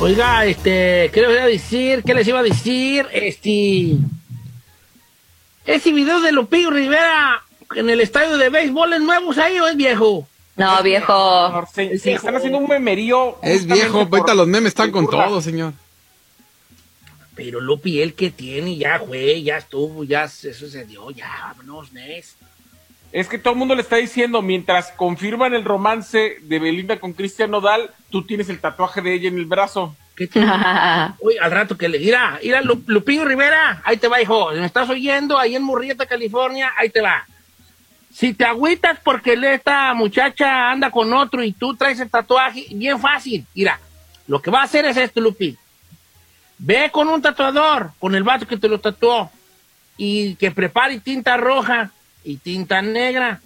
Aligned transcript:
Oiga, 0.00 0.46
este, 0.46 1.10
¿qué 1.12 1.22
les 1.22 1.30
iba 1.32 1.42
a 1.42 1.46
decir? 1.46 2.02
¿Qué 2.04 2.14
les 2.14 2.28
iba 2.28 2.38
a 2.38 2.42
decir? 2.44 3.06
Este. 3.12 3.96
Ese 5.66 5.92
video 5.92 6.20
de 6.20 6.30
Lupillo 6.30 6.70
Rivera 6.70 7.42
en 7.74 7.90
el 7.90 8.00
estadio 8.00 8.38
de 8.38 8.48
béisbol 8.48 8.92
es 8.92 9.00
nuevo 9.00 9.32
ahí 9.32 9.58
o 9.58 9.66
es 9.66 9.76
viejo? 9.76 10.28
No, 10.56 10.82
viejo. 10.84 11.66
Se, 11.72 11.98
se 11.98 12.12
están 12.12 12.36
haciendo 12.36 12.58
un 12.58 12.68
memerío. 12.68 13.38
Es 13.42 13.66
viejo, 13.66 14.08
ahorita 14.10 14.34
los 14.34 14.46
memes 14.46 14.68
están 14.68 14.92
con 14.92 15.08
todo, 15.08 15.42
señor. 15.42 15.72
Pero 17.34 17.60
Lupi, 17.60 18.00
el 18.00 18.14
que 18.14 18.30
tiene, 18.30 18.76
ya 18.76 19.00
fue, 19.00 19.42
ya 19.42 19.58
estuvo, 19.58 20.04
ya 20.04 20.28
se 20.28 20.54
sucedió, 20.54 21.10
ya, 21.10 21.54
vámonos, 21.56 21.92
Nes. 21.92 22.36
Es 23.12 23.28
que 23.28 23.38
todo 23.38 23.54
el 23.54 23.58
mundo 23.58 23.74
le 23.74 23.82
está 23.82 23.96
diciendo, 23.96 24.42
mientras 24.42 24.90
confirman 24.92 25.54
el 25.54 25.64
romance 25.64 26.36
de 26.42 26.58
Belinda 26.58 26.98
con 27.00 27.12
Cristian 27.14 27.50
Nodal, 27.50 27.90
tú 28.10 28.24
tienes 28.24 28.48
el 28.50 28.60
tatuaje 28.60 29.00
de 29.00 29.14
ella 29.14 29.28
en 29.28 29.38
el 29.38 29.46
brazo. 29.46 29.96
Uy, 31.20 31.36
al 31.40 31.50
rato 31.50 31.78
que 31.78 31.88
le 31.88 31.98
mira, 32.00 32.38
Lu- 32.62 32.82
Lupillo 32.86 33.24
Rivera, 33.24 33.80
ahí 33.84 33.96
te 33.96 34.08
va, 34.08 34.20
hijo. 34.20 34.50
¿Me 34.52 34.66
estás 34.66 34.88
oyendo? 34.90 35.38
Ahí 35.38 35.56
en 35.56 35.62
Murrieta, 35.62 36.06
California, 36.06 36.72
ahí 36.76 36.90
te 36.90 37.00
va. 37.00 37.24
Si 38.12 38.34
te 38.34 38.44
agüitas 38.44 38.98
porque 39.02 39.36
le- 39.36 39.54
esta 39.54 39.94
muchacha 39.94 40.70
anda 40.70 40.90
con 40.90 41.12
otro 41.12 41.42
y 41.42 41.52
tú 41.52 41.76
traes 41.76 42.00
el 42.00 42.10
tatuaje, 42.10 42.66
bien 42.72 42.98
fácil. 43.00 43.46
Mira, 43.54 43.78
lo 44.26 44.42
que 44.42 44.50
va 44.50 44.60
a 44.60 44.64
hacer 44.64 44.84
es 44.84 44.96
esto, 44.96 45.20
Lupi. 45.20 45.56
Ve 46.58 46.90
con 46.92 47.08
un 47.08 47.22
tatuador, 47.22 47.92
con 48.00 48.14
el 48.14 48.24
vato 48.24 48.46
que 48.46 48.56
te 48.56 48.68
lo 48.68 48.80
tatuó, 48.80 49.30
y 49.96 50.34
que 50.34 50.50
prepare 50.50 50.98
tinta 51.00 51.36
roja 51.36 51.90
y 52.28 52.36
tinta 52.36 52.82
negra. 52.82 53.40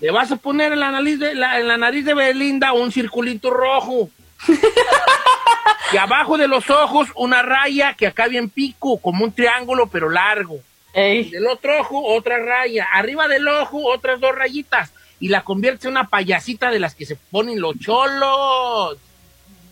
Le 0.00 0.10
vas 0.10 0.32
a 0.32 0.36
poner 0.36 0.72
en 0.72 0.80
la 0.80 0.90
nariz 0.90 1.18
de, 1.18 1.34
la, 1.34 1.60
en 1.60 1.68
la 1.68 1.76
nariz 1.76 2.04
de 2.04 2.14
Belinda 2.14 2.72
un 2.72 2.90
circulito 2.90 3.50
rojo. 3.50 4.08
y 5.92 5.96
abajo 5.96 6.38
de 6.38 6.48
los 6.48 6.70
ojos 6.70 7.08
una 7.16 7.42
raya 7.42 7.92
que 7.94 8.06
acabe 8.06 8.38
en 8.38 8.48
pico, 8.48 8.98
como 8.98 9.24
un 9.24 9.32
triángulo, 9.32 9.88
pero 9.88 10.08
largo. 10.08 10.60
Y 10.94 11.30
del 11.30 11.46
otro 11.48 11.80
ojo 11.80 12.02
otra 12.02 12.38
raya. 12.38 12.86
Arriba 12.92 13.28
del 13.28 13.46
ojo 13.46 13.84
otras 13.84 14.20
dos 14.20 14.34
rayitas. 14.34 14.92
Y 15.20 15.28
la 15.28 15.42
convierte 15.42 15.88
en 15.88 15.92
una 15.92 16.08
payasita 16.08 16.70
de 16.70 16.78
las 16.78 16.94
que 16.94 17.04
se 17.04 17.16
ponen 17.16 17.60
los 17.60 17.78
cholos. 17.78 18.96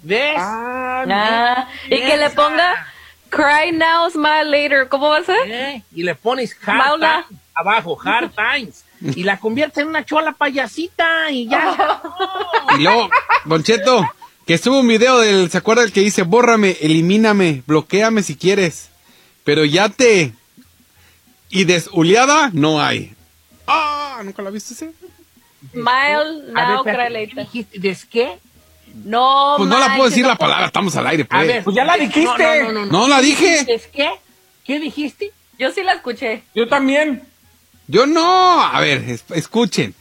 ¿Ves? 0.03 0.37
Ah, 0.37 1.69
y 1.87 2.01
que 2.01 2.17
le 2.17 2.31
ponga 2.31 2.87
Cry 3.31 3.73
Now, 3.73 4.11
Smile 4.11 4.45
Later. 4.45 4.89
¿Cómo 4.89 5.09
va 5.09 5.19
a 5.19 5.25
ser? 5.25 5.39
¿Eh? 5.47 5.83
Y 5.95 6.03
le 6.03 6.15
pones 6.17 6.57
times 6.59 7.25
abajo, 7.57 7.99
hard 8.05 8.31
times. 8.35 8.85
Y 9.01 9.25
la 9.25 9.39
convierte 9.39 9.81
en 9.81 9.89
una 9.89 10.05
chola 10.05 10.33
payasita 10.33 11.31
y 11.31 11.49
ya. 11.49 12.03
Y 12.79 12.83
luego, 12.83 13.09
Don 13.45 13.63
Cheto, 13.63 14.07
que 14.47 14.55
estuvo 14.55 14.81
un 14.81 14.89
video 14.89 15.19
del, 15.21 15.51
¿se 15.51 15.59
acuerda 15.59 15.83
el 15.83 15.93
que 15.93 16.01
dice, 16.01 16.23
bórrame, 16.23 16.77
elimíname, 16.81 17.63
bloqueame 17.67 18.23
si 18.23 18.37
quieres, 18.37 18.91
pero 19.45 19.65
ya 19.65 19.89
te... 19.89 20.33
Y 21.49 21.65
desuleada 21.65 22.51
no 22.53 22.83
hay. 22.83 23.15
Ah, 23.67 24.21
¿nunca 24.25 24.43
la 24.43 24.51
viste 24.51 24.75
ese? 24.75 24.93
Smile 25.73 26.53
A 26.55 26.83
ver, 26.83 27.25
Now. 27.35 27.65
¿Des 27.75 28.05
qué? 28.05 28.39
No, 29.05 29.55
Pues 29.59 29.69
no 29.69 29.79
la 29.79 29.95
puedo 29.97 30.09
decir 30.09 30.23
no 30.23 30.31
la 30.31 30.37
palabra, 30.37 30.67
estamos 30.67 30.97
al 30.97 31.07
aire, 31.07 31.23
A 31.25 31.37
pues. 31.37 31.47
ver. 31.47 31.65
Pues 31.65 31.77
ya 31.77 31.85
la 31.85 31.97
¿des- 31.97 32.09
dijiste. 32.09 32.63
No, 32.63 32.73
no, 32.73 32.73
no, 32.73 32.87
no. 32.87 32.93
No 33.03 33.09
la 33.09 33.21
dije. 33.21 33.65
¿Des 33.65 33.87
qué? 33.89 34.11
¿Qué 34.65 34.81
dijiste? 34.81 35.33
Yo 35.59 35.71
sí 35.71 35.83
la 35.83 35.93
escuché. 35.95 36.43
Yo 36.55 36.67
también. 36.69 37.23
Yo 37.89 38.07
no. 38.07 38.63
A 38.63 38.81
ver, 38.81 39.05
es- 39.09 39.25
escuchen. 39.35 39.95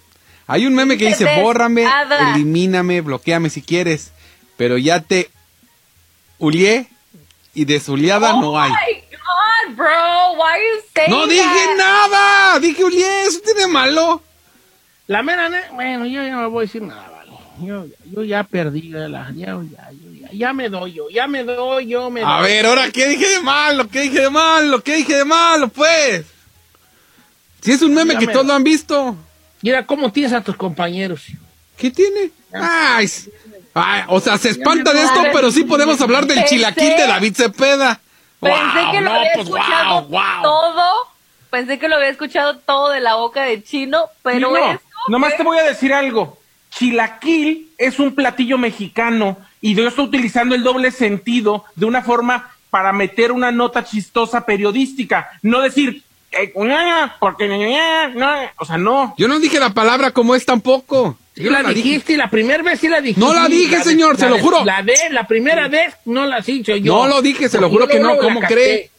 Hay 0.47 0.65
un 0.67 0.75
meme 0.75 0.97
que 0.97 1.07
dice, 1.07 1.41
bórrame, 1.41 1.85
"Ada". 1.85 2.33
elimíname, 2.35 3.01
bloqueame 3.01 3.49
si 3.49 3.61
quieres, 3.61 4.11
pero 4.57 4.77
ya 4.77 4.99
te 5.01 5.29
ulié 6.37 6.87
y 7.53 7.65
desuleada 7.65 8.33
no 8.33 8.59
hay. 8.59 8.71
Oh 8.71 8.75
my 8.75 9.01
God, 9.17 9.75
bro. 9.75 10.33
Why 10.33 10.51
are 10.51 10.61
you 10.61 10.81
saying 10.93 11.09
No 11.11 11.25
dije 11.27 11.41
that? 11.43 11.77
nada, 11.77 12.59
dije 12.59 12.83
ulié, 12.83 13.23
eso 13.23 13.39
tiene 13.43 13.67
malo. 13.67 14.21
La 15.07 15.23
mera, 15.23 15.49
bueno, 15.73 16.05
yo 16.05 16.23
ya 16.23 16.31
no 16.31 16.49
voy 16.49 16.63
a 16.63 16.67
decir 16.67 16.81
nada, 16.81 17.09
vale. 17.09 17.31
Yo, 17.65 17.85
yo 18.11 18.23
ya 18.23 18.43
perdí, 18.43 18.89
ya, 18.91 19.07
la- 19.07 19.31
ya, 19.33 19.45
ya, 19.71 19.89
yo 19.91 20.11
ya, 20.19 20.29
ya 20.31 20.53
me 20.53 20.67
doy 20.69 20.93
yo, 20.93 21.09
ya 21.09 21.27
me 21.27 21.43
doy 21.43 21.87
yo, 21.87 22.09
me 22.09 22.21
A 22.23 22.39
doy. 22.39 22.47
ver, 22.49 22.65
ahora, 22.65 22.91
¿qué 22.91 23.07
dije 23.07 23.27
de 23.29 23.39
malo? 23.41 23.87
¿Qué 23.87 24.01
dije 24.01 24.21
de 24.21 24.29
malo? 24.29 24.83
¿Qué 24.83 24.95
dije 24.97 25.15
de 25.17 25.25
malo, 25.25 25.69
pues? 25.69 26.25
Si 27.65 27.71
es 27.71 27.81
un 27.81 27.93
meme 27.93 28.17
que 28.17 28.27
todos 28.27 28.45
lo 28.45 28.53
han 28.53 28.63
visto. 28.63 29.15
Mira 29.61 29.85
cómo 29.85 30.11
tienes 30.11 30.31
a 30.33 30.41
tus 30.41 30.55
compañeros. 30.55 31.23
¿Qué 31.77 31.89
tiene? 31.89 32.29
Ay, 32.53 33.09
ay, 33.73 34.03
o 34.07 34.19
sea, 34.21 34.37
se 34.37 34.49
espanta 34.49 34.93
de 34.93 35.01
esto, 35.01 35.21
pero 35.33 35.51
sí 35.51 35.63
podemos 35.63 35.99
hablar 35.99 36.25
del 36.27 36.37
pensé- 36.37 36.49
chilaquil 36.49 36.95
de 36.95 37.07
David 37.07 37.35
Cepeda. 37.35 37.99
Pensé 38.39 38.91
que 38.91 39.01
lo 39.01 39.09
no, 39.09 39.15
había 39.15 39.31
pues, 39.33 39.47
escuchado 39.47 40.07
todo. 40.43 40.93
Pensé 41.49 41.79
que 41.79 41.87
lo 41.89 41.95
había 41.95 42.09
escuchado 42.09 42.57
todo 42.59 42.91
de 42.91 42.99
la 42.99 43.15
boca 43.15 43.43
de 43.43 43.63
chino, 43.63 44.05
pero 44.21 44.51
no, 44.51 44.79
nomás 45.07 45.35
te 45.35 45.43
voy 45.43 45.57
a 45.57 45.63
decir 45.63 45.91
algo. 45.93 46.37
Chilaquil 46.69 47.71
es 47.77 47.99
un 47.99 48.13
platillo 48.13 48.57
mexicano 48.57 49.37
y 49.61 49.73
yo 49.73 49.87
estoy 49.87 50.05
utilizando 50.05 50.53
el 50.53 50.63
doble 50.63 50.91
sentido 50.91 51.65
de 51.75 51.85
una 51.85 52.03
forma 52.03 52.51
para 52.69 52.91
meter 52.93 53.31
una 53.31 53.51
nota 53.51 53.83
chistosa 53.83 54.45
periodística. 54.45 55.29
No 55.41 55.61
decir, 55.61 56.03
porque 57.19 57.47
ña, 57.47 58.09
ña, 58.13 58.53
o 58.57 58.65
sea, 58.65 58.77
no. 58.77 59.13
Yo 59.17 59.27
no 59.27 59.39
dije 59.39 59.59
la 59.59 59.71
palabra 59.73 60.11
como 60.11 60.35
es 60.35 60.45
tampoco. 60.45 61.17
Sí 61.35 61.43
Yo 61.43 61.51
la 61.51 61.63
no 61.63 61.69
dije. 61.69 61.81
dijiste, 61.83 62.17
la 62.17 62.29
primera 62.29 62.63
vez 62.63 62.79
sí 62.79 62.87
la 62.87 63.01
dijiste. 63.01 63.19
No 63.19 63.33
la 63.33 63.47
dije, 63.47 63.83
señor, 63.83 64.17
se 64.17 64.29
lo 64.29 64.37
juro. 64.39 64.63
La 64.65 64.81
de, 64.81 64.95
la 65.11 65.27
primera 65.27 65.67
vez 65.67 65.95
no 66.05 66.25
la 66.25 66.37
has 66.37 66.45
dicho 66.45 66.75
yo. 66.75 66.93
No 66.95 67.07
lo 67.07 67.21
dije, 67.21 67.49
se 67.49 67.59
lo 67.59 67.69
juro 67.69 67.85
Porque 67.85 67.97
que 67.97 68.03
no, 68.03 68.17
¿cómo 68.17 68.39
cree? 68.41 68.89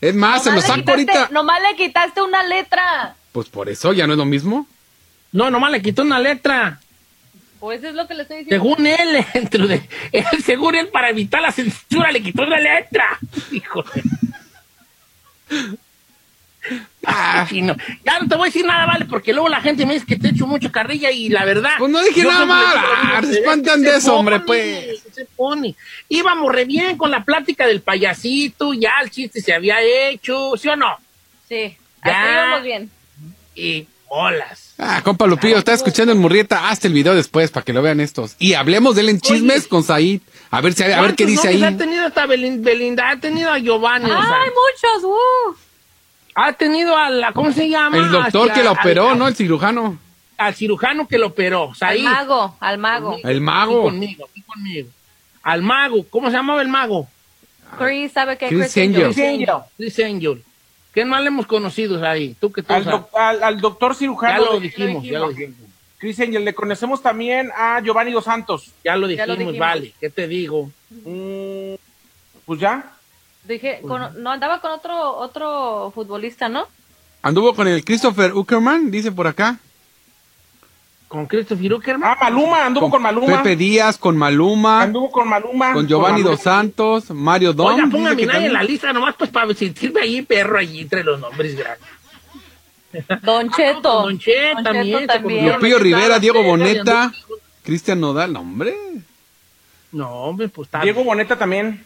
Es 0.00 0.14
más, 0.14 0.42
se 0.44 0.50
lo 0.50 0.56
Nomás 0.56 0.68
le 0.68 0.68
saco 0.68 0.80
quitaste- 0.80 0.90
ahorita. 0.90 1.28
Nomás 1.32 1.60
le 1.62 1.76
quitaste 1.76 2.22
una 2.22 2.42
letra. 2.44 3.14
Pues 3.32 3.48
por 3.48 3.68
eso 3.68 3.92
ya 3.92 4.06
no 4.06 4.12
es 4.14 4.18
lo 4.18 4.24
mismo. 4.26 4.66
No, 5.32 5.50
nomás 5.50 5.70
le 5.72 5.82
quitó 5.82 6.02
una 6.02 6.18
letra. 6.20 6.80
Pues 7.60 7.80
eso 7.80 7.88
es 7.88 7.94
lo 7.94 8.06
que 8.06 8.14
le 8.14 8.22
estoy 8.22 8.38
diciendo. 8.44 8.64
Según 8.64 8.86
él, 8.86 9.24
dentro 9.34 9.66
de, 9.66 9.82
él, 10.12 10.24
según 10.44 10.74
él, 10.76 10.88
para 10.88 11.10
evitar 11.10 11.40
la 11.42 11.52
censura, 11.52 12.12
le 12.12 12.22
quitó 12.22 12.42
una 12.42 12.58
letra. 12.58 13.18
Híjole. 13.50 14.02
Ah, 17.10 17.46
chino. 17.48 17.74
Ya 18.04 18.18
no 18.20 18.28
te 18.28 18.34
voy 18.36 18.48
a 18.48 18.50
decir 18.52 18.66
nada, 18.66 18.84
vale, 18.86 19.06
porque 19.06 19.32
luego 19.32 19.48
la 19.48 19.60
gente 19.62 19.86
me 19.86 19.94
dice 19.94 20.04
que 20.06 20.16
te 20.16 20.28
echo 20.28 20.46
mucho 20.46 20.70
carrilla 20.70 21.10
y 21.10 21.28
la 21.30 21.44
verdad. 21.46 21.70
Pues 21.78 21.90
no 21.90 22.02
dije 22.02 22.22
nada 22.22 22.42
digo, 22.42 22.54
Ah, 22.54 23.20
digo, 23.20 23.32
se 23.32 23.38
espantan 23.40 23.78
"Es 23.80 23.84
que 23.86 23.90
de 23.92 23.96
eso, 23.98 24.14
hombre, 24.16 24.40
pues". 24.40 25.02
Se 25.14 25.24
pone. 25.24 25.74
Íbamos 26.08 26.52
re 26.52 26.64
bien 26.66 26.96
con 26.98 27.10
la 27.10 27.24
plática 27.24 27.66
del 27.66 27.80
payasito, 27.80 28.74
ya 28.74 28.92
el 29.02 29.10
chiste 29.10 29.40
se 29.40 29.54
había 29.54 29.80
hecho, 29.82 30.52
¿sí 30.56 30.68
o 30.68 30.76
no? 30.76 30.96
Sí, 31.48 31.76
Ya. 32.04 32.10
hasta 32.20 32.32
íbamos 32.32 32.62
bien. 32.62 32.90
Y 33.54 33.86
bolas. 34.08 34.74
Ah, 34.78 35.00
compa 35.02 35.26
Lupillo, 35.26 35.58
está 35.58 35.72
escuchando 35.72 36.12
en 36.12 36.18
Murrieta. 36.18 36.68
Hazte 36.68 36.86
el 36.88 36.94
video 36.94 37.14
después 37.14 37.50
para 37.50 37.64
que 37.64 37.72
lo 37.72 37.82
vean 37.82 38.00
estos. 38.00 38.36
Y 38.38 38.54
hablemos 38.54 38.94
de 38.94 39.00
él 39.00 39.08
en 39.08 39.20
chismes 39.20 39.60
Oye. 39.62 39.68
con 39.68 39.82
Said. 39.82 40.20
A 40.50 40.60
ver, 40.60 40.72
si, 40.74 40.82
a 40.84 40.86
ver 41.00 41.14
qué 41.16 41.24
¿Cuántos 41.24 41.26
dice 41.26 41.48
ahí. 41.48 41.62
Ha 41.64 41.76
tenido 41.76 42.08
Belin- 42.10 42.62
Belinda, 42.62 43.10
ha 43.10 43.16
tenido 43.18 43.50
a 43.50 43.58
Giovanni, 43.58 44.04
o 44.10 44.22
sea, 44.22 44.42
Ay, 44.42 44.50
muchos, 44.50 45.04
uh. 45.04 45.56
Ha 46.46 46.52
tenido 46.52 46.96
a 46.96 47.10
la, 47.10 47.32
¿cómo 47.32 47.52
se 47.52 47.68
llama? 47.68 47.96
El 47.98 48.10
doctor 48.10 48.50
Hacia- 48.50 48.54
que 48.54 48.64
la 48.64 48.72
operó, 48.72 49.10
al- 49.10 49.18
¿no? 49.18 49.28
El 49.28 49.34
cirujano. 49.34 49.98
al 50.36 50.54
cirujano 50.54 51.08
que 51.08 51.18
lo 51.18 51.26
operó. 51.28 51.72
Al 51.80 51.98
mago, 52.02 52.56
al 52.60 52.78
mago. 52.78 53.16
El 53.24 53.40
mago. 53.40 53.82
conmigo, 53.84 54.26
aquí 54.30 54.42
conmigo. 54.42 54.88
Al 55.42 55.62
mago. 55.62 56.04
¿Cómo 56.10 56.28
se 56.30 56.36
llamaba 56.36 56.62
el 56.62 56.68
mago? 56.68 57.08
Chris, 57.78 58.12
¿sabe 58.12 58.38
qué? 58.38 58.48
Chris 58.48 58.72
Chris 58.72 58.76
Angel. 58.84 59.12
Chris 59.12 59.18
Angel. 59.26 59.48
Chris 59.76 59.98
Angel. 60.00 60.42
¿Qué 60.94 61.04
más 61.04 61.20
le 61.22 61.28
hemos 61.28 61.46
conocido 61.46 62.02
ahí? 62.06 62.34
Tú 62.40 62.50
que 62.52 62.62
tú 62.62 62.72
Al, 62.72 62.84
sabes. 62.84 63.00
doc- 63.00 63.14
al- 63.16 63.42
al 63.42 63.60
doctor 63.60 63.92
Ya 63.92 63.98
cirujano. 63.98 64.44
lo 64.44 64.52
de- 64.54 64.60
dijimos, 64.60 65.04
ya 65.04 65.18
lo 65.18 65.28
dijimos. 65.30 65.56
Chris 65.98 66.20
Angel, 66.20 66.44
le 66.44 66.54
conocemos 66.54 67.02
también 67.02 67.50
a 67.56 67.80
Giovanni 67.80 68.12
Dos 68.12 68.24
Santos. 68.24 68.70
Ya 68.84 68.94
lo 68.96 69.08
Ya 69.10 69.26
lo 69.26 69.34
dijimos, 69.34 69.38
dijimos. 69.38 69.58
vale. 69.58 69.92
¿Qué 70.00 70.08
te 70.10 70.28
digo? 70.28 70.70
Mm, 70.90 71.74
pues 72.46 72.60
ya. 72.60 72.92
Dije, 73.48 73.80
con- 73.86 74.22
no, 74.22 74.30
andaba 74.30 74.60
con 74.60 74.70
otro, 74.72 75.16
otro 75.16 75.90
futbolista, 75.94 76.48
¿no? 76.48 76.66
Anduvo 77.22 77.54
con 77.54 77.66
el 77.66 77.82
Christopher 77.84 78.34
Uckerman, 78.34 78.90
dice 78.90 79.10
por 79.10 79.26
acá. 79.26 79.58
¿Con 81.08 81.26
Christopher 81.26 81.72
Uckerman? 81.72 82.10
Ah, 82.10 82.18
Maluma, 82.20 82.66
anduvo 82.66 82.90
con, 82.90 83.00
Maluma. 83.00 83.38
Pepe 83.42 83.56
Díaz, 83.56 83.96
con 83.96 84.14
Maluma, 84.16 84.82
Anduvo 84.82 85.10
con 85.10 85.26
Maluma. 85.26 85.72
con 85.72 85.88
Giovanni. 85.88 86.22
Dos 86.22 86.40
Santos, 86.42 87.10
Mario 87.10 87.54
Dom. 87.54 87.66
Oiga, 87.94 88.14
que 88.14 88.26
nadie 88.26 88.46
en 88.46 88.52
la 88.52 88.58
también- 88.60 88.66
lista 88.66 88.92
nomás 88.92 89.14
pues 89.16 89.30
para 89.30 89.52
sentirme 89.54 90.02
ahí 90.02 90.20
perro 90.20 90.58
allí 90.58 90.80
entre 90.82 91.02
los 91.02 91.18
nombres 91.18 91.56
grandes. 91.56 91.88
Don 93.22 93.50
Cheto. 93.50 94.02
Don 94.02 94.18
Che 94.18 94.52
Don 94.54 94.64
también. 94.64 94.98
Cheto 95.00 95.12
también. 95.14 95.52
Lupillo 95.54 95.78
la 95.78 95.82
Rivera, 95.84 96.18
Diego 96.18 96.42
Boneta. 96.42 97.10
Cristian 97.62 98.00
Nodal, 98.00 98.32
no, 98.32 98.40
hombre. 98.40 98.74
No, 99.92 100.10
hombre, 100.10 100.48
pues 100.48 100.68
está 100.68 100.80
Diego 100.82 101.02
Boneta 101.04 101.36
también. 101.36 101.82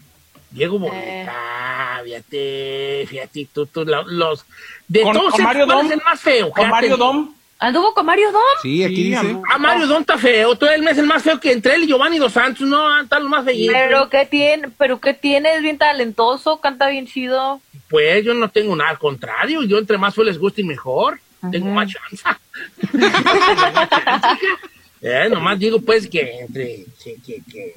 Diego 0.53 0.77
Eh. 0.77 0.81
Boneta, 0.81 2.01
fíjate, 2.05 3.07
fíjate, 3.09 3.49
tú, 3.53 3.67
tú, 3.67 3.85
lo- 3.85 4.05
los... 4.07 4.45
De 4.89 5.03
Con- 5.03 5.15
todos 5.17 5.33
con 5.35 5.43
Mario 5.45 5.65
¿cuál 5.67 5.79
Dom. 5.79 5.87
es 5.87 5.93
el 5.93 6.03
más 6.05 6.21
feo? 6.21 6.47
Con 6.51 6.55
Fíjate. 6.57 6.71
Mario 6.71 6.97
Dom. 6.97 7.35
¿Anduvo 7.59 7.95
con 7.95 8.05
Mario 8.05 8.33
Dom? 8.33 8.43
Sí, 8.61 8.83
aquí 8.83 8.97
Sí, 8.97 9.03
dice. 9.05 9.37
Ah, 9.49 9.57
Mario 9.57 9.87
Don 9.87 10.01
está 10.01 10.19
feo. 10.19 10.57
Tú 10.57 10.67
él 10.67 10.87
es 10.89 10.99
el 10.99 11.07
más 11.07 11.23
feo 11.23 11.39
que 11.39 11.53
entre 11.53 11.77
él 11.77 11.85
y 11.85 11.87
Giovanni 11.87 12.19
Dos 12.19 12.33
Santos. 12.33 12.67
No, 12.67 13.01
están 13.01 13.23
los 13.23 13.31
más 13.31 13.45
feítos. 13.45 13.73
Pero 13.73 14.09
qué 14.11 14.27
tiene, 14.27 14.69
pero 14.77 15.01
qué 15.01 15.15
tiene, 15.15 15.55
es 15.55 15.63
bien 15.63 15.79
talentoso, 15.79 16.61
canta 16.61 16.89
bien 16.89 17.07
chido. 17.07 17.61
Pues 17.89 18.25
yo 18.25 18.35
no 18.35 18.49
tengo 18.51 18.75
nada 18.75 18.91
al 18.91 18.99
contrario. 18.99 19.63
Yo 19.63 19.79
entre 19.79 19.97
más 19.97 20.13
feo 20.15 20.25
les 20.25 20.39
guste 20.39 20.63
y 20.63 20.65
mejor. 20.65 21.21
Tengo 21.53 21.67
más 21.69 21.89
chance. 21.89 22.25
eh, 25.01 25.29
nomás 25.31 25.59
digo 25.59 25.81
pues 25.81 26.07
que 26.09 26.41
entre... 26.41 26.85
Que, 27.03 27.43
que, 27.51 27.75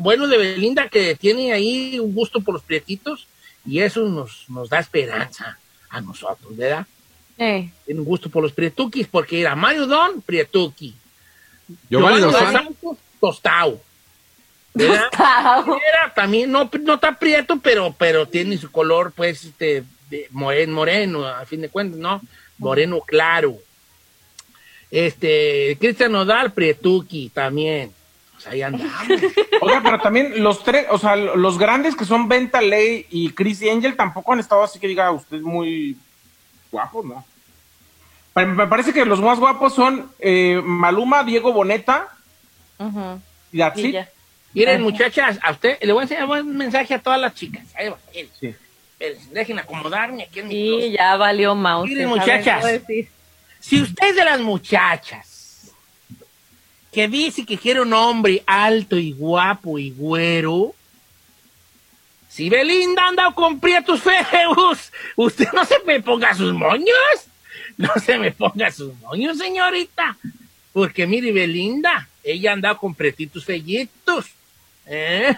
bueno 0.00 0.26
de 0.26 0.36
Belinda 0.36 0.88
que 0.88 1.14
tiene 1.14 1.52
ahí 1.52 1.98
un 1.98 2.14
gusto 2.14 2.40
por 2.40 2.54
los 2.54 2.62
prietitos 2.62 3.26
y 3.66 3.80
eso 3.80 4.00
nos, 4.08 4.44
nos 4.48 4.68
da 4.68 4.78
esperanza 4.78 5.58
a 5.90 6.00
nosotros, 6.00 6.56
¿verdad? 6.56 6.86
Eh. 7.38 7.70
Tiene 7.84 8.00
un 8.00 8.06
gusto 8.06 8.28
por 8.28 8.42
los 8.42 8.52
prietuquis 8.52 9.06
porque 9.06 9.40
era 9.40 9.54
Mario 9.54 9.86
Don, 9.86 10.22
prietuqui. 10.22 10.94
Giovanni 11.88 12.20
Dos 12.20 12.34
Santos. 12.36 13.78
¿Verdad? 14.74 15.08
Era 15.12 16.12
también, 16.14 16.50
no, 16.50 16.70
no 16.80 16.94
está 16.94 17.18
prieto, 17.18 17.58
pero, 17.60 17.94
pero 17.96 18.26
tiene 18.26 18.58
su 18.58 18.70
color, 18.70 19.12
pues, 19.14 19.44
este, 19.44 19.84
de 20.08 20.28
moreno, 20.30 20.74
moreno, 20.74 21.26
a 21.26 21.44
fin 21.46 21.60
de 21.60 21.68
cuentas, 21.68 21.98
¿no? 21.98 22.20
Moreno 22.58 23.00
claro. 23.00 23.56
Este, 24.90 25.76
Cristian 25.80 26.12
Nodal, 26.12 26.52
prietuqui 26.52 27.30
también. 27.30 27.92
Pues 28.38 28.46
ahí 28.54 28.62
andamos. 28.62 28.92
Oiga, 29.60 29.80
pero 29.82 29.98
también 30.00 30.42
los 30.44 30.62
tres, 30.62 30.86
o 30.90 30.98
sea, 30.98 31.16
los 31.16 31.58
grandes 31.58 31.96
que 31.96 32.04
son 32.04 32.28
Venta 32.28 32.60
Ley 32.60 33.04
y 33.10 33.30
Chris 33.30 33.62
Angel 33.68 33.96
tampoco 33.96 34.32
han 34.32 34.38
estado 34.38 34.62
así 34.62 34.78
que 34.78 34.86
diga 34.86 35.10
usted 35.10 35.40
muy 35.40 35.96
guapos, 36.70 37.04
¿no? 37.04 37.24
Me 38.36 38.68
parece 38.68 38.92
que 38.92 39.04
los 39.04 39.20
más 39.20 39.40
guapos 39.40 39.74
son 39.74 40.12
eh, 40.20 40.60
Maluma, 40.62 41.24
Diego 41.24 41.52
Boneta 41.52 42.06
y 43.50 43.58
that's 43.58 43.78
Y 43.80 43.86
it. 43.88 43.92
ya. 43.94 44.08
Miren, 44.54 44.82
muchachas, 44.82 45.40
a 45.42 45.50
usted 45.50 45.76
le 45.82 45.92
voy 45.92 46.00
a 46.00 46.02
enseñar 46.04 46.24
un 46.28 46.56
mensaje 46.56 46.94
a 46.94 47.00
todas 47.02 47.20
las 47.20 47.34
chicas. 47.34 47.64
Ahí 47.74 47.88
va. 47.88 47.98
Sí. 48.12 48.54
Espérense, 48.92 49.30
Dejen 49.32 49.58
acomodarme 49.58 50.22
aquí 50.22 50.38
en 50.40 50.48
mi 50.48 50.68
closet. 50.68 50.92
ya 50.92 51.16
valió 51.16 51.54
mouse. 51.56 51.88
Miren, 51.88 52.08
muchachas. 52.08 52.64
Si 53.58 53.82
usted 53.82 54.08
es 54.10 54.14
de 54.14 54.24
las 54.24 54.40
muchachas 54.40 55.27
que 56.92 57.08
dice 57.08 57.44
que 57.44 57.58
quiere 57.58 57.80
un 57.80 57.92
hombre 57.92 58.42
alto 58.46 58.96
y 58.96 59.12
guapo 59.12 59.78
y 59.78 59.90
güero, 59.90 60.74
si 62.28 62.48
Belinda 62.48 63.08
anda 63.08 63.32
con 63.32 63.58
prietos 63.58 64.00
feos, 64.02 64.92
usted 65.16 65.48
no 65.52 65.64
se 65.64 65.78
me 65.84 66.00
ponga 66.00 66.34
sus 66.34 66.52
moños. 66.52 66.94
No 67.76 67.92
se 68.04 68.18
me 68.18 68.32
ponga 68.32 68.70
sus 68.70 68.94
moños, 69.00 69.38
señorita. 69.38 70.16
Porque 70.72 71.06
mire, 71.06 71.32
Belinda, 71.32 72.08
ella 72.24 72.52
anda 72.52 72.74
con 72.74 72.94
prietitos 72.94 73.44
fellitos. 73.44 74.26
¿Eh? 74.86 75.34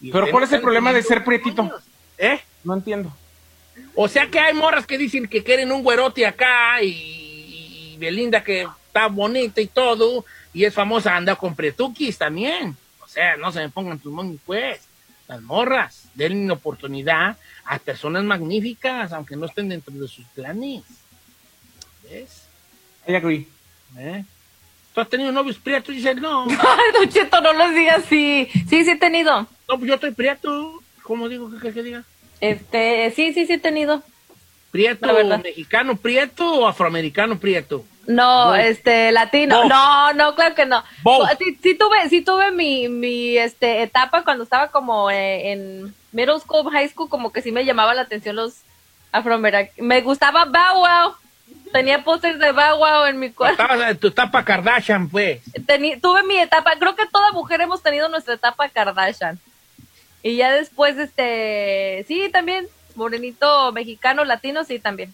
Pero 0.00 0.30
¿cuál 0.30 0.44
es 0.44 0.52
el 0.52 0.60
problema 0.60 0.92
de 0.92 1.02
ser 1.02 1.24
prietito? 1.24 1.70
¿Eh? 2.16 2.40
No 2.62 2.74
entiendo. 2.74 3.12
O 3.94 4.08
sea 4.08 4.28
que 4.28 4.38
hay 4.38 4.54
morras 4.54 4.86
que 4.86 4.98
dicen 4.98 5.26
que 5.26 5.42
quieren 5.42 5.72
un 5.72 5.82
güerote 5.82 6.26
acá 6.26 6.82
y, 6.82 7.92
y 7.92 7.96
Belinda 7.98 8.42
que 8.42 8.66
está 8.86 9.08
bonita 9.08 9.60
y 9.60 9.66
todo 9.66 10.24
y 10.54 10.64
es 10.64 10.72
famosa 10.72 11.14
anda 11.16 11.36
con 11.36 11.54
pretuquis 11.54 12.16
también. 12.16 12.76
O 13.00 13.08
sea, 13.08 13.36
no 13.36 13.52
se 13.52 13.60
me 13.60 13.68
pongan 13.68 13.98
tus 13.98 14.12
moños 14.12 14.40
pues. 14.46 14.80
Las 15.28 15.40
morras, 15.42 16.04
denle 16.14 16.52
oportunidad 16.52 17.36
a 17.64 17.78
personas 17.78 18.24
magníficas, 18.24 19.12
aunque 19.12 19.36
no 19.36 19.46
estén 19.46 19.68
dentro 19.70 19.92
de 19.94 20.06
sus 20.08 20.24
planes. 20.34 20.82
¿Ves? 22.02 22.42
I 23.08 23.14
agree. 23.14 23.48
¿Eh? 23.98 24.24
¿Tú 24.94 25.00
has 25.00 25.08
tenido 25.08 25.32
novios 25.32 25.56
prietos? 25.58 25.94
Dice, 25.94 26.14
no, 26.14 26.44
Ay, 26.48 26.92
Don 26.92 27.08
Cheto, 27.08 27.40
no 27.40 27.52
los 27.54 27.74
digas 27.74 28.04
así. 28.04 28.48
Sí, 28.68 28.84
sí 28.84 28.90
he 28.90 28.96
tenido. 28.98 29.40
no, 29.68 29.78
pues 29.78 29.84
yo 29.88 29.94
estoy 29.94 30.10
prieto. 30.12 30.82
¿Cómo 31.02 31.28
digo 31.28 31.50
que, 31.50 31.58
que- 31.58 31.72
que 31.72 31.82
diga? 31.82 32.04
Este, 32.40 33.10
sí, 33.16 33.32
sí, 33.32 33.46
sí 33.46 33.54
he 33.54 33.58
tenido. 33.58 34.02
¿Prieto 34.70 35.06
mexicano 35.38 35.96
prieto 35.96 36.52
o 36.54 36.66
afroamericano 36.66 37.38
prieto? 37.38 37.84
No, 38.06 38.54
este, 38.54 39.12
latino. 39.12 39.64
No, 39.64 40.12
no, 40.12 40.34
claro 40.34 40.54
que 40.54 40.66
no. 40.66 40.82
Sí, 41.38 41.58
sí 41.62 41.74
tuve, 41.74 42.08
sí 42.08 42.20
tuve 42.22 42.50
mi, 42.50 42.88
mi, 42.88 43.36
este, 43.38 43.82
etapa 43.82 44.22
cuando 44.24 44.44
estaba 44.44 44.68
como 44.68 45.10
eh, 45.10 45.52
en 45.52 45.94
middle 46.12 46.38
school, 46.40 46.70
high 46.70 46.88
school, 46.88 47.08
como 47.08 47.32
que 47.32 47.42
sí 47.42 47.50
me 47.52 47.64
llamaba 47.64 47.94
la 47.94 48.02
atención 48.02 48.36
los 48.36 48.54
afroamericanos. 49.12 49.78
Me 49.78 50.00
gustaba 50.02 50.44
Bow 50.44 50.80
Wow. 50.80 51.14
Tenía 51.72 52.04
pósters 52.04 52.38
de 52.38 52.52
Bow 52.52 52.78
Wow 52.78 53.06
en 53.06 53.18
mi 53.18 53.30
cuarto. 53.32 53.60
Estabas 53.62 53.90
en 53.90 53.98
tu 53.98 54.08
etapa 54.08 54.44
Kardashian, 54.44 55.08
pues. 55.08 55.40
Teni- 55.66 56.00
tuve 56.00 56.22
mi 56.22 56.36
etapa, 56.38 56.72
creo 56.78 56.94
que 56.94 57.06
toda 57.06 57.32
mujer 57.32 57.60
hemos 57.62 57.82
tenido 57.82 58.08
nuestra 58.08 58.34
etapa 58.34 58.68
Kardashian. 58.68 59.38
Y 60.22 60.36
ya 60.36 60.52
después, 60.52 60.96
este, 60.98 62.04
sí, 62.08 62.28
también, 62.32 62.66
morenito, 62.94 63.72
mexicano, 63.72 64.24
latino, 64.24 64.64
sí, 64.64 64.78
también. 64.78 65.12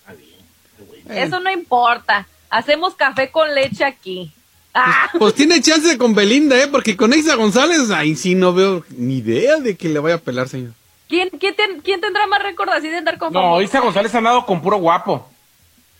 Está 0.00 0.12
bien, 0.14 0.38
qué 0.76 0.82
bueno. 0.84 0.95
Eh. 1.08 1.22
Eso 1.22 1.40
no 1.40 1.50
importa. 1.50 2.26
Hacemos 2.50 2.94
café 2.94 3.30
con 3.30 3.54
leche 3.54 3.84
aquí. 3.84 4.32
Ah, 4.74 5.08
Pues 5.18 5.34
tiene 5.34 5.60
chance 5.62 5.96
con 5.96 6.14
Belinda, 6.14 6.60
¿eh? 6.62 6.68
Porque 6.68 6.96
con 6.96 7.12
Eiza 7.12 7.34
González, 7.34 7.90
ahí 7.90 8.14
sí 8.14 8.34
no 8.34 8.52
veo 8.52 8.84
ni 8.90 9.18
idea 9.18 9.56
de 9.56 9.76
que 9.76 9.88
le 9.88 9.98
vaya 10.00 10.16
a 10.16 10.18
pelar, 10.18 10.48
señor. 10.48 10.72
¿quién, 11.08 11.30
quién, 11.30 11.54
ten- 11.54 11.80
quién 11.82 12.00
tendrá 12.00 12.26
más 12.26 12.42
récord 12.42 12.68
así 12.70 12.88
de 12.88 12.96
andar 12.98 13.16
con 13.16 13.32
No, 13.32 13.40
famosos? 13.40 13.64
Isa 13.64 13.80
González 13.80 14.14
ha 14.14 14.18
andado 14.18 14.44
con 14.44 14.60
puro 14.60 14.76
guapo. 14.78 15.30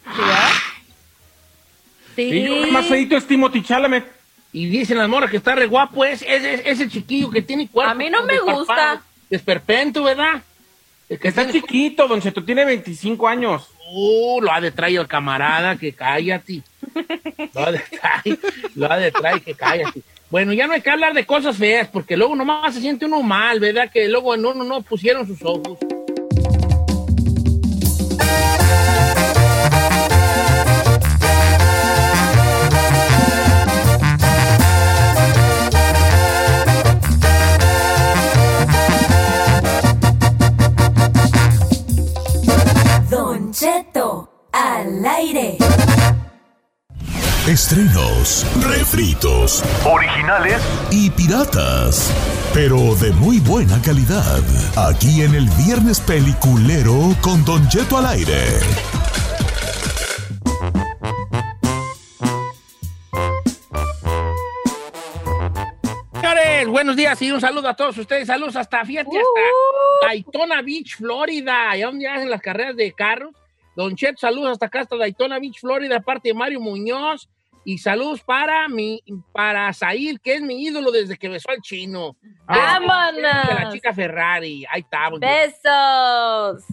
¿Sí? 0.04 0.20
Sí. 2.16 2.22
Y 2.22 2.46
yo 2.46 2.64
el 2.64 2.72
más 2.72 2.86
feito 2.86 3.16
es 3.16 3.26
Timothy 3.26 3.62
Chalamet. 3.62 4.04
Y 4.52 4.66
dicen 4.66 4.96
las 4.98 5.08
morras 5.08 5.30
que 5.30 5.36
está 5.36 5.54
re 5.54 5.66
guapo 5.66 6.04
es 6.04 6.22
ese, 6.22 6.68
ese 6.68 6.88
chiquillo 6.88 7.30
que 7.30 7.42
tiene 7.42 7.68
cuerpo. 7.68 7.90
A 7.90 7.94
mí 7.94 8.08
no 8.10 8.22
me 8.24 8.38
gusta. 8.40 9.02
Desperpento, 9.28 10.02
¿verdad? 10.04 10.42
El 11.08 11.18
que 11.18 11.28
Está 11.28 11.44
tiene- 11.44 11.60
chiquito, 11.60 12.08
Don 12.08 12.20
Cheto, 12.22 12.42
tiene 12.44 12.64
25 12.64 13.28
años. 13.28 13.68
Uh, 13.88 14.40
lo 14.40 14.52
ha 14.52 14.60
de 14.60 14.70
traer 14.70 15.00
el 15.00 15.06
camarada, 15.06 15.76
que 15.76 15.92
cállate. 15.92 16.62
Lo 17.54 17.64
ha 17.64 17.72
de 17.72 17.82
lo 18.74 18.86
ha 18.90 19.40
que 19.40 19.54
cállate. 19.54 20.02
Bueno, 20.28 20.52
ya 20.52 20.66
no 20.66 20.72
hay 20.72 20.80
que 20.80 20.90
hablar 20.90 21.14
de 21.14 21.24
cosas 21.24 21.56
feas, 21.56 21.88
porque 21.88 22.16
luego 22.16 22.34
nomás 22.34 22.74
se 22.74 22.80
siente 22.80 23.06
uno 23.06 23.22
mal, 23.22 23.60
¿verdad? 23.60 23.90
Que 23.92 24.08
luego 24.08 24.34
en 24.34 24.44
uno 24.44 24.64
no 24.64 24.82
pusieron 24.82 25.26
sus 25.26 25.42
ojos. 25.42 25.78
al 44.56 45.04
aire. 45.04 45.58
Estrenos, 47.46 48.46
refritos, 48.64 49.62
originales 49.84 50.62
y 50.90 51.10
piratas, 51.10 52.10
pero 52.54 52.94
de 52.94 53.10
muy 53.12 53.38
buena 53.40 53.80
calidad. 53.82 54.40
Aquí 54.88 55.22
en 55.22 55.34
el 55.34 55.46
Viernes 55.64 56.00
Peliculero 56.00 56.94
con 57.20 57.44
Don 57.44 57.68
Jeto 57.70 57.98
al 57.98 58.06
aire. 58.06 58.44
Señores, 66.14 66.66
buenos 66.68 66.96
días 66.96 67.20
y 67.20 67.30
un 67.30 67.42
saludo 67.42 67.68
a 67.68 67.74
todos 67.76 67.98
ustedes. 67.98 68.26
Saludos 68.26 68.56
hasta, 68.56 68.84
fíjate, 68.86 69.10
hasta 69.10 69.20
uh. 69.20 70.06
Daytona 70.06 70.62
Beach, 70.62 70.96
Florida, 70.96 71.70
allá 71.70 71.86
donde 71.86 72.08
hacen 72.08 72.30
las 72.30 72.40
carreras 72.40 72.74
de 72.74 72.90
carros 72.92 73.34
Don 73.76 73.94
Chet, 73.94 74.16
saludos 74.18 74.52
hasta 74.52 74.66
acá, 74.66 74.80
hasta 74.80 74.96
Daytona 74.96 75.38
Beach, 75.38 75.60
Florida, 75.60 76.00
parte 76.00 76.30
de 76.30 76.34
Mario 76.34 76.60
Muñoz. 76.60 77.28
Y 77.64 77.78
saludos 77.78 78.22
para 78.22 78.68
mi, 78.68 79.02
para 79.32 79.72
Zahir, 79.72 80.20
que 80.20 80.36
es 80.36 80.40
mi 80.40 80.62
ídolo 80.62 80.92
desde 80.92 81.18
que 81.18 81.28
besó 81.28 81.50
al 81.50 81.60
chino. 81.60 82.16
¡Vámonos! 82.46 83.48
De 83.48 83.54
la 83.54 83.70
chica 83.72 83.92
Ferrari. 83.92 84.64
Ahí 84.70 84.82
está. 84.82 85.10
Besos. 85.10 86.64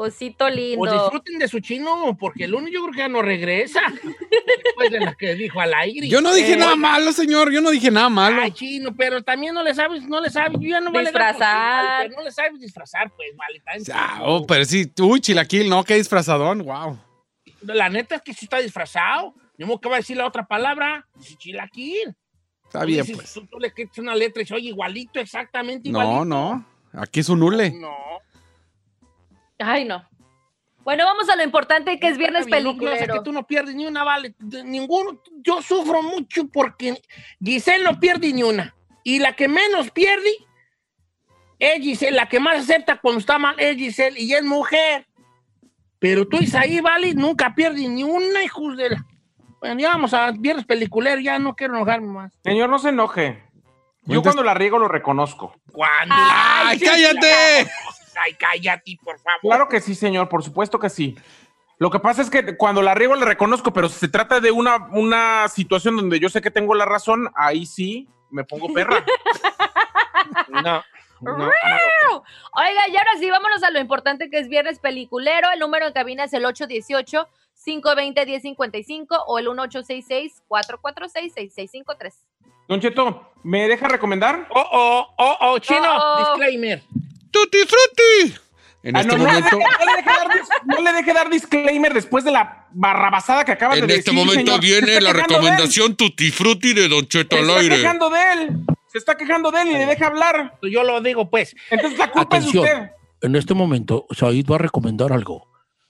Cosito 0.00 0.48
lindo. 0.48 0.78
Pues 0.78 0.92
disfruten 0.92 1.38
de 1.38 1.46
su 1.46 1.60
chino, 1.60 2.16
porque 2.18 2.44
el 2.44 2.54
uno 2.54 2.68
yo 2.68 2.80
creo 2.84 2.92
que 2.92 2.98
ya 3.00 3.08
no 3.08 3.20
regresa. 3.20 3.80
Después 4.64 4.90
de 4.90 4.98
la 5.00 5.14
que 5.14 5.34
dijo 5.34 5.60
al 5.60 5.74
aire. 5.74 6.08
Yo 6.08 6.22
no 6.22 6.32
dije 6.34 6.54
Eh, 6.54 6.56
nada 6.56 6.74
malo, 6.74 7.12
señor. 7.12 7.52
Yo 7.52 7.60
no 7.60 7.70
dije 7.70 7.90
nada 7.90 8.08
malo. 8.08 8.40
Ay, 8.40 8.50
chino, 8.52 8.94
pero 8.96 9.22
también 9.22 9.52
no 9.52 9.62
le 9.62 9.74
sabes, 9.74 10.08
no 10.08 10.20
le 10.22 10.30
sabes, 10.30 10.52
yo 10.58 10.68
ya 10.70 10.80
no 10.80 10.90
vale 10.90 11.10
Disfrazar. 11.10 12.06
pero 12.06 12.16
no 12.16 12.24
le 12.24 12.30
sabes 12.32 12.58
disfrazar, 12.58 13.10
pues, 13.14 13.28
vale. 13.36 13.62
Ah, 13.92 14.20
oh, 14.24 14.46
pero 14.46 14.64
sí, 14.64 14.90
uy, 15.00 15.20
chilaquil, 15.20 15.68
no, 15.68 15.84
qué 15.84 15.96
disfrazadón, 15.96 16.64
wow. 16.64 16.98
La 17.62 17.90
neta 17.90 18.14
es 18.14 18.22
que 18.22 18.32
sí 18.32 18.46
está 18.46 18.56
disfrazado. 18.58 19.34
No 19.58 19.66
me 19.66 19.74
acaba 19.74 19.96
de 19.96 20.00
decir 20.00 20.16
la 20.16 20.26
otra 20.26 20.46
palabra. 20.46 21.06
Chilaquil. 21.36 22.16
Está 22.64 22.86
bien, 22.86 23.02
Dices, 23.02 23.16
pues. 23.16 23.32
Tú, 23.34 23.46
tú 23.46 23.58
le 23.58 23.70
quitas 23.74 23.98
una 23.98 24.14
letra 24.14 24.40
y 24.40 24.44
dice, 24.44 24.54
oye, 24.54 24.68
igualito, 24.68 25.20
exactamente 25.20 25.90
No, 25.90 26.00
igualito. 26.00 26.24
no. 26.24 26.64
Aquí 26.94 27.20
es 27.20 27.28
un 27.28 27.42
hule. 27.42 27.70
No. 27.72 27.94
Ay, 29.60 29.84
no. 29.84 30.04
Bueno, 30.82 31.04
vamos 31.04 31.28
a 31.28 31.36
lo 31.36 31.42
importante 31.42 32.00
que 32.00 32.08
es 32.08 32.16
viernes 32.16 32.46
Claudia, 32.46 32.70
peliculero. 32.70 33.14
que 33.14 33.20
tú 33.20 33.32
no 33.32 33.46
pierdes 33.46 33.74
ni 33.74 33.86
una, 33.86 34.02
vale. 34.02 34.34
Ninguno. 34.64 35.20
Yo 35.42 35.60
sufro 35.62 36.02
mucho 36.02 36.48
porque 36.48 37.00
Giselle 37.42 37.84
no 37.84 38.00
pierde 38.00 38.32
ni 38.32 38.42
una. 38.42 38.74
Y 39.04 39.18
la 39.18 39.34
que 39.36 39.46
menos 39.46 39.90
pierde 39.90 40.30
es 41.58 41.80
Giselle. 41.80 42.16
La 42.16 42.28
que 42.28 42.40
más 42.40 42.58
acepta 42.58 42.98
cuando 43.00 43.20
está 43.20 43.38
mal 43.38 43.54
es 43.58 43.76
Giselle 43.76 44.18
y 44.18 44.32
es 44.32 44.42
mujer. 44.42 45.06
Pero 45.98 46.26
tú, 46.26 46.38
Isaí, 46.38 46.80
vale, 46.80 47.14
nunca 47.14 47.54
pierde 47.54 47.86
ni 47.86 48.02
una, 48.02 48.42
hijos 48.42 48.74
de 48.76 48.90
la... 48.90 49.06
Bueno, 49.60 49.78
ya 49.78 49.90
vamos 49.90 50.14
a 50.14 50.30
viernes 50.32 50.64
peliculero, 50.64 51.20
ya 51.20 51.38
no 51.38 51.54
quiero 51.54 51.76
enojarme 51.76 52.06
más. 52.06 52.32
Señor, 52.42 52.70
no 52.70 52.78
se 52.78 52.88
enoje. 52.88 53.44
Yo 54.06 54.22
cuando 54.22 54.42
la 54.42 54.54
riego 54.54 54.78
lo 54.78 54.88
reconozco. 54.88 55.54
¿Cuándo? 55.70 56.14
¡Ay, 56.16 56.80
cállate! 56.80 57.70
Ay, 58.22 58.34
cállate, 58.34 58.98
por 59.02 59.18
favor. 59.18 59.40
Claro 59.40 59.68
que 59.68 59.80
sí, 59.80 59.94
señor, 59.94 60.28
por 60.28 60.42
supuesto 60.42 60.78
que 60.78 60.90
sí. 60.90 61.16
Lo 61.78 61.90
que 61.90 61.98
pasa 61.98 62.20
es 62.20 62.28
que 62.28 62.58
cuando 62.58 62.82
la 62.82 62.94
riego 62.94 63.16
la 63.16 63.24
reconozco, 63.24 63.72
pero 63.72 63.88
si 63.88 63.98
se 63.98 64.08
trata 64.08 64.40
de 64.40 64.50
una, 64.50 64.88
una 64.92 65.48
situación 65.48 65.96
donde 65.96 66.20
yo 66.20 66.28
sé 66.28 66.42
que 66.42 66.50
tengo 66.50 66.74
la 66.74 66.84
razón, 66.84 67.30
ahí 67.34 67.64
sí 67.64 68.06
me 68.30 68.44
pongo 68.44 68.72
perra. 68.72 69.04
No, 70.48 70.82
no, 71.20 71.36
no. 71.38 71.44
Oiga, 71.46 72.88
y 72.88 72.96
ahora 72.96 73.10
sí, 73.18 73.28
vámonos 73.30 73.62
a 73.62 73.70
lo 73.70 73.78
importante 73.80 74.30
que 74.30 74.38
es 74.38 74.48
viernes 74.48 74.78
peliculero. 74.78 75.48
El 75.52 75.60
número 75.60 75.86
en 75.86 75.92
cabina 75.92 76.24
es 76.24 76.32
el 76.32 76.44
818-520-1055 76.44 79.22
o 79.26 79.38
el 79.38 79.48
1866-446-6653. 79.48 82.14
Don 82.68 82.80
Cheto, 82.80 83.32
¿me 83.42 83.68
deja 83.68 83.88
recomendar? 83.88 84.46
Oh, 84.50 84.66
oh, 84.70 85.14
oh, 85.16 85.36
oh, 85.40 85.58
chino, 85.58 85.80
Oh, 85.82 85.98
oh. 85.98 86.18
disclaimer. 86.18 86.82
¡Tutti 87.30 87.58
frutti! 87.58 88.34
En 88.82 88.96
Ah, 88.96 89.00
este 89.00 89.16
no, 89.16 89.24
momento, 89.24 89.44
deje, 89.44 89.56
no 89.58 89.84
le 89.86 89.92
deje 89.96 90.08
dar, 90.08 90.28
dis- 90.28 90.48
no 90.64 90.80
le 90.82 90.92
deje 90.94 91.12
dar 91.12 91.30
disclaimer 91.30 91.92
después 91.94 92.24
de 92.24 92.30
la 92.30 92.66
barrabasada 92.72 93.44
que 93.44 93.52
acaba 93.52 93.74
de 93.74 93.80
En 93.82 93.86
decir. 93.88 93.98
este 93.98 94.12
momento 94.12 94.38
señor. 94.52 94.54
Se 94.54 94.60
viene 94.66 94.88
está 94.96 95.00
la 95.02 95.12
recomendación 95.12 95.96
Tutti 95.96 96.30
Frutti 96.30 96.72
de 96.72 96.88
Don 96.88 97.06
Cheto 97.06 97.36
Se 97.36 97.42
al 97.42 97.48
está 97.48 97.60
aire. 97.60 97.76
quejando 97.76 98.08
de 98.10 98.32
él. 98.32 98.50
Se 98.86 98.98
está 98.98 99.16
quejando 99.16 99.50
de 99.50 99.62
él 99.62 99.68
y 99.68 99.72
le 99.74 99.86
deja 99.86 100.06
hablar. 100.06 100.58
Yo 100.62 100.82
lo 100.82 101.00
digo, 101.02 101.28
pues. 101.30 101.54
Entonces 101.70 101.98
la 101.98 102.10
culpa 102.10 102.36
Atención. 102.38 102.64
es 102.64 102.70
de 102.72 102.76
usted. 102.80 102.90
En 103.22 103.36
este 103.36 103.52
momento, 103.54 104.06
Said 104.12 104.46
va 104.50 104.54
a 104.56 104.58
recomendar 104.58 105.12
algo. 105.12 105.46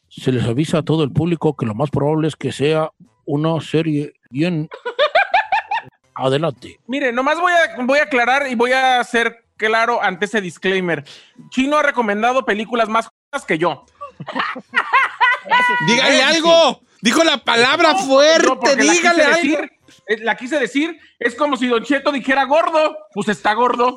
Se 0.09 0.33
les 0.33 0.43
avisa 0.45 0.79
a 0.79 0.83
todo 0.83 1.05
el 1.05 1.13
público 1.13 1.57
que 1.57 1.67
lo 1.67 1.75
más 1.77 1.91
probable 1.91 2.27
es 2.27 2.35
que 2.35 2.51
sea 2.51 2.91
una 3.25 3.61
serie 3.61 4.15
bien. 4.31 4.69
Adelante. 6.15 6.81
Mire, 6.87 7.13
nomás 7.13 7.41
voy 7.41 7.53
a, 7.53 7.85
voy 7.85 7.99
a 7.99 8.03
aclarar 8.03 8.49
y 8.51 8.55
voy 8.55 8.73
a 8.73 9.03
ser 9.05 9.45
claro 9.61 10.03
ante 10.03 10.25
ese 10.25 10.41
disclaimer. 10.41 11.05
Chino 11.51 11.77
ha 11.77 11.83
recomendado 11.83 12.45
películas 12.45 12.89
más 12.89 13.11
que 13.47 13.59
yo. 13.59 13.85
dígale 15.87 16.23
algo. 16.23 16.81
Dijo 17.03 17.23
la 17.25 17.39
palabra 17.39 17.93
No, 17.93 17.99
fuerte, 18.01 18.77
la 18.77 18.83
dígale 18.83 19.01
quise 19.01 19.23
algo. 19.23 19.37
decir, 19.37 19.73
eh, 20.07 20.19
la 20.19 20.37
quise 20.37 20.59
decir, 20.59 20.99
es 21.19 21.35
como 21.35 21.57
si 21.57 21.67
Don 21.67 21.83
Cheto 21.85 22.13
dijera 22.13 22.45
gordo, 22.45 22.97
pues 23.15 23.29
está 23.29 23.55
gordo. 23.55 23.97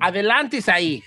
Adelante, 0.00 0.62
Said. 0.62 1.02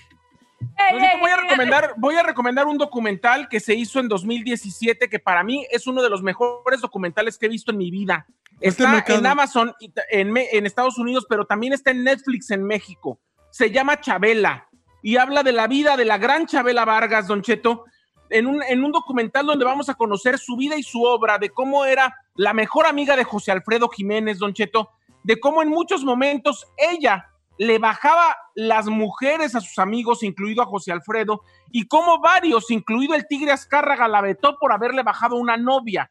Voy 1.20 1.30
a 1.30 1.36
recomendar, 1.36 1.94
voy 1.96 2.14
a 2.16 2.22
recomendar 2.22 2.66
un 2.66 2.78
documental 2.78 3.48
que 3.48 3.60
se 3.60 3.74
hizo 3.74 4.00
en 4.00 4.08
2017 4.08 5.08
que 5.08 5.18
para 5.18 5.42
mí 5.42 5.66
es 5.70 5.86
uno 5.86 6.02
de 6.02 6.10
los 6.10 6.22
mejores 6.22 6.80
documentales 6.80 7.38
que 7.38 7.46
he 7.46 7.48
visto 7.48 7.70
en 7.70 7.78
mi 7.78 7.90
vida. 7.90 8.26
Este 8.60 8.84
Está 8.84 9.14
en 9.14 9.26
Amazon 9.26 9.74
en 10.10 10.66
Estados 10.66 10.98
Unidos, 10.98 11.26
pero 11.28 11.46
también 11.46 11.72
está 11.72 11.90
en 11.90 12.04
Netflix 12.04 12.50
en 12.50 12.64
México. 12.64 13.18
Se 13.50 13.70
llama 13.70 14.00
Chabela 14.00 14.68
y 15.02 15.16
habla 15.16 15.42
de 15.42 15.52
la 15.52 15.66
vida 15.66 15.96
de 15.96 16.04
la 16.04 16.18
gran 16.18 16.46
Chabela 16.46 16.84
Vargas, 16.84 17.26
Don 17.26 17.42
Cheto, 17.42 17.84
en 18.30 18.46
un, 18.46 18.62
en 18.62 18.82
un 18.82 18.92
documental 18.92 19.46
donde 19.46 19.64
vamos 19.64 19.88
a 19.88 19.94
conocer 19.94 20.38
su 20.38 20.56
vida 20.56 20.76
y 20.76 20.82
su 20.82 21.02
obra, 21.02 21.38
de 21.38 21.50
cómo 21.50 21.84
era 21.84 22.16
la 22.34 22.54
mejor 22.54 22.86
amiga 22.86 23.16
de 23.16 23.24
José 23.24 23.52
Alfredo 23.52 23.88
Jiménez, 23.88 24.38
Don 24.38 24.54
Cheto, 24.54 24.90
de 25.22 25.38
cómo 25.38 25.62
en 25.62 25.68
muchos 25.68 26.04
momentos 26.04 26.66
ella 26.78 27.31
le 27.58 27.78
bajaba 27.78 28.36
las 28.54 28.86
mujeres 28.88 29.54
a 29.54 29.60
sus 29.60 29.78
amigos, 29.78 30.22
incluido 30.22 30.62
a 30.62 30.66
José 30.66 30.92
Alfredo, 30.92 31.42
y 31.70 31.86
cómo 31.86 32.20
varios, 32.20 32.70
incluido 32.70 33.14
el 33.14 33.26
Tigre 33.26 33.52
Azcárraga, 33.52 34.08
la 34.08 34.20
vetó 34.20 34.58
por 34.58 34.72
haberle 34.72 35.02
bajado 35.02 35.36
una 35.36 35.56
novia. 35.56 36.10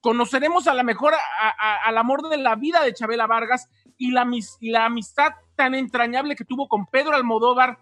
Conoceremos 0.00 0.68
a 0.68 0.74
la 0.74 0.82
mejor, 0.82 1.14
a- 1.14 1.76
al 1.84 1.98
amor 1.98 2.28
de 2.28 2.36
la 2.36 2.54
vida 2.54 2.82
de 2.82 2.94
Chabela 2.94 3.26
Vargas 3.26 3.68
y 3.98 4.10
la, 4.12 4.26
y 4.60 4.70
la 4.70 4.84
amistad 4.84 5.32
tan 5.56 5.74
entrañable 5.74 6.36
que 6.36 6.44
tuvo 6.44 6.68
con 6.68 6.86
Pedro 6.86 7.14
Almodóvar 7.14 7.78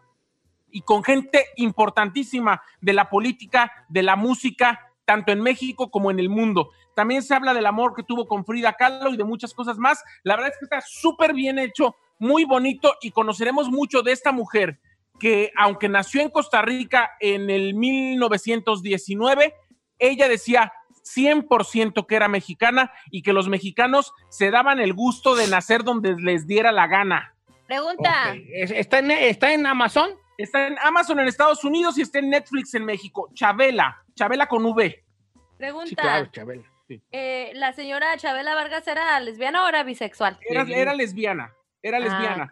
y 0.70 0.80
con 0.82 1.04
gente 1.04 1.44
importantísima 1.56 2.62
de 2.80 2.94
la 2.94 3.10
política, 3.10 3.70
de 3.88 4.02
la 4.02 4.16
música, 4.16 4.80
tanto 5.04 5.32
en 5.32 5.40
México 5.42 5.90
como 5.90 6.10
en 6.10 6.18
el 6.18 6.28
mundo. 6.30 6.70
También 6.96 7.22
se 7.22 7.34
habla 7.34 7.52
del 7.52 7.66
amor 7.66 7.94
que 7.94 8.02
tuvo 8.02 8.26
con 8.26 8.44
Frida 8.44 8.72
Kahlo 8.72 9.10
y 9.10 9.16
de 9.16 9.24
muchas 9.24 9.52
cosas 9.52 9.76
más. 9.78 10.02
La 10.22 10.36
verdad 10.36 10.52
es 10.52 10.58
que 10.58 10.64
está 10.64 10.80
súper 10.80 11.34
bien 11.34 11.58
hecho, 11.58 11.94
muy 12.24 12.44
bonito 12.44 12.96
y 13.00 13.12
conoceremos 13.12 13.70
mucho 13.70 14.02
de 14.02 14.12
esta 14.12 14.32
mujer 14.32 14.80
que 15.20 15.52
aunque 15.56 15.88
nació 15.88 16.22
en 16.22 16.30
Costa 16.30 16.62
Rica 16.62 17.12
en 17.20 17.50
el 17.50 17.74
1919, 17.74 19.54
ella 19.98 20.28
decía 20.28 20.72
100% 21.04 22.06
que 22.06 22.16
era 22.16 22.28
mexicana 22.28 22.92
y 23.10 23.22
que 23.22 23.32
los 23.32 23.48
mexicanos 23.48 24.12
se 24.28 24.50
daban 24.50 24.80
el 24.80 24.94
gusto 24.94 25.36
de 25.36 25.46
nacer 25.46 25.84
donde 25.84 26.16
les 26.16 26.46
diera 26.46 26.72
la 26.72 26.86
gana. 26.86 27.34
Pregunta. 27.66 28.34
¿Está, 28.52 28.98
en, 28.98 29.10
¿Está 29.10 29.52
en 29.52 29.66
Amazon? 29.66 30.10
Está 30.36 30.66
en 30.66 30.76
Amazon 30.82 31.20
en 31.20 31.28
Estados 31.28 31.62
Unidos 31.64 31.96
y 31.98 32.02
está 32.02 32.18
en 32.18 32.30
Netflix 32.30 32.74
en 32.74 32.84
México. 32.84 33.30
Chabela, 33.34 34.02
Chabela 34.14 34.46
con 34.46 34.64
V. 34.64 35.04
Pregunta. 35.56 35.88
Sí, 35.88 35.94
claro, 35.94 36.26
Chabela. 36.32 36.64
sí. 36.88 37.00
Eh, 37.12 37.52
¿La 37.54 37.72
señora 37.72 38.16
Chabela 38.16 38.54
Vargas 38.54 38.86
era 38.88 39.20
lesbiana 39.20 39.64
o 39.64 39.68
era 39.68 39.84
bisexual? 39.84 40.38
Era, 40.48 40.62
era 40.62 40.94
lesbiana, 40.94 41.54
era 41.84 41.98
Ah, 41.98 42.00
lesbiana. 42.00 42.48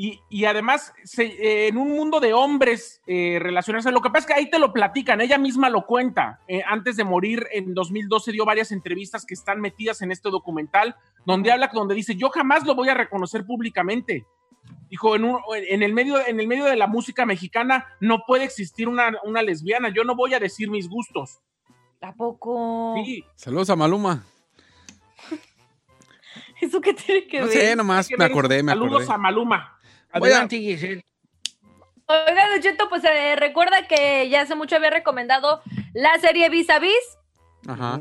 Y, 0.00 0.20
y 0.30 0.44
además, 0.44 0.92
se- 1.02 1.24
eh, 1.24 1.66
en 1.68 1.76
un 1.76 1.88
mundo 1.90 2.20
de 2.20 2.32
hombres 2.32 3.00
eh, 3.06 3.38
relacionarse, 3.40 3.90
lo 3.90 4.00
que 4.00 4.10
pasa 4.10 4.18
es 4.20 4.26
que 4.26 4.34
ahí 4.34 4.48
te 4.50 4.60
lo 4.60 4.72
platican, 4.72 5.20
ella 5.20 5.38
misma 5.38 5.68
lo 5.70 5.86
cuenta. 5.86 6.40
Eh, 6.46 6.62
antes 6.64 6.96
de 6.96 7.02
morir, 7.02 7.46
en 7.52 7.74
2012 7.74 8.30
dio 8.30 8.44
varias 8.44 8.70
entrevistas 8.70 9.26
que 9.26 9.34
están 9.34 9.60
metidas 9.60 10.00
en 10.02 10.12
este 10.12 10.30
documental, 10.30 10.94
donde 11.26 11.50
habla, 11.50 11.68
donde 11.72 11.96
dice, 11.96 12.14
yo 12.14 12.30
jamás 12.30 12.64
lo 12.64 12.76
voy 12.76 12.88
a 12.90 12.94
reconocer 12.94 13.44
públicamente. 13.44 14.24
Dijo, 14.88 15.16
en, 15.16 15.24
un- 15.24 15.40
en, 15.52 15.82
el 15.82 15.92
medio, 15.94 16.24
en 16.24 16.38
el 16.38 16.46
medio 16.46 16.64
de 16.66 16.76
la 16.76 16.86
música 16.86 17.26
mexicana 17.26 17.86
no 18.00 18.22
puede 18.24 18.44
existir 18.44 18.86
una, 18.88 19.12
una 19.24 19.42
lesbiana, 19.42 19.88
yo 19.88 20.04
no 20.04 20.14
voy 20.14 20.32
a 20.34 20.38
decir 20.38 20.70
mis 20.70 20.88
gustos. 20.88 21.40
¿A 22.00 22.12
poco? 22.12 22.94
Sí, 23.04 23.24
Saludos 23.34 23.68
a 23.70 23.74
Maluma. 23.74 24.22
¿Eso 26.60 26.80
qué 26.80 26.94
tiene 26.94 27.26
que 27.26 27.40
No 27.40 27.46
ver? 27.46 27.54
sé, 27.54 27.76
nomás 27.76 28.08
me 28.16 28.24
acordé, 28.24 28.62
me 28.62 28.72
Saludos 28.72 29.02
acordé. 29.02 29.14
a 29.14 29.18
Maluma. 29.18 29.78
Adelante, 30.10 30.58
Giselle. 30.58 31.04
Oiga, 32.06 32.48
pues 32.88 33.04
eh, 33.04 33.36
recuerda 33.36 33.86
que 33.86 34.28
ya 34.30 34.40
hace 34.42 34.54
mucho 34.54 34.76
había 34.76 34.88
recomendado 34.90 35.62
la 35.92 36.18
serie 36.18 36.48
Vis 36.48 36.70
a 36.70 36.78
Vis. 36.78 37.18
Ajá. 37.68 38.00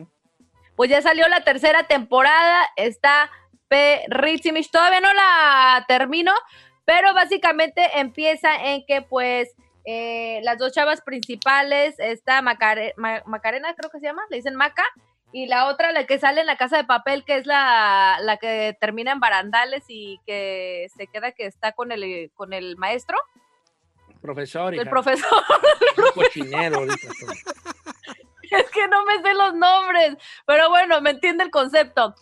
Pues 0.78 0.90
ya 0.90 1.02
salió 1.02 1.28
la 1.28 1.44
tercera 1.44 1.84
temporada, 1.88 2.62
está 2.78 3.30
perrísima. 3.68 4.60
Todavía 4.72 5.02
no 5.02 5.12
la 5.14 5.84
termino, 5.90 6.32
pero 6.86 7.14
básicamente 7.14 7.82
empieza 8.00 8.56
en 8.72 8.86
que 8.86 9.02
pues 9.02 9.50
eh, 9.86 10.40
las 10.44 10.58
dos 10.58 10.72
chavas 10.72 11.02
principales, 11.02 11.96
está 12.00 12.42
Macare- 12.42 12.94
Ma- 12.96 13.24
Macarena, 13.26 13.74
creo 13.76 13.90
que 13.90 14.00
se 14.00 14.06
llama, 14.06 14.22
le 14.30 14.38
dicen 14.38 14.56
Maca, 14.56 14.86
Y 15.38 15.46
la 15.46 15.68
otra, 15.68 15.92
la 15.92 16.08
que 16.08 16.18
sale 16.18 16.42
en 16.42 16.48
la 16.48 16.58
casa 16.58 16.78
de 16.78 16.84
papel, 16.84 17.24
que 17.24 17.36
es 17.36 17.46
la, 17.46 18.18
la 18.22 18.38
que 18.38 18.76
termina 18.82 19.12
en 19.12 19.20
barandales 19.20 19.84
y 19.88 20.20
que 20.26 20.88
se 20.98 21.06
queda 21.06 21.32
que 21.32 21.46
está 21.46 21.74
con 21.74 21.92
el, 21.92 22.32
con 22.34 22.54
el 22.54 22.76
maestro, 22.76 23.16
Profesor. 24.20 24.74
el 24.74 24.82
hija. 24.82 24.90
profesor. 24.90 25.30
Un 25.98 26.24
cochinero 26.24 26.78
ahorita. 26.78 27.08
tú. 27.20 27.28
es 28.56 28.72
que 28.72 28.88
no 28.88 29.06
me 29.06 29.22
sé 29.22 29.36
los 29.36 29.54
nombres, 29.54 30.18
pero 30.48 30.70
bueno, 30.70 31.02
me 31.02 31.12
entiende 31.12 31.44
el 31.44 31.52
concepto. 31.52 32.16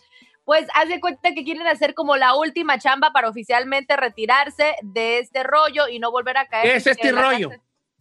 Pues 0.44 0.68
haz 0.74 0.90
de 0.90 1.00
cuenta 1.00 1.32
que 1.32 1.42
quieren 1.42 1.66
hacer 1.68 1.94
como 1.94 2.18
la 2.18 2.34
última 2.34 2.78
chamba 2.78 3.12
para 3.14 3.30
oficialmente 3.30 3.96
retirarse 3.96 4.74
de 4.82 5.20
este 5.20 5.42
rollo 5.42 5.88
y 5.88 6.00
no 6.00 6.10
volver 6.10 6.36
a 6.36 6.48
caer. 6.48 6.64
¿Qué 6.64 6.76
es 6.76 6.86
este 6.86 7.12
rollo? 7.12 7.50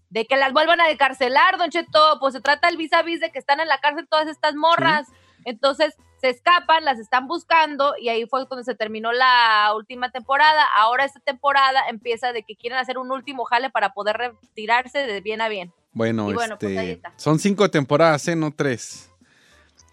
De 0.09 0.25
que 0.25 0.37
las 0.37 0.53
vuelvan 0.53 0.79
a 0.81 0.89
encarcelar, 0.89 1.57
Don 1.57 1.69
Cheto. 1.69 2.17
Pues 2.19 2.33
se 2.33 2.41
trata 2.41 2.69
el 2.69 2.77
vis 2.77 2.93
a 2.93 3.01
vis 3.01 3.19
de 3.19 3.31
que 3.31 3.39
están 3.39 3.59
en 3.59 3.67
la 3.67 3.79
cárcel 3.79 4.07
todas 4.07 4.27
estas 4.27 4.55
morras. 4.55 5.07
Entonces 5.43 5.95
se 6.21 6.29
escapan, 6.29 6.85
las 6.85 6.97
están 6.99 7.27
buscando 7.27 7.95
y 7.99 8.09
ahí 8.09 8.25
fue 8.25 8.47
cuando 8.47 8.63
se 8.63 8.75
terminó 8.75 9.11
la 9.11 9.71
última 9.75 10.11
temporada. 10.11 10.63
Ahora 10.75 11.05
esta 11.05 11.19
temporada 11.19 11.87
empieza 11.89 12.33
de 12.33 12.43
que 12.43 12.55
quieren 12.55 12.79
hacer 12.79 12.97
un 12.97 13.11
último 13.11 13.45
jale 13.45 13.69
para 13.69 13.93
poder 13.93 14.17
retirarse 14.17 14.99
de 15.05 15.21
bien 15.21 15.41
a 15.41 15.49
bien. 15.49 15.73
Bueno, 15.93 16.25
pues 16.33 16.49
este, 16.49 16.79
ahí 16.79 16.91
está. 16.91 17.13
son 17.15 17.39
cinco 17.39 17.69
temporadas, 17.69 18.27
¿eh? 18.27 18.35
No 18.35 18.51
tres. 18.51 19.11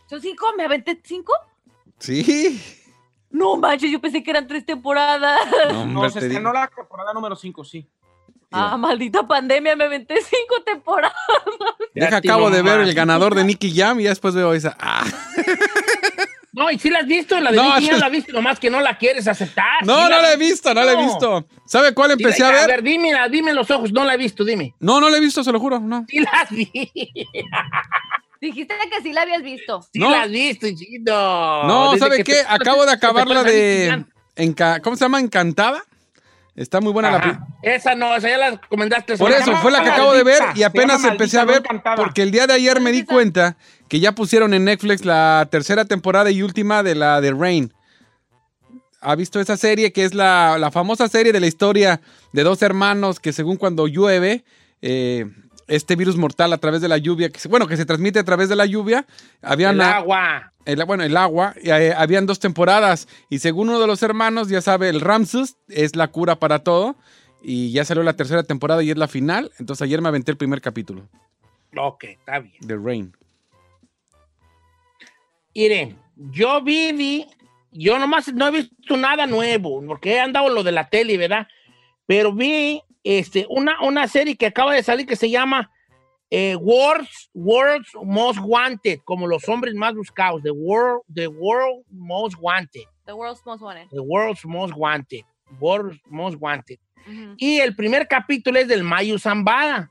¿Son 0.08 0.20
cinco? 0.20 0.46
¿Me 0.56 0.64
aventé 0.64 1.00
cinco? 1.04 1.32
Sí. 1.98 2.60
No 3.30 3.56
manches, 3.56 3.90
yo 3.90 4.00
pensé 4.00 4.22
que 4.22 4.30
eran 4.30 4.46
tres 4.46 4.66
temporadas. 4.66 5.40
No, 5.72 5.86
No, 5.86 6.10
se 6.10 6.18
estrenó 6.18 6.52
la 6.52 6.68
temporada 6.68 7.12
número 7.14 7.34
5, 7.34 7.64
sí. 7.64 7.88
Ah, 8.52 8.76
maldita 8.76 9.26
pandemia, 9.26 9.74
me 9.76 9.84
aventé 9.84 10.14
cinco 10.16 10.62
temporadas. 10.64 11.16
Deja 11.94 12.16
acabo 12.18 12.50
de 12.50 12.62
ver 12.62 12.80
el 12.80 12.94
ganador 12.94 13.34
de 13.34 13.44
Nicky 13.44 13.74
Jam 13.74 14.00
y 14.00 14.04
ya 14.04 14.10
después 14.10 14.34
veo 14.34 14.52
esa. 14.54 14.76
Ah. 14.80 15.04
No, 16.54 16.70
y 16.70 16.78
si 16.78 16.90
la 16.90 16.98
has 16.98 17.06
visto, 17.06 17.40
la 17.40 17.50
de 17.50 17.56
No, 17.56 17.78
Nicky 17.80 17.92
no. 17.92 17.96
la 17.96 18.08
viste, 18.10 18.30
nomás 18.30 18.60
que 18.60 18.68
no 18.68 18.82
la 18.82 18.98
quieres 18.98 19.26
aceptar. 19.26 19.86
No, 19.86 19.96
Sí 19.96 20.02
no 20.02 20.08
la 20.20 20.32
he 20.34 20.36
vi- 20.36 20.48
visto, 20.50 20.74
no 20.74 20.84
la 20.84 20.92
he 20.92 20.96
visto. 20.96 21.46
¿Sabe 21.64 21.94
cuál 21.94 22.10
Sí 22.10 22.22
la- 22.22 22.28
empecé 22.28 22.44
a 22.44 22.48
A 22.48 22.52
ver? 22.52 22.66
ver, 22.66 22.82
dime, 22.82 23.08
dime 23.30 23.54
los 23.54 23.70
ojos, 23.70 23.90
no 23.90 24.04
la 24.04 24.12
he 24.12 24.16
visto, 24.18 24.44
dime. 24.44 24.74
No, 24.78 25.00
no 25.00 25.08
la 25.08 25.16
he 25.16 25.20
visto, 25.20 25.42
se 25.42 25.50
lo 25.50 25.58
juro, 25.58 25.80
no. 25.80 26.04
Sí 26.10 26.18
las 26.18 26.50
vi. 26.50 26.70
Dijiste 28.40 28.74
que 28.90 29.00
sí 29.02 29.12
la 29.14 29.22
habías 29.22 29.42
visto. 29.42 29.80
Sí 29.94 29.98
No. 29.98 30.10
las 30.10 30.28
viste, 30.30 30.74
chido. 30.76 31.62
No, 31.64 31.92
Desde 31.92 32.04
¿sabe 32.04 32.16
qué? 32.22 32.34
te- 32.34 32.44
Acabo 32.46 32.84
de 32.84 32.92
acabar 32.92 33.26
la 33.28 33.44
de... 33.44 33.86
Jam. 33.88 34.04
Enca- 34.36 34.80
¿Cómo 34.82 34.96
se 34.96 35.06
llama? 35.06 35.20
Encantada. 35.20 35.82
Está 36.54 36.80
muy 36.82 36.92
buena 36.92 37.10
la... 37.10 37.16
Ajá. 37.16 37.46
pri- 37.62 37.70
Esa 37.72 37.94
no, 37.94 38.14
esa 38.14 38.28
ya 38.28 38.36
la 38.36 38.50
recomendaste. 38.50 39.16
Por 39.16 39.32
eso, 39.32 39.56
fue 39.56 39.70
la 39.70 39.78
que 39.78 39.84
Maldita, 39.86 39.94
acabo 39.94 40.12
de 40.12 40.22
ver 40.22 40.42
y 40.54 40.62
apenas 40.64 41.02
empecé 41.04 41.38
a 41.38 41.44
ver 41.46 41.62
no 41.72 41.82
porque 41.96 42.22
el 42.22 42.30
día 42.30 42.46
de 42.46 42.52
ayer 42.52 42.78
me 42.80 42.92
di 42.92 43.04
cuenta 43.04 43.56
que 43.88 44.00
ya 44.00 44.12
pusieron 44.12 44.52
en 44.52 44.64
Netflix 44.64 45.04
la 45.04 45.48
tercera 45.50 45.84
temporada 45.86 46.30
y 46.30 46.42
última 46.42 46.82
de 46.82 46.94
la 46.94 47.20
de 47.22 47.32
Rain. 47.32 47.72
¿Ha 49.00 49.14
visto 49.16 49.40
esa 49.40 49.56
serie 49.56 49.92
que 49.92 50.04
es 50.04 50.14
la, 50.14 50.58
la 50.58 50.70
famosa 50.70 51.08
serie 51.08 51.32
de 51.32 51.40
la 51.40 51.46
historia 51.46 52.00
de 52.32 52.42
dos 52.44 52.62
hermanos 52.62 53.18
que 53.18 53.32
según 53.32 53.56
cuando 53.56 53.86
llueve, 53.88 54.44
eh, 54.80 55.26
este 55.68 55.96
virus 55.96 56.16
mortal 56.16 56.52
a 56.52 56.58
través 56.58 56.80
de 56.80 56.88
la 56.88 56.98
lluvia, 56.98 57.28
que 57.30 57.48
bueno, 57.48 57.66
que 57.66 57.76
se 57.76 57.84
transmite 57.86 58.18
a 58.18 58.24
través 58.24 58.48
de 58.48 58.56
la 58.56 58.66
lluvia, 58.66 59.06
habían... 59.40 59.76
El 59.76 59.80
agua. 59.82 60.52
el, 60.64 60.84
bueno, 60.84 61.04
el 61.04 61.16
agua, 61.16 61.54
eh, 61.62 61.94
habían 61.96 62.26
dos 62.26 62.38
temporadas 62.40 63.08
y 63.28 63.38
según 63.38 63.68
uno 63.68 63.80
de 63.80 63.86
los 63.86 64.02
hermanos, 64.02 64.48
ya 64.48 64.60
sabe, 64.60 64.88
el 64.88 65.00
Ramsus 65.00 65.56
es 65.68 65.96
la 65.96 66.08
cura 66.08 66.36
para 66.36 66.60
todo 66.60 66.96
y 67.42 67.72
ya 67.72 67.84
salió 67.84 68.02
la 68.02 68.14
tercera 68.14 68.42
temporada 68.42 68.82
y 68.82 68.90
es 68.90 68.96
la 68.98 69.08
final, 69.08 69.50
entonces 69.58 69.82
ayer 69.82 70.00
me 70.00 70.08
aventé 70.08 70.30
el 70.30 70.36
primer 70.36 70.60
capítulo 70.60 71.08
Ok, 71.76 72.04
está 72.04 72.38
bien. 72.38 72.54
de 72.60 72.76
Rain. 72.76 73.16
Miren, 75.54 75.98
yo 76.16 76.62
vi, 76.62 76.92
vi, 76.92 77.26
yo 77.72 77.98
nomás 77.98 78.32
no 78.32 78.48
he 78.48 78.50
visto 78.50 78.96
nada 78.96 79.26
nuevo, 79.26 79.82
porque 79.86 80.14
he 80.14 80.20
andado 80.20 80.48
lo 80.48 80.62
de 80.62 80.72
la 80.72 80.88
tele, 80.88 81.16
¿verdad? 81.18 81.46
Pero 82.06 82.32
vi 82.32 82.82
este, 83.04 83.46
una, 83.48 83.80
una 83.82 84.06
serie 84.08 84.36
que 84.36 84.46
acaba 84.46 84.74
de 84.74 84.82
salir 84.82 85.06
que 85.06 85.16
se 85.16 85.30
llama 85.30 85.70
eh, 86.30 86.56
World's, 86.56 87.30
World's 87.34 87.90
Most 88.02 88.40
Wanted, 88.42 89.00
como 89.04 89.26
los 89.26 89.46
hombres 89.48 89.74
más 89.74 89.94
buscados, 89.94 90.42
The 90.42 90.50
World, 90.50 91.02
The 91.12 91.28
World 91.28 91.84
Most 91.90 92.36
Wanted, 92.40 92.84
The 93.04 93.12
World's 93.12 93.44
Most 93.44 93.62
Wanted. 93.62 93.88
The 93.90 94.00
World's 94.00 94.44
Most 94.44 94.74
Wanted, 94.74 95.24
World's 95.60 96.00
Most 96.06 96.36
Wanted. 96.40 96.78
Ujú. 97.06 97.34
Y 97.36 97.58
el 97.58 97.74
primer 97.74 98.06
capítulo 98.08 98.58
es 98.58 98.68
del 98.68 98.84
Mayu 98.84 99.18
Zambada. 99.18 99.90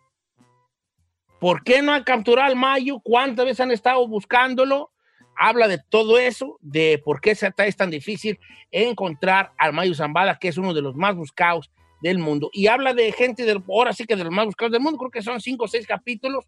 ¿Por 1.40 1.64
qué 1.64 1.82
no 1.82 1.92
han 1.92 2.04
capturado 2.04 2.48
al 2.48 2.56
Mayu? 2.56 3.02
¿Cuántas 3.02 3.46
veces 3.46 3.60
han 3.60 3.72
estado 3.72 4.08
buscándolo? 4.08 4.92
Habla 5.36 5.68
de 5.68 5.80
todo 5.90 6.20
eso, 6.20 6.58
de 6.62 7.02
por 7.04 7.20
qué 7.20 7.32
es 7.32 7.76
tan 7.76 7.90
difícil 7.90 8.40
encontrar 8.70 9.52
al 9.58 9.74
Mayu 9.74 9.94
Zambada, 9.94 10.38
que 10.38 10.48
es 10.48 10.58
uno 10.58 10.74
de 10.74 10.82
los 10.82 10.96
más 10.96 11.16
buscados 11.16 11.72
del 12.02 12.18
mundo. 12.20 12.50
Y 12.54 12.68
habla 12.68 12.94
de 12.94 13.12
gente, 13.12 13.44
del, 13.46 13.64
ahora 13.70 13.94
sí 13.94 14.06
que 14.06 14.16
de 14.16 14.24
los 14.24 14.34
más 14.34 14.46
buscados 14.46 14.72
del 14.72 14.82
mundo, 14.82 14.98
creo 14.98 15.12
que 15.12 15.22
son 15.22 15.40
cinco 15.40 15.66
o 15.66 15.68
seis 15.68 15.86
capítulos 15.86 16.46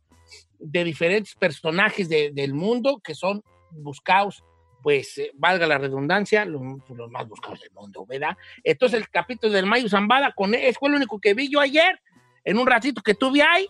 de 0.60 0.84
diferentes 0.84 1.36
personajes 1.36 2.10
de- 2.10 2.32
del 2.32 2.54
mundo 2.54 3.00
que 3.04 3.14
son 3.14 3.44
buscados, 3.72 4.44
pues 4.82 5.18
eh, 5.18 5.32
valga 5.36 5.66
la 5.68 5.78
redundancia, 5.78 6.44
los, 6.46 6.62
los 6.90 7.10
más 7.12 7.28
buscados 7.28 7.60
del 7.62 7.72
mundo, 7.72 8.06
¿verdad? 8.06 8.36
Entonces 8.64 9.00
el 9.00 9.10
capítulo 9.10 9.54
del 9.54 9.66
Mayu 9.66 9.88
Zambada 9.90 10.34
con 10.34 10.54
es 10.56 10.78
fue 10.78 10.90
el 10.90 10.96
único 10.96 11.20
que 11.20 11.34
vi 11.34 11.50
yo 11.50 11.60
ayer, 11.60 12.00
en 12.44 12.58
un 12.58 12.68
ratito 12.68 13.02
que 13.02 13.14
tuve 13.14 13.42
ahí, 13.42 13.68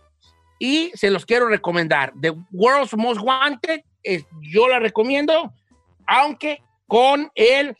y 0.59 0.91
se 0.95 1.09
los 1.11 1.25
quiero 1.25 1.47
recomendar. 1.47 2.13
The 2.21 2.31
World's 2.51 2.95
Most 2.95 3.19
Wanted, 3.21 3.81
es- 4.03 4.25
yo 4.41 4.67
la 4.67 4.79
recomiendo, 4.79 5.53
aunque 6.07 6.61
con 6.87 7.31
el 7.35 7.75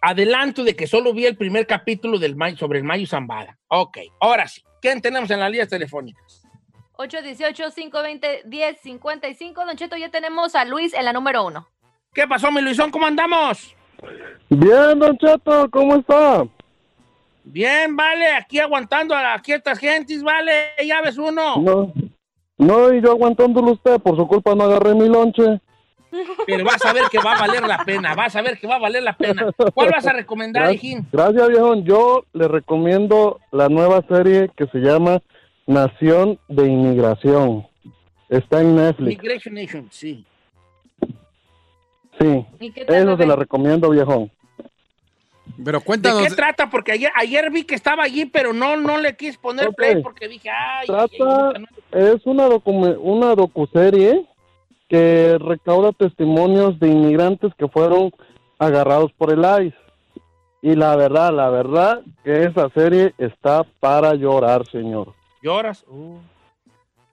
adelanto 0.00 0.64
de 0.64 0.74
que 0.76 0.86
solo 0.86 1.12
vi 1.12 1.26
el 1.26 1.36
primer 1.36 1.66
capítulo 1.66 2.18
del 2.18 2.36
Mayu- 2.36 2.56
sobre 2.58 2.78
el 2.78 2.84
Mayu 2.84 3.06
Zambada. 3.06 3.58
Ok, 3.68 3.98
ahora 4.20 4.46
sí. 4.48 4.62
¿Quién 4.80 5.00
tenemos 5.02 5.30
en 5.30 5.40
las 5.40 5.50
líneas 5.50 5.68
telefónicas? 5.68 6.42
818-520-1055. 6.96 9.64
Don 9.66 9.76
Cheto, 9.76 9.96
ya 9.96 10.10
tenemos 10.10 10.54
a 10.54 10.64
Luis 10.64 10.94
en 10.94 11.04
la 11.04 11.12
número 11.12 11.44
uno. 11.46 11.68
¿Qué 12.12 12.26
pasó, 12.26 12.50
mi 12.50 12.60
Luisón? 12.60 12.90
¿Cómo 12.90 13.06
andamos? 13.06 13.74
Bien, 14.48 14.98
Don 14.98 15.16
Cheto, 15.18 15.68
¿cómo 15.70 15.96
está? 15.96 16.44
Bien, 17.44 17.94
vale, 17.96 18.26
aquí 18.34 18.58
aguantando 18.58 19.14
a 19.14 19.34
aquí 19.34 19.52
estas 19.52 19.78
gentes, 19.78 20.22
vale, 20.22 20.70
ya 20.84 21.00
ves 21.02 21.16
uno. 21.18 21.56
No, 21.58 21.92
no, 22.58 22.92
y 22.92 23.00
yo 23.00 23.12
aguantándolo 23.12 23.72
usted, 23.72 24.00
por 24.00 24.16
su 24.16 24.26
culpa 24.26 24.54
no 24.54 24.64
agarré 24.64 24.94
mi 24.94 25.08
lonche. 25.08 25.60
Pero 26.46 26.64
vas 26.64 26.84
a 26.84 26.92
ver 26.92 27.04
que 27.10 27.18
va 27.18 27.34
a 27.34 27.40
valer 27.40 27.66
la 27.66 27.84
pena, 27.84 28.14
vas 28.14 28.34
a 28.36 28.42
ver 28.42 28.58
que 28.58 28.66
va 28.66 28.76
a 28.76 28.78
valer 28.78 29.02
la 29.02 29.16
pena. 29.16 29.46
¿Cuál 29.74 29.90
vas 29.90 30.06
a 30.06 30.12
recomendar, 30.12 30.64
Gra- 30.68 30.74
hijín? 30.74 31.06
Gracias, 31.12 31.48
viejón. 31.48 31.84
Yo 31.84 32.24
le 32.32 32.48
recomiendo 32.48 33.40
la 33.52 33.68
nueva 33.68 34.02
serie 34.08 34.50
que 34.56 34.66
se 34.68 34.78
llama 34.78 35.20
Nación 35.66 36.38
de 36.48 36.66
Inmigración. 36.66 37.66
Está 38.28 38.60
en 38.60 38.76
Netflix. 38.76 39.06
Migration 39.22 39.54
Nation, 39.54 39.88
sí. 39.90 40.24
Sí, 42.20 42.44
¿Y 42.58 42.70
qué 42.72 42.84
tal, 42.84 42.96
eso 42.96 43.16
se 43.16 43.26
la 43.26 43.36
recomiendo, 43.36 43.90
viejón. 43.90 44.30
Pero 45.64 45.78
¿De 45.78 45.84
cuéntanos, 45.84 46.22
qué 46.28 46.34
trata? 46.34 46.68
Porque 46.68 46.92
ayer, 46.92 47.10
ayer 47.14 47.50
vi 47.50 47.64
que 47.64 47.74
estaba 47.74 48.02
allí, 48.04 48.26
pero 48.26 48.52
no, 48.52 48.76
no 48.76 48.98
le 48.98 49.16
quise 49.16 49.38
poner 49.38 49.70
play 49.74 50.02
porque 50.02 50.28
dije, 50.28 50.50
ay, 50.50 50.86
Trata, 50.86 51.06
ay, 51.10 51.52
ay, 51.56 51.62
no. 51.62 51.98
es 52.14 52.26
una, 52.26 52.48
docu- 52.48 52.98
una 53.00 53.34
docuserie 53.34 54.26
que 54.88 55.36
recauda 55.38 55.92
testimonios 55.92 56.78
de 56.80 56.88
inmigrantes 56.88 57.52
que 57.56 57.68
fueron 57.68 58.10
agarrados 58.58 59.12
por 59.12 59.32
el 59.32 59.40
ICE. 59.66 59.76
Y 60.62 60.74
la 60.74 60.96
verdad, 60.96 61.32
la 61.32 61.50
verdad, 61.50 62.00
que 62.24 62.44
esa 62.44 62.68
serie 62.70 63.14
está 63.18 63.62
para 63.80 64.14
llorar, 64.14 64.66
señor. 64.66 65.14
lloras. 65.42 65.84
Uh. 65.88 66.18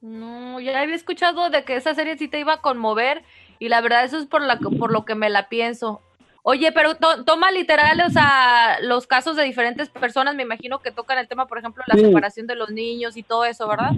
No, 0.02 0.60
ya 0.60 0.82
había 0.82 0.96
escuchado 0.96 1.50
de 1.50 1.64
que 1.64 1.76
esa 1.76 1.94
serie 1.96 2.18
sí 2.18 2.28
te 2.28 2.40
iba 2.40 2.54
a 2.54 2.62
conmover 2.62 3.24
y 3.60 3.70
la 3.70 3.82
verdad 3.82 4.04
eso 4.04 4.18
es 4.18 4.26
por, 4.26 4.42
la, 4.42 4.58
por 4.58 4.92
lo 4.92 5.06
que 5.06 5.16
me 5.16 5.30
la 5.30 5.48
pienso. 5.50 6.02
Oye, 6.44 6.72
pero 6.72 6.96
to- 6.96 7.24
toma 7.24 7.52
literal, 7.52 8.00
o 8.02 8.10
sea, 8.12 8.78
los 8.82 9.08
casos 9.08 9.36
de 9.36 9.44
diferentes 9.44 9.90
personas, 9.90 10.36
me 10.36 10.44
imagino 10.44 10.80
que 10.80 10.92
tocan 10.92 11.18
el 11.18 11.28
tema, 11.28 11.48
por 11.48 11.58
ejemplo, 11.58 11.84
la 11.88 11.96
Sí. 11.96 12.02
separación 12.06 12.46
de 12.46 12.56
los 12.56 12.70
niños 12.70 13.18
y 13.18 13.24
todo 13.24 13.46
eso, 13.46 13.68
¿verdad? 13.68 13.92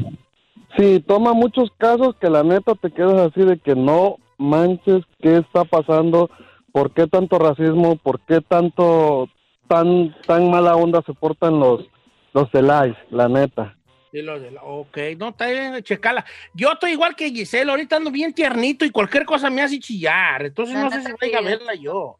Sí, 0.75 0.99
toma 0.99 1.33
muchos 1.33 1.69
casos 1.77 2.15
que 2.19 2.29
la 2.29 2.43
neta 2.43 2.73
te 2.75 2.91
quedas 2.91 3.31
así 3.31 3.41
de 3.41 3.57
que 3.57 3.75
no 3.75 4.17
manches 4.37 5.03
qué 5.19 5.37
está 5.37 5.63
pasando, 5.63 6.29
por 6.71 6.93
qué 6.93 7.07
tanto 7.07 7.39
racismo, 7.39 7.95
por 7.95 8.19
qué 8.21 8.41
tanto 8.41 9.29
tan 9.67 10.15
tan 10.25 10.49
mala 10.49 10.75
onda 10.75 11.01
se 11.05 11.13
portan 11.13 11.59
los 11.59 11.85
los 12.33 12.51
del 12.51 12.65
ICE, 12.65 12.97
la 13.09 13.27
neta. 13.27 13.75
De 14.11 14.21
lo 14.21 14.39
de 14.39 14.51
la- 14.51 14.63
ok, 14.63 14.97
no, 15.17 15.29
está 15.29 15.47
bien, 15.47 15.81
checala. 15.83 16.25
Yo 16.53 16.71
estoy 16.73 16.91
igual 16.91 17.15
que 17.15 17.29
Giselle, 17.29 17.71
ahorita 17.71 17.95
ando 17.97 18.11
bien 18.11 18.33
tiernito 18.33 18.85
y 18.85 18.91
cualquier 18.91 19.25
cosa 19.25 19.49
me 19.49 19.61
hace 19.61 19.79
chillar. 19.79 20.45
Entonces 20.45 20.75
La 20.75 20.83
no 20.83 20.91
sé 20.91 20.97
neta 20.97 21.09
si 21.09 21.15
vaya 21.19 21.37
a 21.39 21.41
sí. 21.41 21.47
verla 21.47 21.75
yo. 21.75 22.17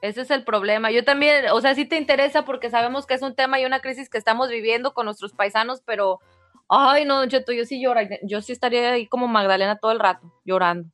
Ese 0.00 0.22
es 0.22 0.30
el 0.30 0.44
problema. 0.44 0.90
Yo 0.90 1.04
también, 1.04 1.46
o 1.52 1.60
sea, 1.60 1.74
sí 1.74 1.84
te 1.84 1.96
interesa 1.96 2.44
porque 2.44 2.70
sabemos 2.70 3.06
que 3.06 3.14
es 3.14 3.22
un 3.22 3.34
tema 3.34 3.60
y 3.60 3.64
una 3.64 3.80
crisis 3.80 4.08
que 4.08 4.18
estamos 4.18 4.48
viviendo 4.48 4.94
con 4.94 5.04
nuestros 5.06 5.32
paisanos, 5.32 5.80
pero, 5.84 6.20
ay, 6.68 7.04
no, 7.04 7.18
Don 7.18 7.28
Cheto, 7.28 7.52
yo 7.52 7.64
sí 7.64 7.80
lloro, 7.82 8.00
yo 8.22 8.40
sí 8.42 8.52
estaría 8.52 8.92
ahí 8.92 9.06
como 9.06 9.28
Magdalena 9.28 9.76
todo 9.76 9.92
el 9.92 9.98
rato, 10.00 10.32
llorando. 10.44 10.88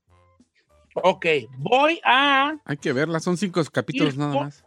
Ok, 0.94 1.27
voy 1.59 2.01
a 2.05 2.57
Hay 2.64 2.77
que 2.77 2.92
verla, 2.92 3.21
son 3.21 3.37
cinco 3.37 3.62
capítulos 3.73 4.16
nada 4.16 4.35
más. 4.35 4.64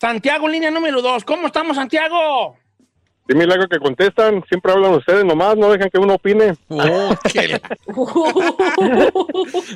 Santiago, 0.00 0.48
línea 0.48 0.70
número 0.72 1.00
dos. 1.00 1.24
¿Cómo 1.24 1.46
estamos, 1.46 1.76
Santiago? 1.76 2.56
Qué 3.28 3.36
milagro 3.36 3.68
que 3.68 3.78
contestan. 3.78 4.42
Siempre 4.48 4.72
hablan 4.72 4.94
ustedes 4.94 5.24
nomás, 5.24 5.56
no 5.56 5.70
dejan 5.70 5.88
que 5.90 5.98
uno 5.98 6.14
opine. 6.14 6.56
Oh, 6.68 7.14
qué- 7.32 7.60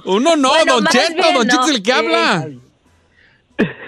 Uno 0.04 0.34
no, 0.36 0.48
Bueno, 0.48 0.74
Don 0.80 0.86
Cheto, 0.86 1.14
bien, 1.22 1.34
Don 1.34 1.46
Cheto 1.48 1.60
no. 1.60 1.64
es 1.68 1.74
el 1.76 1.82
que 1.82 1.92
habla. 1.92 2.48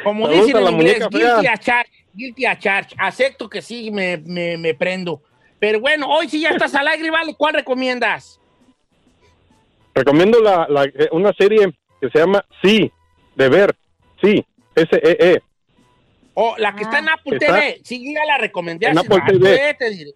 Como 0.05 0.29
dicen 0.29 0.57
en 0.59 0.65
la 0.65 0.71
inglés, 0.71 1.01
muñeca 1.01 1.09
guilty 1.11 1.47
a 1.49 1.57
charge, 1.59 1.93
guilty 2.15 2.47
a 2.47 2.59
charge. 2.59 2.95
Acepto 2.99 3.49
que 3.51 3.61
sí, 3.61 3.91
me, 3.91 4.17
me, 4.19 4.57
me 4.57 4.75
prendo. 4.75 5.23
Pero 5.59 5.81
bueno, 5.81 6.07
hoy 6.09 6.29
sí 6.29 6.41
ya 6.41 6.51
estás 6.51 6.75
al 6.75 6.87
aire, 6.89 7.11
¿vale? 7.11 7.35
¿Cuál 7.37 7.55
recomiendas? 7.55 8.41
Recomiendo 9.95 10.41
la, 10.41 10.67
la- 10.69 10.85
eh, 10.85 11.09
una 11.13 11.33
serie 11.33 11.73
que 12.01 12.09
se 12.11 12.19
llama 12.19 12.45
Sí, 12.63 12.91
de 13.35 13.49
ver. 13.49 13.75
Sí, 14.23 14.45
S-E-E. 14.75 15.43
O 16.35 16.55
la 16.59 16.75
que 16.77 16.83
está 16.85 17.01
en 17.01 17.09
Apple 17.09 17.37
Está- 17.37 17.55
TV. 17.61 17.81
Sí, 17.83 18.15
ya 18.15 18.25
la 18.25 18.39
recomendé 18.39 18.87
En 18.87 18.99
Apple 18.99 19.17
rato, 19.19 19.33
TV. 19.33 19.71
eh, 19.71 19.75
te 19.77 19.91
diré. 19.91 20.13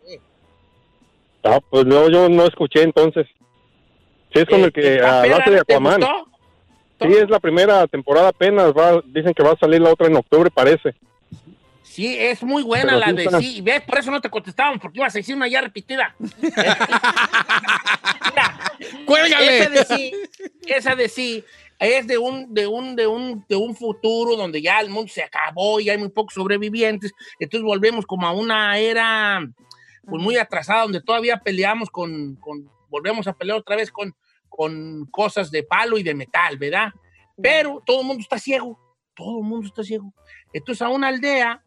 Ah, 1.42 1.58
pues 1.68 1.84
no, 1.86 2.08
yo 2.08 2.28
no 2.28 2.44
escuché 2.46 2.82
entonces. 2.82 3.26
Sí, 4.32 4.38
es 4.40 4.44
con 4.46 4.60
Eh, 4.60 4.64
el 4.66 4.72
que 4.72 4.94
¿está 4.94 5.22
ah, 5.22 5.36
hace 5.38 5.50
de 5.50 5.62
¿Te 5.64 5.74
Aquaman. 5.74 6.00
gustó? 6.00 6.28
Sí, 7.00 7.08
es 7.14 7.28
la 7.28 7.40
primera 7.40 7.84
temporada 7.88 8.28
apenas. 8.28 8.72
Va, 8.72 9.02
dicen 9.06 9.34
que 9.34 9.42
va 9.42 9.50
a 9.52 9.58
salir 9.58 9.80
la 9.80 9.90
otra 9.90 10.06
en 10.06 10.14
octubre, 10.16 10.48
parece. 10.52 10.94
Sí, 11.92 12.16
es 12.18 12.42
muy 12.42 12.62
buena 12.62 12.94
Pero 12.94 12.98
la 13.00 13.12
de 13.12 13.28
sí. 13.42 13.60
¿Ves? 13.60 13.82
Por 13.82 13.98
eso 13.98 14.10
no 14.10 14.22
te 14.22 14.30
contestaban, 14.30 14.80
porque 14.80 14.98
ibas 14.98 15.14
a 15.14 15.18
decir 15.18 15.36
una 15.36 15.46
ya 15.46 15.60
repetida. 15.60 16.16
Mira, 16.40 16.56
¡Cuélgale! 19.04 19.58
esa 19.58 19.68
de 19.68 19.84
sí, 19.84 20.12
esa 20.66 20.96
de 20.96 21.08
sí 21.10 21.44
es 21.78 22.06
de 22.06 22.16
un, 22.16 22.54
de 22.54 22.66
un, 22.66 22.96
de 22.96 23.06
un, 23.06 23.44
de 23.46 23.56
un 23.56 23.76
futuro 23.76 24.36
donde 24.36 24.62
ya 24.62 24.80
el 24.80 24.88
mundo 24.88 25.12
se 25.12 25.22
acabó 25.22 25.80
y 25.80 25.90
hay 25.90 25.98
muy 25.98 26.08
pocos 26.08 26.32
sobrevivientes. 26.32 27.12
Entonces 27.38 27.62
volvemos 27.62 28.06
como 28.06 28.26
a 28.26 28.32
una 28.32 28.78
era 28.78 29.46
pues 30.06 30.22
muy 30.22 30.38
atrasada 30.38 30.84
donde 30.84 31.02
todavía 31.02 31.40
peleamos 31.40 31.90
con, 31.90 32.36
con 32.36 32.70
volvemos 32.88 33.26
a 33.26 33.34
pelear 33.34 33.58
otra 33.58 33.76
vez 33.76 33.90
con, 33.90 34.16
con 34.48 35.04
cosas 35.10 35.50
de 35.50 35.62
palo 35.62 35.98
y 35.98 36.02
de 36.02 36.14
metal, 36.14 36.56
¿verdad? 36.56 36.90
Pero 37.36 37.82
todo 37.84 38.00
el 38.00 38.06
mundo 38.06 38.22
está 38.22 38.38
ciego, 38.38 38.80
todo 39.14 39.40
el 39.40 39.44
mundo 39.44 39.66
está 39.66 39.82
ciego. 39.82 40.14
Entonces 40.54 40.80
a 40.80 40.88
una 40.88 41.08
aldea, 41.08 41.62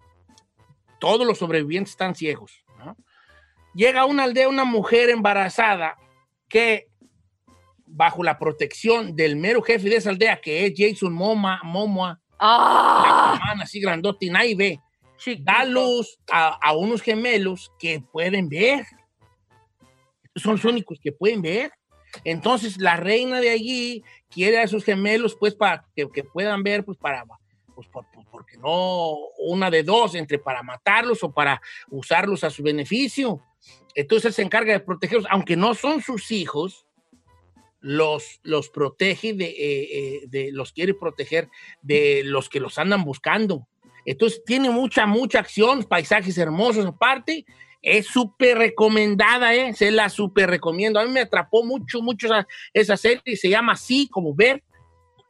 todos 1.06 1.28
los 1.28 1.38
sobrevivientes 1.38 1.92
están 1.92 2.16
ciegos. 2.16 2.66
¿no? 2.80 2.98
Llega 3.76 4.02
a 4.02 4.06
una 4.06 4.24
aldea 4.24 4.50
una 4.50 4.66
mujer 4.66 5.12
embarazada 5.12 5.98
que 6.50 6.88
bajo 7.86 8.24
la 8.24 8.40
protección 8.40 9.16
del 9.16 9.36
mero 9.36 9.62
jefe 9.62 9.88
de 9.88 9.98
esa 9.98 10.10
aldea, 10.10 10.42
que 10.42 10.66
es 10.66 10.74
Jason 10.76 11.14
Momoa, 11.14 11.60
Momoa, 11.64 12.20
¡Ah! 12.40 13.36
Aquaman, 13.36 13.62
así 13.62 13.80
grandote 13.80 14.26
y 14.26 14.30
nadie 14.32 14.56
ve, 14.56 14.80
da 15.42 15.64
luz 15.64 16.18
a, 16.32 16.58
a 16.60 16.76
unos 16.76 17.04
gemelos 17.04 17.72
que 17.78 18.02
pueden 18.12 18.50
ver. 18.50 18.84
Son 20.36 20.54
los 20.54 20.66
únicos 20.66 21.00
que 21.00 21.12
pueden 21.12 21.44
ver. 21.44 21.72
Entonces 22.24 22.80
la 22.80 22.96
reina 22.96 23.40
de 23.42 23.52
allí 23.52 24.04
quiere 24.32 24.58
a 24.58 24.64
esos 24.64 24.84
gemelos 24.84 25.38
pues 25.40 25.54
para 25.54 25.86
que, 25.96 26.10
que 26.10 26.24
puedan 26.24 26.64
ver 26.64 26.84
pues 26.84 26.98
para 26.98 27.24
pues 27.76 27.88
por- 27.90 28.10
por- 28.12 28.26
porque 28.32 28.58
no 28.58 29.16
una 29.40 29.70
de 29.70 29.84
dos 29.84 30.16
entre 30.16 30.40
para 30.40 30.64
matarlos 30.64 31.24
o 31.24 31.32
para 31.32 31.62
usarlos 31.90 32.44
a 32.44 32.50
su 32.50 32.64
beneficio. 32.64 33.42
Entonces 33.94 34.26
él 34.26 34.34
se 34.34 34.42
encarga 34.42 34.74
de 34.74 34.80
protegerlos, 34.80 35.28
aunque 35.30 35.56
no 35.56 35.74
son 35.76 36.02
sus 36.02 36.32
hijos, 36.32 36.86
los, 37.82 38.40
los 38.44 38.70
protege 38.70 39.34
de, 39.34 39.46
eh, 39.46 39.88
eh, 39.92 40.22
de- 40.28 40.52
los 40.52 40.72
quiere 40.72 40.94
proteger 40.96 41.50
de 41.82 42.24
los 42.26 42.50
que 42.50 42.60
los 42.60 42.80
andan 42.80 43.04
buscando. 43.04 43.68
Entonces 44.06 44.44
tiene 44.46 44.70
mucha, 44.70 45.06
mucha 45.06 45.40
acción, 45.40 45.84
paisajes 45.84 46.38
hermosos 46.38 46.86
aparte. 46.86 47.46
Es 47.82 48.08
súper 48.08 48.58
recomendada, 48.58 49.54
¿eh? 49.54 49.74
Se 49.76 49.92
la 49.92 50.10
súper 50.10 50.50
recomiendo. 50.50 51.00
A 51.00 51.06
mí 51.06 51.12
me 51.12 51.20
atrapó 51.22 51.64
mucho, 51.64 52.02
mucho 52.02 52.26
esa, 52.26 52.48
esa 52.74 52.98
serie. 52.98 53.36
Se 53.36 53.50
llama 53.50 53.74
así, 53.74 54.08
como 54.10 54.34
ver, 54.34 54.64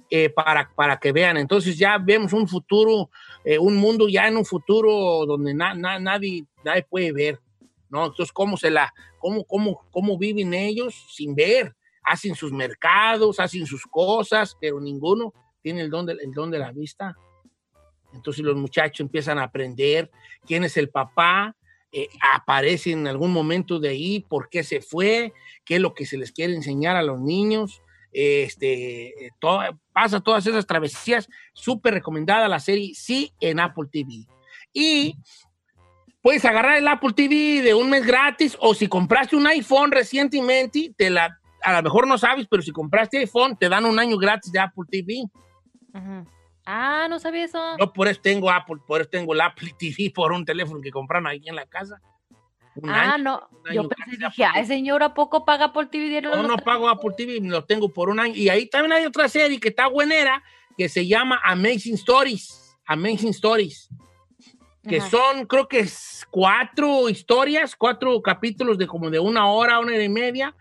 eh, 0.09 0.29
para, 0.29 0.69
para 0.75 0.97
que 0.97 1.11
vean. 1.11 1.37
Entonces 1.37 1.77
ya 1.77 1.97
vemos 1.97 2.33
un 2.33 2.47
futuro, 2.47 3.09
eh, 3.43 3.57
un 3.57 3.75
mundo 3.75 4.07
ya 4.07 4.27
en 4.27 4.37
un 4.37 4.45
futuro 4.45 5.25
donde 5.25 5.53
na- 5.53 5.73
na- 5.73 5.99
nadie, 5.99 6.45
nadie 6.63 6.83
puede 6.83 7.11
ver, 7.11 7.39
¿no? 7.89 8.05
Entonces, 8.05 8.31
¿cómo 8.31 8.57
se 8.57 8.69
la, 8.69 8.93
cómo, 9.19 9.43
cómo, 9.45 9.81
cómo 9.91 10.17
viven 10.17 10.53
ellos 10.53 10.93
sin 11.09 11.35
ver? 11.35 11.75
Hacen 12.03 12.35
sus 12.35 12.51
mercados, 12.51 13.39
hacen 13.39 13.65
sus 13.65 13.83
cosas, 13.83 14.55
pero 14.61 14.79
ninguno 14.79 15.33
tiene 15.61 15.81
el 15.81 15.89
don 15.89 16.05
de, 16.05 16.13
el 16.13 16.31
don 16.31 16.51
de 16.51 16.59
la 16.59 16.71
vista. 16.71 17.17
Entonces 18.13 18.45
los 18.45 18.55
muchachos 18.55 18.99
empiezan 19.01 19.39
a 19.39 19.43
aprender 19.43 20.09
quién 20.45 20.63
es 20.63 20.77
el 20.77 20.89
papá, 20.89 21.55
eh, 21.91 22.07
aparece 22.35 22.91
en 22.91 23.07
algún 23.07 23.31
momento 23.31 23.79
de 23.79 23.89
ahí, 23.89 24.19
por 24.19 24.49
qué 24.49 24.63
se 24.63 24.81
fue, 24.81 25.33
qué 25.65 25.75
es 25.75 25.81
lo 25.81 25.93
que 25.93 26.05
se 26.05 26.17
les 26.17 26.31
quiere 26.31 26.53
enseñar 26.53 26.95
a 26.95 27.01
los 27.03 27.19
niños. 27.19 27.81
Este, 28.17 29.13
pasa 29.91 30.21
todas 30.21 30.47
esas 30.47 30.65
travesías. 30.65 31.27
Súper 31.53 31.95
recomendada 31.95 32.47
la 32.47 32.59
serie, 32.59 32.93
sí, 32.95 33.33
en 33.41 33.59
Apple 33.59 33.89
TV. 33.91 34.25
Y 34.71 35.17
puedes 36.21 36.45
agarrar 36.45 36.77
el 36.77 36.87
Apple 36.87 37.11
TV 37.13 37.61
de 37.61 37.73
un 37.73 37.89
mes 37.89 38.05
gratis 38.05 38.57
o 38.61 38.73
si 38.73 38.87
compraste 38.87 39.35
un 39.35 39.45
iPhone 39.47 39.91
recientemente, 39.91 40.93
te 40.95 41.09
la, 41.09 41.39
a 41.61 41.73
lo 41.73 41.83
mejor 41.83 42.07
no 42.07 42.17
sabes, 42.17 42.47
pero 42.49 42.61
si 42.63 42.71
compraste 42.71 43.17
iPhone, 43.17 43.57
te 43.57 43.67
dan 43.67 43.85
un 43.85 43.99
año 43.99 44.17
gratis 44.17 44.49
de 44.51 44.59
Apple 44.59 44.85
TV. 44.89 45.23
Ah, 46.65 47.07
no 47.09 47.19
sabía 47.19 47.43
eso. 47.43 47.59
Yo 47.77 47.91
por 47.91 48.07
eso 48.07 48.21
tengo 48.21 48.49
Apple, 48.49 48.77
por 48.87 49.01
eso 49.01 49.09
tengo 49.09 49.33
el 49.33 49.41
Apple 49.41 49.75
TV 49.77 50.09
por 50.15 50.31
un 50.31 50.45
teléfono 50.45 50.79
que 50.81 50.89
compraron 50.89 51.27
aquí 51.27 51.49
en 51.49 51.55
la 51.55 51.65
casa. 51.65 52.01
Un 52.75 52.89
ah, 52.89 53.13
año, 53.13 53.23
no. 53.23 53.49
un 53.51 53.69
año 53.69 53.83
Yo 53.83 53.89
pensé, 53.89 54.17
dije, 54.17 54.43
ay, 54.43 54.65
señor, 54.65 55.01
¿a 55.01 55.13
poco 55.13 55.45
paga 55.45 55.71
por 55.71 55.87
TV? 55.87 56.21
No, 56.21 56.43
no 56.43 56.57
pago 56.57 56.89
Apple 56.89 57.11
TV, 57.15 57.39
lo 57.41 57.63
tengo 57.63 57.89
por 57.89 58.09
un 58.09 58.19
año. 58.19 58.35
Y 58.35 58.49
ahí 58.49 58.67
también 58.67 58.91
hay 58.93 59.05
otra 59.05 59.29
serie 59.29 59.59
que 59.59 59.69
está 59.69 59.87
buenera, 59.87 60.43
que 60.77 60.89
se 60.89 61.07
llama 61.07 61.39
Amazing 61.43 61.95
Stories. 61.95 62.77
Amazing 62.85 63.29
Stories. 63.29 63.89
Que 64.87 64.97
Ajá. 64.97 65.09
son, 65.09 65.45
creo 65.45 65.67
que 65.67 65.79
es 65.79 66.27
cuatro 66.29 67.09
historias, 67.09 67.75
cuatro 67.75 68.21
capítulos 68.21 68.77
de 68.77 68.85
como 68.85 69.09
de 69.09 69.19
una 69.19 69.47
hora, 69.47 69.79
una 69.79 69.93
hora 69.93 70.03
y 70.03 70.09
media, 70.09 70.53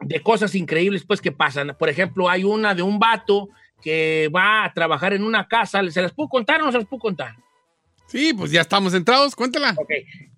de 0.00 0.22
cosas 0.22 0.54
increíbles 0.54 1.04
pues 1.04 1.20
que 1.20 1.30
pasan. 1.30 1.76
Por 1.78 1.88
ejemplo, 1.88 2.28
hay 2.28 2.42
una 2.42 2.74
de 2.74 2.82
un 2.82 2.98
vato 2.98 3.50
que 3.82 4.30
va 4.34 4.64
a 4.64 4.72
trabajar 4.72 5.12
en 5.12 5.24
una 5.24 5.46
casa. 5.46 5.88
¿Se 5.90 6.02
las 6.02 6.12
puedo 6.12 6.28
contar 6.28 6.62
o 6.62 6.64
no 6.64 6.72
se 6.72 6.78
las 6.78 6.86
puedo 6.86 7.00
contar? 7.00 7.36
Sí, 8.10 8.34
pues 8.34 8.50
ya 8.50 8.62
estamos 8.62 8.92
entrados, 8.92 9.36
cuéntala. 9.36 9.72
Ok, 9.76 9.90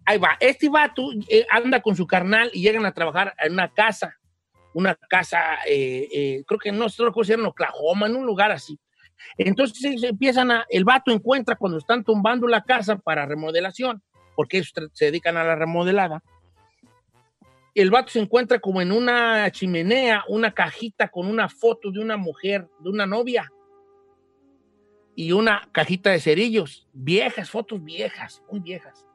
ahí 0.04 0.18
va. 0.18 0.36
Este 0.40 0.68
vato 0.68 1.08
eh, 1.26 1.46
anda 1.50 1.80
con 1.80 1.96
su 1.96 2.06
carnal 2.06 2.50
y 2.52 2.60
llegan 2.60 2.84
a 2.84 2.92
trabajar 2.92 3.34
en 3.38 3.54
una 3.54 3.72
casa. 3.72 4.18
Una 4.74 4.94
casa, 4.94 5.38
eh, 5.66 6.06
eh, 6.12 6.44
creo 6.46 6.60
que 6.60 6.70
no 6.70 6.90
sé 6.90 7.02
se 7.24 7.32
en 7.32 7.46
Oklahoma, 7.46 8.06
en 8.06 8.16
un 8.16 8.26
lugar 8.26 8.52
así. 8.52 8.78
Entonces 9.38 10.02
empiezan 10.02 10.50
a, 10.50 10.66
el 10.68 10.84
vato 10.84 11.12
encuentra 11.12 11.56
cuando 11.56 11.78
están 11.78 12.04
tumbando 12.04 12.46
la 12.46 12.62
casa 12.62 12.98
para 12.98 13.24
remodelación, 13.24 14.02
porque 14.36 14.58
ellos 14.58 14.72
se 14.92 15.06
dedican 15.06 15.38
a 15.38 15.44
la 15.44 15.54
remodelada. 15.54 16.22
El 17.74 17.90
vato 17.90 18.10
se 18.10 18.20
encuentra 18.20 18.58
como 18.58 18.82
en 18.82 18.92
una 18.92 19.50
chimenea, 19.50 20.24
una 20.28 20.52
cajita 20.52 21.08
con 21.08 21.26
una 21.26 21.48
foto 21.48 21.90
de 21.90 22.00
una 22.00 22.18
mujer, 22.18 22.68
de 22.80 22.90
una 22.90 23.06
novia 23.06 23.50
y 25.14 25.32
una 25.32 25.68
cajita 25.72 26.10
de 26.10 26.20
cerillos, 26.20 26.88
viejas, 26.92 27.50
fotos 27.50 27.82
viejas, 27.84 28.42
muy 28.50 28.60
viejas. 28.60 29.06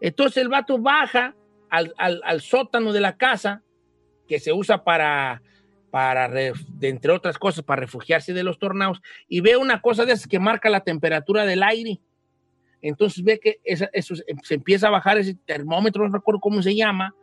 Entonces 0.00 0.38
el 0.42 0.48
vato 0.48 0.78
baja 0.78 1.34
al, 1.68 1.94
al- 1.98 2.40
sótano 2.40 2.92
de 2.92 3.00
la 3.00 3.16
casa, 3.16 3.62
que 4.26 4.40
se 4.40 4.52
usa 4.52 4.82
para, 4.82 5.42
para 5.90 6.28
de 6.28 6.52
entre 6.82 7.12
otras 7.12 7.38
cosas, 7.38 7.64
para 7.64 7.80
refugiarse 7.80 8.32
de 8.32 8.42
los 8.42 8.58
tornados, 8.58 9.00
y 9.28 9.40
ve 9.40 9.56
una 9.56 9.80
cosa 9.80 10.04
de 10.04 10.12
esas 10.14 10.26
que 10.26 10.38
marca 10.40 10.68
la 10.70 10.80
temperatura 10.80 11.44
del 11.44 11.62
aire. 11.62 12.00
Entonces 12.82 13.22
ve 13.22 13.38
que 13.38 13.60
esa- 13.62 13.90
eso 13.92 14.14
se 14.16 14.54
empieza 14.54 14.88
a 14.88 14.90
bajar 14.90 15.18
ese 15.18 15.34
termómetro, 15.34 16.06
no 16.08 16.14
recuerdo 16.14 16.40
cómo 16.40 16.62
se 16.62 16.74
llama, 16.74 17.14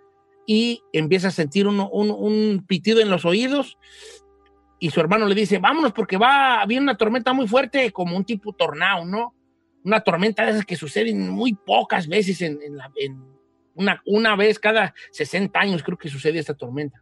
y 0.45 0.81
empieza 0.93 1.27
a 1.27 1.31
sentir 1.31 1.67
uno- 1.67 1.89
un, 1.89 2.09
un 2.11 2.65
pitido 2.65 3.01
en 3.01 3.09
los 3.09 3.25
oídos 3.25 3.77
y 4.79 4.89
su 4.91 4.99
hermano 4.99 5.25
le 5.25 5.35
dice, 5.35 5.57
vámonos 5.57 5.91
porque 5.93 6.17
va, 6.17 6.63
viene 6.67 6.83
una 6.83 6.97
tormenta 6.97 7.33
muy 7.33 7.47
fuerte, 7.47 7.91
como 7.91 8.15
un 8.15 8.23
tipo 8.25 8.53
tornado, 8.53 9.05
¿no? 9.05 9.33
Una 9.83 10.01
tormenta 10.01 10.45
de 10.45 10.51
esas 10.51 10.65
que 10.65 10.75
suceden 10.75 11.29
muy 11.29 11.53
pocas 11.53 12.07
veces 12.07 12.41
en, 12.41 12.61
en 12.61 12.77
la- 12.77 12.91
en 12.95 13.23
una, 13.73 14.01
una 14.05 14.35
vez 14.35 14.59
cada 14.59 14.93
60 15.11 15.59
años 15.59 15.83
creo 15.83 15.97
que 15.97 16.09
sucede 16.09 16.39
esta 16.39 16.53
tormenta. 16.55 17.01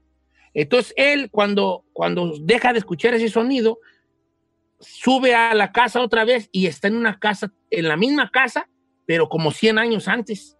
Entonces 0.53 0.93
él 0.95 1.29
cuando, 1.31 1.83
cuando 1.93 2.33
deja 2.41 2.71
de 2.73 2.79
escuchar 2.79 3.13
ese 3.13 3.29
sonido, 3.29 3.79
sube 4.79 5.33
a 5.35 5.53
la 5.53 5.71
casa 5.71 6.01
otra 6.01 6.25
vez 6.25 6.49
y 6.51 6.67
está 6.67 6.87
en 6.87 6.95
una 6.95 7.17
casa, 7.19 7.51
en 7.69 7.87
la 7.87 7.97
misma 7.97 8.29
casa, 8.29 8.69
pero 9.05 9.27
como 9.29 9.51
100 9.51 9.79
años 9.79 10.07
antes. 10.07 10.57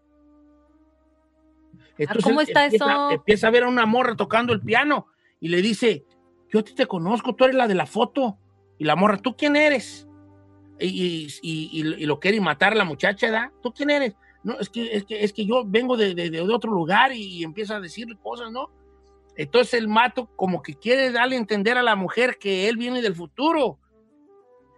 Entonces 1.97 2.23
¿cómo 2.23 2.41
está 2.41 2.65
empieza, 2.65 2.85
eso? 2.85 3.11
empieza 3.11 3.47
a 3.47 3.51
ver 3.51 3.63
a 3.63 3.67
una 3.69 3.85
morra 3.85 4.15
tocando 4.15 4.51
el 4.53 4.61
piano 4.61 5.07
y 5.39 5.47
le 5.49 5.61
dice, 5.61 6.03
yo 6.51 6.63
te 6.63 6.85
conozco, 6.85 7.35
tú 7.35 7.43
eres 7.45 7.55
la 7.55 7.67
de 7.67 7.75
la 7.75 7.85
foto. 7.85 8.37
Y 8.77 8.83
la 8.83 8.95
morra, 8.95 9.17
¿tú 9.17 9.35
quién 9.37 9.55
eres? 9.55 10.07
Y, 10.79 10.87
y- 10.87 11.27
y- 11.41 11.69
y- 11.81 12.03
y 12.03 12.05
lo 12.05 12.19
quiere 12.19 12.41
matar 12.41 12.75
la 12.75 12.83
muchacha, 12.83 13.27
¿verdad? 13.27 13.49
¿Tú 13.63 13.71
quién 13.73 13.89
eres? 13.89 14.13
No, 14.43 14.59
es 14.59 14.69
que, 14.69 14.93
es 14.93 15.05
que, 15.05 15.23
es 15.23 15.31
que 15.33 15.45
yo 15.45 15.63
vengo 15.65 15.95
de, 15.97 16.13
de- 16.13 16.29
de 16.29 16.41
otro 16.41 16.71
lugar 16.73 17.13
y, 17.13 17.43
empieza 17.43 17.77
a 17.77 17.79
decirle 17.79 18.17
cosas, 18.21 18.51
¿no? 18.51 18.69
Entonces 19.37 19.73
el 19.75 19.87
mato 19.87 20.29
como 20.35 20.61
que 20.61 20.75
quiere 20.75 21.11
darle 21.11 21.35
a 21.35 21.39
entender 21.39 21.77
a 21.77 21.83
la 21.83 21.95
mujer 21.95 22.37
que 22.37 22.67
él 22.69 22.77
viene 22.77 23.01
del 23.01 23.15
futuro, 23.15 23.79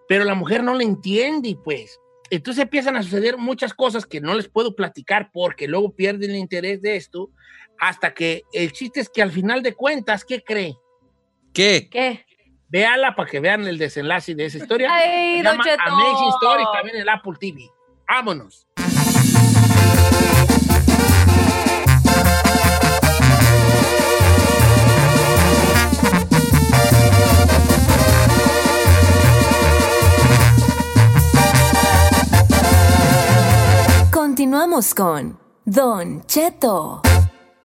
pero 0.07 0.23
la 0.23 0.35
mujer 0.35 0.63
no 0.63 0.73
le 0.75 0.83
entiende, 0.83 1.57
pues. 1.63 1.99
Entonces 2.29 2.63
empiezan 2.63 2.95
a 2.95 3.03
suceder 3.03 3.37
muchas 3.37 3.73
cosas 3.73 4.05
que 4.05 4.21
no 4.21 4.33
les 4.35 4.47
puedo 4.47 4.75
platicar 4.75 5.31
porque 5.33 5.67
luego 5.67 5.95
pierden 5.95 6.31
el 6.31 6.37
interés 6.37 6.81
de 6.81 6.95
esto, 6.95 7.29
hasta 7.79 8.13
que 8.13 8.43
el 8.53 8.71
chiste 8.71 8.99
es 8.99 9.09
que 9.09 9.21
al 9.21 9.31
final 9.31 9.63
de 9.63 9.73
cuentas, 9.73 10.23
¿qué 10.25 10.43
cree? 10.43 10.75
¿Qué? 11.57 11.89
¿Qué? 11.89 12.23
Véala 12.69 13.15
para 13.15 13.27
que 13.27 13.39
vean 13.39 13.65
el 13.65 13.79
desenlace 13.79 14.35
de 14.35 14.45
esa 14.45 14.59
historia. 14.59 14.93
Ay, 14.93 15.37
Se 15.37 15.43
llama. 15.43 15.63
Amazing 15.87 16.29
Story, 16.39 16.63
también 16.71 16.97
en 16.97 17.01
el 17.01 17.09
Apple 17.09 17.33
TV. 17.39 17.67
Vámonos. 18.07 18.67
Continuamos 34.11 34.93
con 34.93 35.39
Don 35.65 36.23
Cheto. 36.27 37.01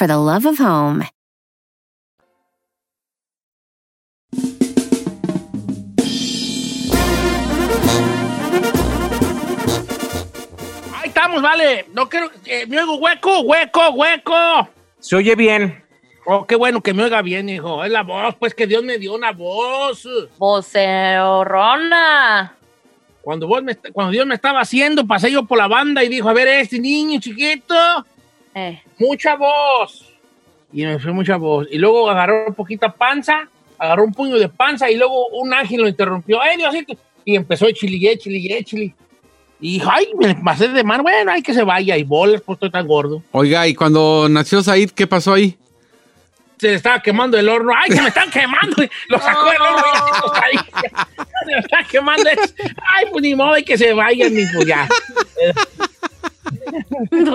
for 0.00 0.06
the 0.06 0.16
love 0.16 0.46
of 0.46 0.56
home. 0.56 1.04
Ahí 10.94 11.08
estamos, 11.08 11.42
vale. 11.42 11.86
No 11.92 12.08
quiero. 12.08 12.30
eh, 12.44 12.64
me 12.66 12.80
oigo 12.80 12.96
hueco, 12.96 13.40
hueco, 13.40 13.90
hueco. 13.90 14.68
Se 14.98 15.16
oye 15.16 15.34
bien. 15.34 15.82
Oh, 16.26 16.46
qué 16.46 16.54
bueno 16.56 16.82
que 16.82 16.92
me 16.94 17.02
oiga 17.04 17.22
bien, 17.22 17.48
hijo. 17.48 17.82
Es 17.84 17.90
la 17.90 18.02
voz, 18.02 18.34
pues 18.38 18.54
que 18.54 18.66
Dios 18.66 18.82
me 18.84 18.98
dio 18.98 19.14
una 19.14 19.32
voz. 19.32 20.06
Vocerrona. 20.38 21.74
Cuando, 23.22 23.46
vos 23.46 23.62
me, 23.62 23.74
cuando 23.76 24.12
Dios 24.12 24.26
me 24.26 24.34
estaba 24.34 24.60
haciendo, 24.60 25.06
pasé 25.06 25.30
yo 25.30 25.44
por 25.44 25.58
la 25.58 25.68
banda 25.68 26.02
y 26.02 26.08
dijo, 26.08 26.28
a 26.28 26.32
ver, 26.32 26.48
este 26.48 26.78
niño 26.78 27.20
chiquito, 27.20 27.74
Eh. 28.54 28.82
Mucha 29.00 29.34
voz. 29.34 30.06
Y 30.72 30.84
me 30.84 30.98
fue 30.98 31.12
mucha 31.12 31.36
voz. 31.36 31.66
Y 31.70 31.78
luego 31.78 32.08
agarró 32.08 32.54
poquita 32.54 32.92
panza, 32.92 33.48
agarró 33.78 34.04
un 34.04 34.12
puño 34.12 34.38
de 34.38 34.48
panza 34.48 34.90
y 34.90 34.96
luego 34.96 35.28
un 35.28 35.52
ángel 35.52 35.80
lo 35.80 35.88
interrumpió. 35.88 36.40
¡Ay, 36.40 36.56
Diosito! 36.58 36.94
Y 37.24 37.34
empezó 37.34 37.66
a 37.66 37.72
chilille, 37.72 38.16
chilille, 38.18 38.64
chili. 38.64 38.94
Y 39.60 39.74
dijo, 39.74 39.90
ay, 39.92 40.08
me 40.18 40.34
pasé 40.36 40.68
de 40.68 40.84
mar. 40.84 41.02
Bueno, 41.02 41.32
hay 41.32 41.42
que 41.42 41.52
se 41.52 41.64
vaya. 41.64 41.96
Y 41.96 42.04
bolas, 42.04 42.40
pues 42.44 42.56
estoy 42.56 42.70
tan 42.70 42.86
gordo. 42.86 43.22
Oiga, 43.32 43.66
y 43.66 43.74
cuando 43.74 44.28
nació 44.28 44.62
Said, 44.62 44.90
¿qué 44.90 45.06
pasó 45.06 45.34
ahí? 45.34 45.56
Se 46.58 46.68
le 46.68 46.74
estaba 46.74 47.00
quemando 47.00 47.38
el 47.38 47.48
horno. 47.48 47.72
¡Ay, 47.76 47.90
se 47.90 48.00
me 48.00 48.08
están 48.08 48.30
quemando! 48.30 48.76
Lo 49.08 49.18
sacó 49.18 49.50
del 49.50 49.60
horno 49.60 49.82
y 50.08 50.20
tostadillas. 50.20 51.06
Se 51.46 51.54
me 51.54 51.58
está 51.58 51.78
quemando. 51.90 52.28
¡Ay, 52.28 53.06
pues 53.10 53.22
ni 53.22 53.34
modo, 53.34 53.54
hay 53.54 53.64
que 53.64 53.78
se 53.78 53.94
vayan, 53.94 54.34
ni 54.34 54.44
pues 54.52 54.66
ya. 54.66 54.86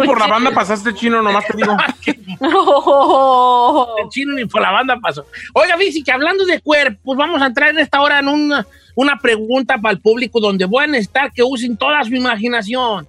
Por 0.06 0.20
la 0.20 0.28
banda 0.28 0.52
pasaste 0.52 0.94
chino, 0.94 1.22
nomás 1.22 1.46
te 1.48 1.58
digo. 1.58 1.74
El 4.02 4.10
chino 4.10 4.34
ni 4.34 4.46
por 4.46 4.62
la 4.62 4.72
banda 4.72 5.00
pasó. 5.00 5.26
Oiga, 5.54 5.76
Vici, 5.76 6.04
que 6.04 6.12
hablando 6.12 6.46
de 6.46 6.62
cuerpos, 6.62 7.18
vamos 7.18 7.42
a 7.42 7.48
entrar 7.48 7.70
en 7.70 7.80
esta 7.80 8.02
hora 8.02 8.20
en 8.20 8.28
una, 8.28 8.68
una 8.96 9.20
pregunta 9.20 9.78
para 9.78 9.94
el 9.94 10.02
público 10.02 10.40
donde 10.40 10.66
voy 10.66 10.84
a 10.84 10.88
necesitar 10.88 11.32
que 11.32 11.44
usen 11.44 11.78
toda 11.78 12.04
su 12.04 12.16
imaginación. 12.16 13.08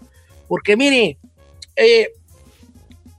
Porque 0.49 0.77
mire, 0.77 1.19
eh, 1.75 2.11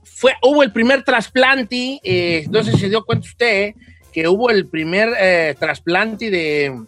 fue, 0.04 0.34
hubo 0.42 0.62
el 0.62 0.72
primer 0.72 1.04
trasplante, 1.04 2.00
eh, 2.02 2.46
no 2.50 2.62
sé 2.62 2.72
si 2.72 2.78
se 2.78 2.88
dio 2.88 3.04
cuenta 3.04 3.26
usted, 3.26 3.74
que 4.12 4.28
hubo 4.28 4.50
el 4.50 4.66
primer 4.66 5.10
eh, 5.18 5.54
trasplante 5.58 6.30
de, 6.30 6.80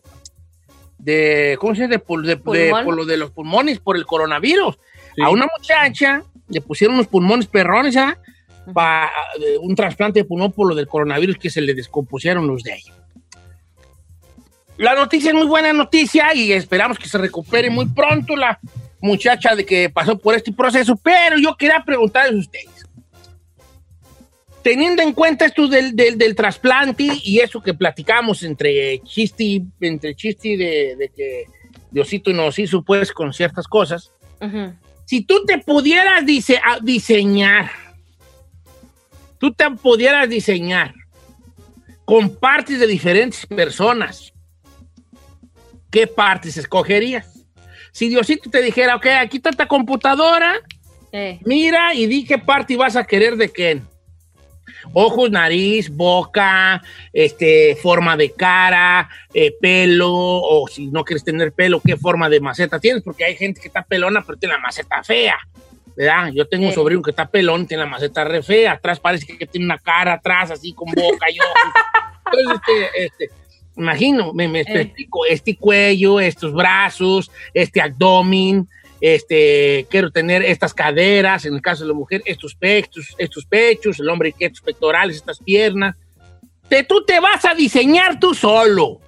de, 0.99 1.57
¿cómo 1.61 1.75
se 1.75 1.83
dice? 1.83 1.93
De, 1.93 1.99
por 2.01 2.95
lo 2.95 3.05
de 3.05 3.17
los 3.17 3.31
pulmones, 3.31 3.79
por 3.79 3.97
el 3.97 4.07
coronavirus. 4.07 4.79
A 5.25 5.31
una 5.31 5.47
muchacha 5.59 6.23
le 6.49 6.61
pusieron 6.61 6.95
unos 6.95 7.07
pulmones 7.07 7.47
perrones, 7.47 7.97
¿ah? 7.97 8.17
Pa- 8.73 9.11
eh, 9.41 9.57
un 9.61 9.75
trasplante 9.75 10.21
de 10.21 10.25
pulmón 10.25 10.53
por 10.53 10.69
lo 10.69 10.75
del 10.75 10.87
coronavirus 10.87 11.37
que 11.39 11.51
se 11.51 11.61
le 11.61 11.75
descompusieron 11.75 12.47
los 12.47 12.63
de 12.63 12.75
ella. 12.75 12.95
La 14.77 14.95
noticia 14.95 15.31
es 15.31 15.35
muy 15.37 15.47
buena 15.47 15.73
noticia 15.73 16.35
y 16.35 16.53
esperamos 16.53 16.99
que 16.99 17.09
se 17.09 17.19
recupere 17.19 17.69
muy 17.71 17.87
pronto 17.87 18.35
la 18.37 18.59
muchacha 19.01 19.55
de 19.55 19.65
que 19.67 19.91
pasó 19.91 20.17
por 20.19 20.35
este 20.35 20.53
proceso, 20.53 20.97
pero 20.97 21.37
yo 21.39 21.57
quería 21.57 21.83
preguntarles 21.85 22.35
a 22.35 22.39
ustedes. 22.39 22.87
teniendo 24.63 25.03
en 25.03 25.13
cuenta 25.15 25.47
esto 25.47 25.69
del, 25.69 25.97
del, 25.97 26.19
del 26.19 26.35
trasplante 26.35 27.09
y 27.23 27.39
eso 27.41 27.63
que 27.63 27.73
platicamos 27.75 28.43
entre 28.43 29.01
Chisti, 29.01 29.65
entre 29.81 30.15
Chisti 30.15 30.57
de, 30.57 30.97
de 30.97 31.09
que 31.09 31.45
Diosito 31.91 32.31
nos 32.33 32.59
hizo 32.59 32.83
pues 32.83 33.11
con 33.13 33.33
ciertas 33.33 33.67
cosas, 33.67 34.13
si 35.11 35.23
tú 35.23 35.45
te 35.45 35.59
pudieras 35.59 36.25
dice- 36.25 36.61
a- 36.65 36.79
diseñar, 36.81 37.69
tú 39.39 39.53
te 39.53 39.69
pudieras 39.73 40.29
diseñar 40.29 40.95
con 42.05 42.37
partes 42.37 42.79
de 42.79 42.87
diferentes 42.87 43.45
personas, 43.45 44.33
¿qué 45.91 46.07
partes 46.07 46.57
escogerías? 46.57 47.27
Si 47.91 48.09
Diosito 48.09 48.51
te 48.51 48.63
dijera, 48.63 48.95
ok, 48.95 49.07
aquí 49.21 49.39
está 49.39 49.51
esta 49.51 49.67
computadora, 49.67 50.55
mira 51.45 51.93
y 51.93 52.07
di 52.07 52.25
qué 52.25 52.39
parte 52.39 52.77
vas 52.77 52.95
a 52.95 53.03
querer 53.03 53.35
de 53.37 53.51
quién. 53.51 53.89
Ojos, 54.93 55.31
nariz, 55.31 55.89
boca, 55.89 56.83
este, 57.13 57.77
forma 57.77 58.17
de 58.17 58.33
cara, 58.33 59.09
eh, 59.35 59.55
pelo, 59.61 60.11
o 60.13 60.67
si 60.69 60.89
no 60.89 61.05
quieres 61.05 61.25
tener 61.25 61.53
pelo, 61.53 61.81
qué 61.81 61.97
forma 61.97 62.29
de 62.29 62.41
maceta 62.41 62.81
tienes, 62.81 63.03
porque 63.03 63.25
hay 63.25 63.37
gente 63.37 63.61
que 63.61 63.69
está 63.69 63.83
pelona, 63.83 64.23
pero 64.25 64.39
tiene 64.39 64.55
la 64.55 64.61
maceta 64.61 65.03
fea. 65.03 65.39
¿verdad? 65.97 66.31
Yo 66.33 66.47
tengo 66.47 66.67
un 66.67 66.73
sobrino 66.73 67.03
que 67.03 67.11
está 67.11 67.27
pelón, 67.27 67.67
tiene 67.67 67.85
la 67.85 67.91
maceta 67.91 68.25
re 68.25 68.43
fea, 68.43 68.73
atrás 68.73 69.01
parece 69.01 69.27
que 69.27 69.47
tiene 69.47 69.67
una 69.67 69.79
cara 69.79 70.15
atrás, 70.15 70.51
así 70.51 70.73
con 70.73 70.91
boca 70.93 71.31
y 71.31 71.39
ojos. 71.41 71.73
Entonces, 72.27 72.61
este, 72.67 73.05
este, 73.05 73.31
imagino, 73.77 74.33
me, 74.33 74.49
me 74.49 74.61
explico, 74.61 75.27
este 75.27 75.57
cuello, 75.57 76.21
estos 76.21 76.53
brazos, 76.53 77.31
este 77.55 77.81
abdomen, 77.81 78.69
este, 79.01 79.87
quiero 79.91 80.11
tener 80.11 80.43
estas 80.43 80.75
caderas, 80.75 81.45
en 81.47 81.55
el 81.55 81.63
caso 81.63 81.85
de 81.85 81.89
la 81.89 81.95
mujer, 81.95 82.23
estos 82.25 82.55
pechos, 82.55 83.15
estos 83.19 83.47
pechos, 83.47 83.99
el 83.99 84.09
hombre 84.09 84.35
estos 84.39 84.61
pectorales, 84.61 85.17
estas 85.17 85.39
piernas. 85.39 85.97
Te, 86.69 86.85
tú 86.85 87.05
te 87.05 87.19
vas 87.19 87.45
a 87.45 87.55
diseñar 87.55 88.21
tú 88.21 88.35
solo. 88.35 89.01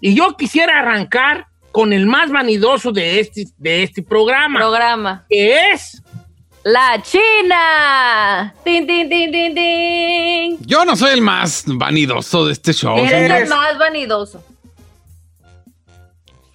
Y 0.00 0.14
yo 0.14 0.36
quisiera 0.36 0.78
arrancar 0.78 1.46
con 1.72 1.92
el 1.92 2.06
más 2.06 2.30
vanidoso 2.30 2.92
de 2.92 3.20
este, 3.20 3.46
de 3.58 3.82
este 3.82 4.02
programa. 4.02 4.58
Programa. 4.58 5.26
Que 5.28 5.72
es 5.72 6.02
La 6.62 7.02
China. 7.02 8.54
Tin, 8.64 8.86
tin, 8.86 9.08
tin, 9.08 9.32
tin, 9.32 9.54
tin. 9.54 10.58
Yo 10.66 10.84
no 10.84 10.96
soy 10.96 11.12
el 11.12 11.22
más 11.22 11.64
vanidoso 11.66 12.46
de 12.46 12.52
este 12.52 12.72
show. 12.72 12.96
Eres 12.96 13.42
el 13.42 13.48
más 13.48 13.78
vanidoso. 13.78 14.42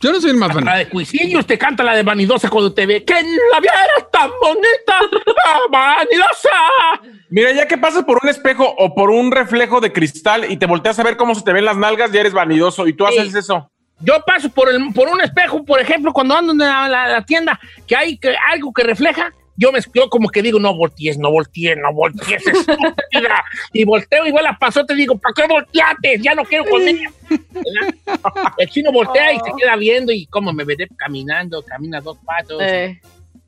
Yo 0.05 0.11
no 0.11 0.21
soy 0.21 0.29
el 0.29 0.37
más 0.37 0.49
la 0.49 0.53
vanidoso. 0.55 0.77
de 0.77 0.89
Cuisillos, 0.89 1.47
te 1.47 1.57
canta 1.57 1.83
la 1.83 1.95
de 1.95 2.03
vanidosa 2.03 2.47
cuando 2.47 2.71
te 2.73 2.85
ve. 2.85 3.03
¡Que 3.03 3.15
la 3.15 3.59
vieras 3.59 4.11
tan 4.11 4.29
bonita! 4.39 4.99
¡Ah, 5.47 5.59
¡Vanidosa! 5.71 7.09
Mira, 7.31 7.51
ya 7.53 7.67
que 7.67 7.77
pasas 7.79 8.03
por 8.03 8.19
un 8.21 8.29
espejo 8.29 8.65
o 8.77 8.93
por 8.93 9.09
un 9.09 9.31
reflejo 9.31 9.81
de 9.81 9.91
cristal 9.91 10.45
y 10.51 10.57
te 10.57 10.67
volteas 10.67 10.99
a 10.99 11.03
ver 11.03 11.17
cómo 11.17 11.33
se 11.33 11.41
te 11.43 11.53
ven 11.53 11.65
las 11.65 11.75
nalgas, 11.77 12.11
ya 12.11 12.19
eres 12.19 12.33
vanidoso 12.33 12.85
y 12.87 12.93
tú 12.93 13.05
Sí. 13.07 13.17
haces 13.17 13.33
eso. 13.33 13.71
Yo 14.01 14.21
paso 14.27 14.49
por, 14.49 14.69
el, 14.69 14.93
por 14.93 15.07
un 15.07 15.21
espejo, 15.21 15.63
por 15.65 15.79
ejemplo, 15.79 16.13
cuando 16.13 16.35
ando 16.35 16.51
en 16.51 16.59
la, 16.59 16.87
la- 16.87 17.07
la 17.07 17.25
tienda, 17.25 17.59
que 17.87 17.95
hay 17.95 18.17
que, 18.19 18.35
algo 18.51 18.71
que 18.73 18.83
refleja, 18.83 19.31
yo 19.57 19.71
me 19.71 19.79
yo 19.93 20.09
como 20.09 20.29
que 20.29 20.41
digo, 20.41 20.59
no 20.59 20.75
voltees, 20.75 21.17
no 21.17 21.31
voltees, 21.31 21.77
no 21.77 21.93
voltees, 21.93 22.45
estúpida. 22.45 23.43
y 23.73 23.85
volteo, 23.85 24.25
igual 24.25 24.43
la 24.43 24.57
pasó, 24.57 24.85
te 24.85 24.95
digo, 24.95 25.17
¿para 25.17 25.33
qué 25.33 25.47
volteaste? 25.47 26.19
Ya 26.21 26.35
no 26.35 26.43
quiero 26.43 26.65
con. 26.65 26.81
El 28.57 28.69
chino 28.69 28.91
voltea 28.91 29.33
y 29.33 29.37
se 29.37 29.51
queda 29.57 29.75
viendo 29.75 30.11
y 30.11 30.25
como 30.27 30.51
me 30.53 30.63
veré 30.63 30.87
caminando, 30.97 31.61
camina 31.63 32.01
dos 32.01 32.17
pasos, 32.25 32.61
Eh, 32.61 32.99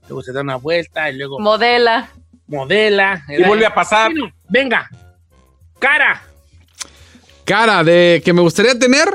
luego 0.08 0.22
se 0.24 0.32
da 0.34 0.42
una 0.42 0.56
vuelta 0.56 1.10
y 1.10 1.18
luego 1.18 1.40
modela. 1.40 2.10
modela. 2.48 3.24
Y 3.28 3.44
vuelve 3.44 3.66
a 3.66 3.74
pasar. 3.74 4.12
Chino, 4.14 4.32
venga, 4.50 4.90
cara. 5.80 6.24
Cara 7.44 7.84
de 7.84 8.22
que 8.24 8.34
me 8.34 8.42
gustaría 8.42 8.78
tener. 8.78 9.08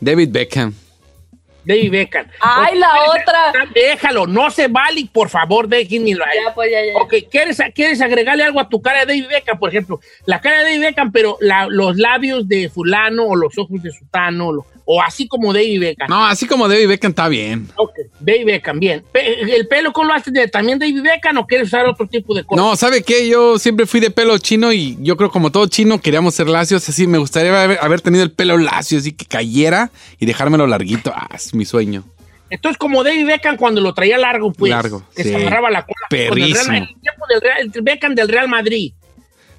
David 0.00 0.28
Beckham. 0.30 0.74
David 1.66 1.90
Beckham. 1.90 2.26
¡Ay, 2.40 2.78
la 2.78 2.88
otra! 3.10 3.66
Déjalo, 3.74 4.26
no 4.26 4.50
se 4.50 4.68
vale, 4.68 5.08
por 5.12 5.28
favor, 5.28 5.66
déjenmelo 5.68 6.24
ahí. 6.24 6.38
Ya, 6.46 6.54
pues, 6.54 6.70
ya, 6.70 6.84
ya. 6.84 6.98
Ok, 7.00 7.14
¿quieres, 7.30 7.60
¿quieres 7.74 8.00
agregarle 8.00 8.44
algo 8.44 8.60
a 8.60 8.68
tu 8.68 8.80
cara 8.80 9.00
de 9.00 9.06
David 9.06 9.28
Beckham? 9.28 9.58
Por 9.58 9.70
ejemplo, 9.70 10.00
la 10.26 10.40
cara 10.40 10.58
de 10.58 10.64
David 10.64 10.80
Beckham, 10.80 11.12
pero 11.12 11.36
la- 11.40 11.66
los 11.68 11.96
labios 11.96 12.46
de 12.48 12.68
fulano 12.68 13.24
o 13.26 13.36
los 13.36 13.58
ojos 13.58 13.82
de 13.82 13.90
sutano, 13.90 14.52
lo- 14.52 14.66
o 14.88 15.02
así 15.02 15.26
como 15.28 15.52
David 15.52 15.80
Beckham. 15.80 16.08
No, 16.08 16.24
así 16.24 16.46
como 16.46 16.68
David 16.68 16.88
Beckham 16.88 17.10
está 17.10 17.28
bien. 17.28 17.68
Ok, 17.76 17.92
David 18.20 18.46
Beckham, 18.46 18.78
bien. 18.78 19.04
¿El 19.12 19.66
pelo 19.68 19.92
cómo 19.92 20.08
lo 20.08 20.14
haces 20.14 20.32
de 20.32 20.46
también 20.48 20.78
David 20.78 21.02
Beckham 21.02 21.38
o 21.38 21.46
quieres 21.46 21.66
usar 21.66 21.86
otro 21.86 22.06
tipo 22.06 22.34
de 22.34 22.44
cosas? 22.44 22.64
No, 22.64 22.76
¿sabe 22.76 23.02
qué? 23.02 23.28
Yo 23.28 23.58
siempre 23.58 23.84
fui 23.86 23.98
de 24.00 24.10
pelo 24.10 24.38
chino 24.38 24.72
y 24.72 24.96
yo 25.00 25.16
creo 25.16 25.30
como 25.30 25.50
todo 25.50 25.66
chino 25.66 26.00
queríamos 26.00 26.34
ser 26.34 26.48
lacios. 26.48 26.88
Así 26.88 27.06
me 27.06 27.18
gustaría 27.18 27.62
haber, 27.64 27.78
haber 27.82 28.00
tenido 28.00 28.22
el 28.24 28.30
pelo 28.30 28.56
lacio, 28.58 28.98
así 28.98 29.12
que 29.12 29.26
cayera 29.26 29.90
y 30.20 30.26
dejármelo 30.26 30.66
larguito. 30.66 31.12
Ah, 31.14 31.28
es 31.34 31.52
mi 31.52 31.64
sueño. 31.64 32.04
Entonces, 32.48 32.78
como 32.78 33.02
David 33.02 33.26
Beckham 33.26 33.56
cuando 33.56 33.80
lo 33.80 33.92
traía 33.92 34.18
largo, 34.18 34.52
pues. 34.52 34.70
Largo, 34.70 35.02
Que 35.16 35.24
sí. 35.24 35.30
se 35.30 35.34
agarraba 35.36 35.68
la 35.68 35.82
cola. 35.84 35.96
Con 36.08 36.18
el 36.18 36.24
Real- 36.26 36.52
Perrísimo. 36.52 36.76
el 36.76 36.86
tiempo 37.00 37.24
del 37.28 37.40
Real- 37.40 37.70
el 37.74 37.82
Beckham 37.82 38.14
del 38.14 38.28
Real 38.28 38.48
Madrid. 38.48 38.92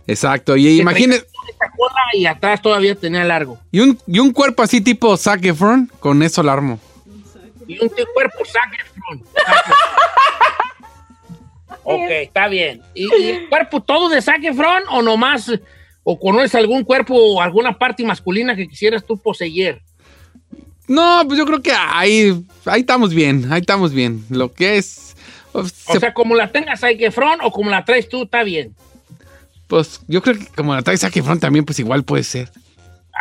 Exacto. 0.08 0.56
Y 0.58 0.64
Que 0.64 0.70
imagínese. 0.82 1.26
y 2.14 2.26
atrás 2.26 2.62
todavía 2.62 2.96
tenía 2.96 3.24
largo. 3.26 3.60
Y 3.72 3.82
un, 3.82 4.00
y 4.08 4.20
un 4.20 4.32
cuerpo 4.32 4.64
así 4.64 4.82
tipo 4.82 5.16
Zac 5.18 5.44
Efron, 5.46 5.92
con 6.00 6.24
eso 6.24 6.42
lo 6.42 6.52
armo. 6.52 6.80
Y 7.68 7.78
un 7.84 7.90
cuerpo 8.14 8.40
Zac 8.46 8.74
Efron. 8.74 9.24
ok, 11.84 12.10
está 12.10 12.48
bien. 12.48 12.82
¿Y, 12.94 13.08
y 13.22 13.30
el 13.32 13.50
cuerpo 13.50 13.82
todo 13.82 14.10
de 14.10 14.22
Zac 14.22 14.44
Efron 14.44 14.84
o 14.90 15.02
nomás, 15.02 15.52
o 16.04 16.20
conoces 16.20 16.56
algún 16.56 16.84
cuerpo 16.84 17.16
o 17.16 17.42
alguna 17.42 17.78
parte 17.78 18.04
masculina 18.04 18.56
que 18.56 18.68
quisieras 18.68 19.06
tú 19.06 19.18
poseer? 19.18 19.82
No, 20.88 21.22
pues 21.28 21.38
yo 21.38 21.46
creo 21.46 21.62
que 21.62 21.74
ahí, 21.74 22.46
ahí 22.66 22.80
estamos 22.82 23.14
bien, 23.14 23.52
ahí 23.52 23.60
estamos 23.60 23.92
bien. 23.92 24.24
Lo 24.30 24.54
que 24.54 24.78
es, 24.78 25.16
O 25.52 25.66
se- 25.66 26.00
sea, 26.00 26.14
como 26.14 26.34
la 26.36 26.50
tengas 26.52 26.80
Zac 26.80 26.96
Efron 27.02 27.40
o 27.42 27.52
como 27.52 27.70
la 27.70 27.84
traes 27.84 28.08
tú, 28.08 28.24
está 28.24 28.44
bien. 28.44 28.74
Pues 29.68 30.02
yo 30.08 30.22
creo 30.22 30.38
que 30.38 30.46
como 30.48 30.74
la 30.74 30.82
trae 30.82 30.98
Zac 30.98 31.16
Efron 31.16 31.40
también, 31.40 31.66
pues 31.66 31.80
igual 31.80 32.04
puede 32.04 32.24
ser. 32.24 32.52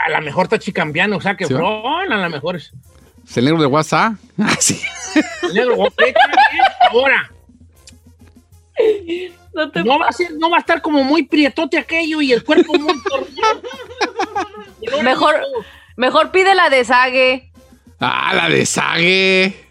A 0.06 0.11
lo 0.11 0.20
mejor 0.22 0.44
está 0.44 0.59
chicambiano 0.59 1.20
Zac 1.20 1.38
¿Sí? 1.38 1.44
Efron, 1.44 2.12
a 2.12 2.22
lo 2.22 2.30
mejor 2.30 2.56
es. 2.56 2.72
¿Es 3.28 3.37
el 3.37 3.44
negro 3.44 3.61
de 3.61 3.66
WhatsApp? 3.66 4.14
Ah, 4.38 4.54
sí. 4.59 4.80
Negro, 5.54 5.76
ok, 5.76 5.94
está 5.98 6.50
bien. 6.52 6.64
Ahora, 6.92 7.30
No 9.54 9.70
te 9.70 9.82
no 9.82 9.98
va, 9.98 10.09
a 10.09 10.12
ser, 10.12 10.35
no 10.35 10.50
va 10.50 10.59
a 10.59 10.61
estar 10.61 10.82
como 10.82 11.02
muy 11.02 11.22
prietote 11.22 11.78
aquello 11.78 12.20
y 12.20 12.32
el 12.32 12.44
cuerpo 12.44 12.74
muy 12.78 12.94
torcido. 13.02 15.02
Mejor, 15.02 15.37
mejor 15.96 16.30
pide 16.30 16.54
la 16.54 16.68
de 16.68 16.85
Sage. 16.85 17.50
Ah, 17.98 18.35
la 18.35 18.50
de 18.50 18.66
Sage. 18.66 19.65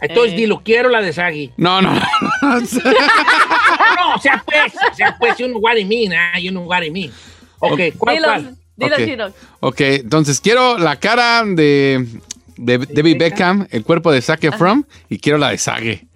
Entonces, 0.00 0.32
Eh. 0.34 0.36
dilo, 0.36 0.62
quiero 0.64 0.88
la 0.90 1.00
de 1.00 1.12
Sagi. 1.12 1.52
No, 1.56 1.82
no, 1.82 1.92
no. 1.92 2.00
No, 2.42 4.14
o 4.14 4.18
sea, 4.20 4.42
pues, 4.46 4.72
o 4.90 4.94
sea, 4.94 5.16
pues, 5.18 5.36
you 5.38 5.46
know 5.48 5.58
what 5.60 5.76
I 5.76 5.84
mean, 5.84 6.12
ah, 6.12 6.38
you 6.38 6.50
know 6.50 6.64
what 6.64 6.82
I 6.82 6.90
mean. 6.90 7.12
Ok, 7.58 7.80
¿cuál, 7.98 8.16
Dilo, 8.16 8.28
cuál? 8.28 8.56
dilo, 8.76 8.96
Ok. 8.96 9.04
chino. 9.04 9.32
Ok, 9.60 9.80
entonces 9.80 10.40
quiero 10.40 10.78
la 10.78 10.96
cara 10.96 11.42
de, 11.44 12.06
de 12.56 12.78
David 12.78 13.18
Beckham, 13.18 13.66
el 13.70 13.82
cuerpo 13.84 14.12
de 14.12 14.22
Zac 14.22 14.44
Efron 14.44 14.86
y 15.08 15.18
quiero 15.18 15.38
la 15.38 15.50
de 15.50 15.58
Sagi. 15.58 16.06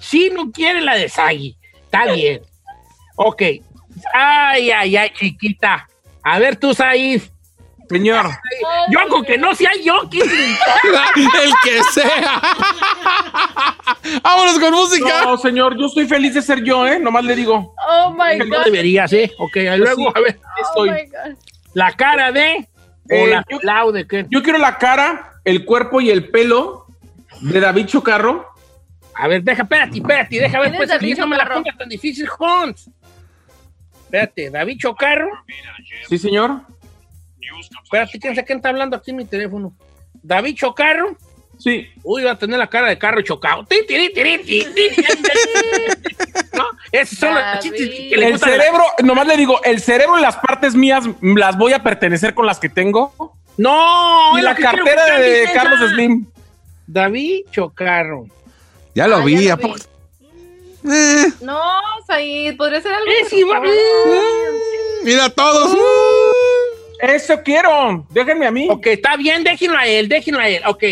Sí, 0.00 0.30
no 0.34 0.50
quiere 0.50 0.80
la 0.80 0.96
de 0.96 1.08
Sagi. 1.08 1.56
Está 1.84 2.12
bien. 2.12 2.40
Ok. 3.16 3.42
Ay, 4.14 4.70
ay, 4.70 4.96
ay, 4.96 5.10
chiquita. 5.18 5.88
A 6.22 6.38
ver 6.38 6.56
tú, 6.56 6.74
Said. 6.74 7.22
Señor. 7.90 8.26
Yo 8.90 9.08
con 9.08 9.24
que 9.24 9.38
no 9.38 9.54
sea 9.54 9.70
yo, 9.82 10.02
¿quién 10.10 10.28
el 11.42 11.52
que 11.64 11.82
sea. 11.92 12.42
Vámonos 14.22 14.58
con 14.58 14.72
música. 14.74 15.24
No, 15.24 15.38
señor, 15.38 15.76
yo 15.78 15.86
estoy 15.86 16.06
feliz 16.06 16.34
de 16.34 16.42
ser 16.42 16.62
yo, 16.62 16.86
¿eh? 16.86 16.98
Nomás 16.98 17.24
le 17.24 17.34
digo. 17.34 17.74
Oh 17.88 18.10
my 18.12 18.36
No 18.38 18.46
God. 18.58 18.64
deberías, 18.64 19.12
¿eh? 19.12 19.32
Ok, 19.38 19.56
ahí 19.56 19.78
luego, 19.78 19.96
Sí, 20.02 20.12
a 20.14 20.20
ver. 20.20 20.40
Oh 20.42 20.62
estoy. 20.62 20.90
my 20.90 21.06
God. 21.06 21.36
La 21.74 21.92
cara 21.92 22.32
de. 22.32 22.68
O 23.10 23.14
Eh, 23.14 23.26
la 23.62 23.84
yo- 23.86 23.92
de 23.92 24.06
qué. 24.06 24.26
Yo 24.28 24.42
quiero 24.42 24.58
la 24.58 24.76
cara, 24.78 25.32
el 25.44 25.64
cuerpo 25.64 26.00
y 26.00 26.10
el 26.10 26.28
pelo 26.30 26.86
de 27.40 27.60
David 27.60 27.86
Chocarro. 27.86 28.46
A 29.14 29.26
ver, 29.28 29.42
deja, 29.42 29.62
espérate, 29.62 29.96
espérate, 29.98 30.38
deja 30.38 30.60
ver, 30.60 30.70
¿Quién 30.70 30.86
pues, 30.86 31.18
no 31.18 31.26
me 31.26 31.36
la 31.36 31.48
pongas 31.48 31.76
tan 31.76 31.88
difícil, 31.88 32.28
Hans. 32.38 32.88
Espérate, 34.04 34.50
David 34.50 34.78
Chocarro. 34.78 35.28
Sí, 36.08 36.18
señor. 36.18 36.60
Espérate, 37.84 38.18
¿quién, 38.18 38.34
quién 38.34 38.58
está 38.58 38.68
hablando 38.68 38.96
aquí 38.96 39.10
en 39.10 39.16
mi 39.18 39.24
teléfono? 39.24 39.72
David 40.22 40.56
Chocarro. 40.56 41.16
Sí. 41.58 41.86
Uy, 42.04 42.22
va 42.22 42.32
a 42.32 42.38
tener 42.38 42.58
la 42.58 42.68
cara 42.68 42.88
de 42.88 42.98
carro 42.98 43.20
chocado. 43.22 43.66
El 46.92 48.20
la- 48.20 48.38
cerebro, 48.38 48.82
nomás 49.02 49.26
le 49.26 49.36
digo, 49.36 49.60
el 49.64 49.80
cerebro 49.80 50.18
y 50.18 50.22
las 50.22 50.36
partes 50.36 50.74
mías 50.74 51.04
las 51.20 51.56
voy 51.58 51.72
a 51.72 51.82
pertenecer 51.82 52.34
con 52.34 52.46
las 52.46 52.58
que 52.58 52.68
tengo. 52.68 53.12
No, 53.56 54.38
Y 54.38 54.42
la 54.42 54.54
cartera 54.54 55.18
de 55.18 55.42
esa. 55.44 55.52
Carlos 55.52 55.90
Slim. 55.90 56.26
David 56.86 57.46
Chocarro. 57.50 58.26
Ya 58.94 59.08
lo 59.08 59.16
Ah, 59.16 59.24
vi. 59.24 59.44
ya 59.44 59.48
lo 59.50 59.54
¿a 59.54 59.56
poco? 59.58 59.74
vi. 59.74 59.82
No, 61.42 61.60
Said, 62.06 62.56
podría 62.56 62.80
ser 62.80 62.92
algo. 62.94 63.06
Es 63.20 63.32
igual. 63.32 63.62
Mira 65.04 65.28
todos. 65.30 65.76
Eso 67.00 67.42
quiero. 67.42 68.06
Déjenme 68.10 68.46
a 68.46 68.50
mí. 68.50 68.68
Ok, 68.70 68.86
está 68.88 69.16
bien, 69.16 69.44
déjenlo 69.44 69.78
a 69.78 69.86
él, 69.86 70.08
déjenlo 70.08 70.40
a 70.40 70.48
él. 70.48 70.62
Ok, 70.66 70.84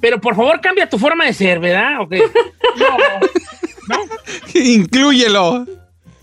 pero 0.00 0.20
por 0.20 0.36
favor 0.36 0.60
cambia 0.60 0.88
tu 0.88 0.98
forma 0.98 1.26
de 1.26 1.32
ser, 1.32 1.60
¿verdad? 1.60 2.00
Ok. 2.00 2.14
Inclúyelo. 4.54 5.66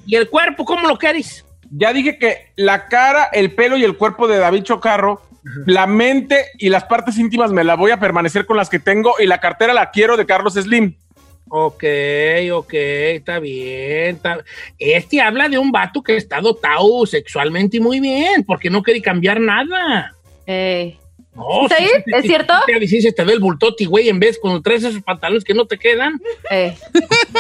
¿Y 0.06 0.16
el 0.16 0.30
cuerpo 0.30 0.66
cómo 0.66 0.88
lo 0.88 0.98
quieres? 0.98 1.46
Ya 1.72 1.94
dije 1.94 2.18
que 2.18 2.52
la 2.56 2.88
cara, 2.88 3.30
el 3.32 3.54
pelo 3.54 3.78
y 3.78 3.84
el 3.84 3.96
cuerpo 3.96 4.28
de 4.28 4.38
David 4.38 4.64
Chocarro, 4.64 5.22
la 5.66 5.88
mente 5.88 6.46
y 6.60 6.70
las 6.70 6.84
partes 6.84 7.18
íntimas 7.18 7.52
me 7.52 7.64
la 7.64 7.76
voy 7.76 7.92
a 7.92 8.00
permanecer 8.00 8.46
con 8.46 8.58
las 8.58 8.70
que 8.70 8.80
tengo 8.80 9.16
y 9.20 9.26
la 9.26 9.39
cartera 9.39 9.74
la 9.74 9.92
quiero 9.92 10.18
de 10.18 10.26
Carlos 10.26 10.54
Slim. 10.54 10.96
Ok, 11.54 11.84
ok, 12.54 12.74
está 12.74 13.39
bien. 13.39 14.16
está- 14.16 14.41
Este 14.80 15.20
habla 15.20 15.49
de 15.49 15.58
un 15.58 15.70
vato 15.70 16.02
que 16.02 16.16
está 16.16 16.39
dotado 16.39 17.06
sexualmente 17.06 17.78
muy 17.82 17.99
bien, 17.99 18.45
porque 18.45 18.70
no 18.70 18.82
quiere 18.82 19.02
cambiar 19.02 19.38
nada. 19.41 20.16
Eh, 20.47 20.97
No, 21.36 21.64
¿Está 21.64 21.78
sí, 21.78 21.86
sí, 21.86 21.91
sí, 22.06 22.12
¿Es 22.14 22.26
cierto? 22.26 22.54
sí, 22.66 22.74
sí, 22.80 22.88
sí, 22.88 23.02
se 23.02 23.12
te 23.14 23.24
ve 23.26 23.34
el 23.34 23.39
bultoti, 23.39 23.86
güey, 23.86 24.08
en 24.10 24.20
vez 24.20 24.38
cuando 24.41 24.62
traes 24.62 24.84
esos 24.86 25.02
pantalones 25.02 25.43
que 25.45 25.54
no 25.54 25.66
te 25.66 25.78
quedan. 25.78 26.22
eh. 26.49 26.74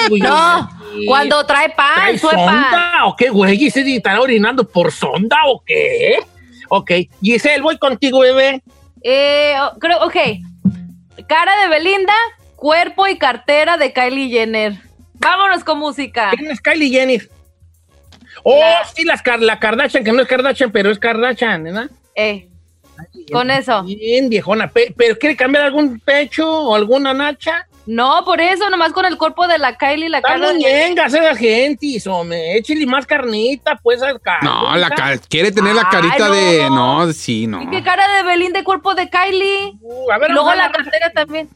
Uy, 0.09 0.19
No, 0.21 0.69
cuando 1.07 1.45
trae 1.45 1.69
pan, 1.69 1.95
¿Trae 1.95 2.17
suepa. 2.17 2.37
sonda 2.37 2.91
o 3.05 3.15
qué, 3.15 3.29
güey? 3.29 3.61
¿Y 3.63 3.69
se 3.69 3.81
estará 3.95 4.19
orinando 4.21 4.67
por 4.67 4.91
sonda 4.91 5.37
o 5.47 5.61
qué? 5.65 6.19
Ok, 6.69 6.91
Giselle, 7.21 7.61
voy 7.61 7.77
contigo, 7.77 8.19
bebé. 8.19 8.61
Eh, 9.03 9.55
creo, 9.79 10.05
ok. 10.05 10.15
Cara 11.27 11.61
de 11.61 11.67
Belinda, 11.69 12.13
cuerpo 12.61 13.07
y 13.07 13.17
cartera 13.17 13.75
de 13.75 13.91
Kylie 13.91 14.29
Jenner. 14.29 14.73
Vámonos 15.15 15.63
con 15.63 15.79
música. 15.79 16.29
¿Quién 16.37 16.51
es 16.51 16.61
Kylie 16.61 16.91
Jenner? 16.91 17.27
Oh, 18.43 18.61
sí, 18.95 19.03
las, 19.03 19.23
la 19.39 19.59
Kardashian, 19.59 20.03
que 20.03 20.11
no 20.11 20.21
es 20.21 20.27
Kardashian, 20.27 20.71
pero 20.71 20.91
es 20.91 20.99
Kardashian, 20.99 21.63
¿verdad? 21.63 21.89
Eh, 22.15 22.47
con 23.31 23.49
eso. 23.49 23.81
Bien, 23.83 24.29
viejona. 24.29 24.67
Pe- 24.67 24.93
¿Pero 24.95 25.17
quiere 25.17 25.35
cambiar 25.35 25.63
algún 25.65 25.99
pecho 25.99 26.47
o 26.47 26.75
alguna 26.75 27.15
nacha? 27.15 27.67
No, 27.87 28.23
por 28.25 28.39
eso, 28.39 28.69
nomás 28.69 28.93
con 28.93 29.05
el 29.05 29.17
cuerpo 29.17 29.47
de 29.47 29.57
la 29.57 29.75
Kylie, 29.75 30.07
la 30.09 30.19
Está 30.19 30.33
cara 30.33 30.51
muy 30.53 30.63
de... 30.63 30.69
bien, 30.69 30.99
esa 30.99 31.35
gente, 31.35 31.97
hombre. 32.05 32.57
Échale 32.57 32.85
más 32.85 33.07
carnita, 33.07 33.79
pues, 33.81 34.03
al 34.03 34.21
carro. 34.21 34.43
No, 34.43 34.75
la 34.77 34.91
ca- 34.91 35.17
quiere 35.27 35.51
tener 35.51 35.73
la 35.73 35.89
carita 35.89 36.27
Ay, 36.27 36.31
de. 36.59 36.69
no. 36.69 37.11
Sí, 37.11 37.47
no. 37.47 37.71
¿Qué 37.71 37.81
cara 37.81 38.17
de 38.17 38.23
Belinda 38.23 38.59
y 38.59 38.63
cuerpo 38.63 38.93
de 38.93 39.09
Kylie? 39.09 39.73
Uh, 39.81 40.11
a 40.11 40.19
ver, 40.19 40.29
y 40.29 40.33
luego 40.33 40.49
la 40.53 40.67
la- 40.67 40.71
cartera 40.71 41.09
también. 41.11 41.49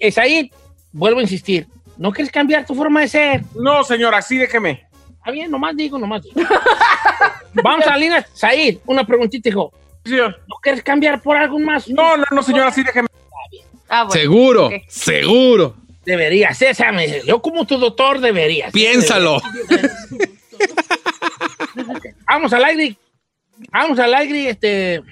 Es 0.00 0.18
ahí, 0.18 0.50
vuelvo 0.92 1.18
a 1.20 1.22
insistir. 1.22 1.66
¿No 1.96 2.12
quieres 2.12 2.32
cambiar 2.32 2.64
tu 2.66 2.74
forma 2.74 3.00
de 3.00 3.08
ser? 3.08 3.42
No, 3.54 3.82
señora, 3.84 4.18
así 4.18 4.36
déjeme. 4.36 4.86
Está 5.18 5.30
bien, 5.32 5.50
nomás 5.50 5.76
digo, 5.76 5.98
nomás 5.98 6.22
digo. 6.22 6.40
Vamos 7.62 7.86
a 7.86 7.90
la 7.90 7.96
línea. 7.96 8.26
Said, 8.34 8.78
una 8.86 9.04
preguntita, 9.04 9.48
hijo. 9.48 9.72
Señor. 10.04 10.40
¿No 10.46 10.56
quieres 10.62 10.82
cambiar 10.82 11.20
por 11.20 11.36
algo 11.36 11.58
más? 11.58 11.88
No, 11.88 12.16
no, 12.16 12.24
no, 12.30 12.42
señora, 12.42 12.68
así 12.68 12.82
déjeme. 12.82 13.08
Ah, 13.88 14.04
bueno. 14.04 14.12
Seguro, 14.20 14.70
seguro. 14.86 15.74
Deberías, 16.04 16.60
esa 16.62 16.92
me- 16.92 17.22
yo 17.26 17.42
como 17.42 17.66
tu 17.66 17.78
doctor 17.78 18.20
deberías. 18.20 18.72
Piénsalo. 18.72 19.40
Vamos 22.26 22.52
al 22.52 22.64
aire. 22.64 22.96
Vamos 23.72 23.98
al 23.98 24.14
aire, 24.14 24.50
este. 24.50 25.02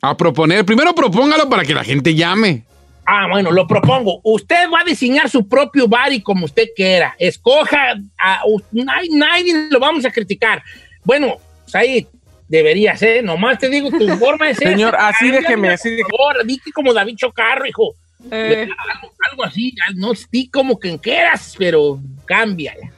A 0.00 0.16
proponer. 0.16 0.64
Primero 0.64 0.94
propóngalo 0.94 1.48
para 1.48 1.64
que 1.64 1.74
la 1.74 1.84
gente 1.84 2.14
llame. 2.14 2.64
Ah, 3.04 3.26
bueno, 3.30 3.50
lo 3.50 3.66
propongo. 3.66 4.20
Usted 4.22 4.70
va 4.72 4.80
a 4.80 4.84
diseñar 4.84 5.28
su 5.28 5.48
propio 5.48 5.88
bar 5.88 6.12
y 6.12 6.20
como 6.22 6.44
usted 6.44 6.68
quiera. 6.74 7.14
Escoja. 7.18 7.94
A, 8.18 8.42
nadie, 8.70 9.08
nadie 9.12 9.68
lo 9.70 9.80
vamos 9.80 10.04
a 10.04 10.10
criticar. 10.10 10.62
Bueno, 11.04 11.36
Said, 11.66 12.06
deberías, 12.48 13.02
¿eh? 13.02 13.22
Nomás 13.22 13.58
te 13.58 13.68
digo 13.68 13.90
tu 13.90 14.08
forma 14.18 14.46
de 14.46 14.54
ser. 14.54 14.68
Señor, 14.68 14.94
así 14.96 15.26
Cámbiala, 15.26 15.40
déjeme, 15.40 15.68
por 15.68 15.74
así 15.74 15.90
déjeme. 15.90 16.08
favor. 16.10 16.46
Di 16.46 16.58
que 16.58 16.70
como 16.72 16.92
David 16.94 17.16
Chocarro, 17.16 17.66
hijo. 17.66 17.94
Eh. 18.30 18.68
Algo, 18.92 19.12
algo 19.30 19.44
así. 19.44 19.74
No 19.96 20.12
di 20.30 20.48
como 20.48 20.78
quien 20.78 20.98
quieras, 20.98 21.54
pero 21.58 21.98
cámbiala. 22.24 22.92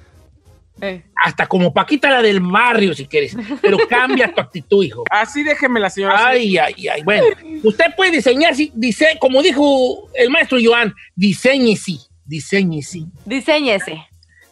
Eh. 0.85 1.03
Hasta 1.17 1.47
como 1.47 1.73
Paquita 1.73 2.11
la 2.11 2.21
del 2.23 2.41
barrio, 2.41 2.95
si 2.95 3.07
quieres. 3.07 3.37
Pero 3.63 3.79
cambia 3.89 4.33
tu 4.35 4.41
actitud, 4.41 4.85
hijo. 4.85 5.05
Así 5.11 5.43
déjeme 5.43 5.81
la 5.81 5.89
señora. 5.91 6.27
Ay, 6.29 6.57
ay, 6.59 6.89
ay. 6.89 7.03
Bueno, 7.03 7.25
usted 7.63 7.87
puede 7.97 8.11
diseñar, 8.13 8.55
sí, 8.55 8.71
dice, 8.75 9.17
como 9.21 9.43
dijo 9.43 10.09
el 10.15 10.31
maestro 10.31 10.59
Joan, 10.63 10.95
diseñe 11.15 11.77
sí, 11.77 12.01
diseñe 12.25 12.83
sí, 12.83 13.07
Diseñese. 13.25 14.07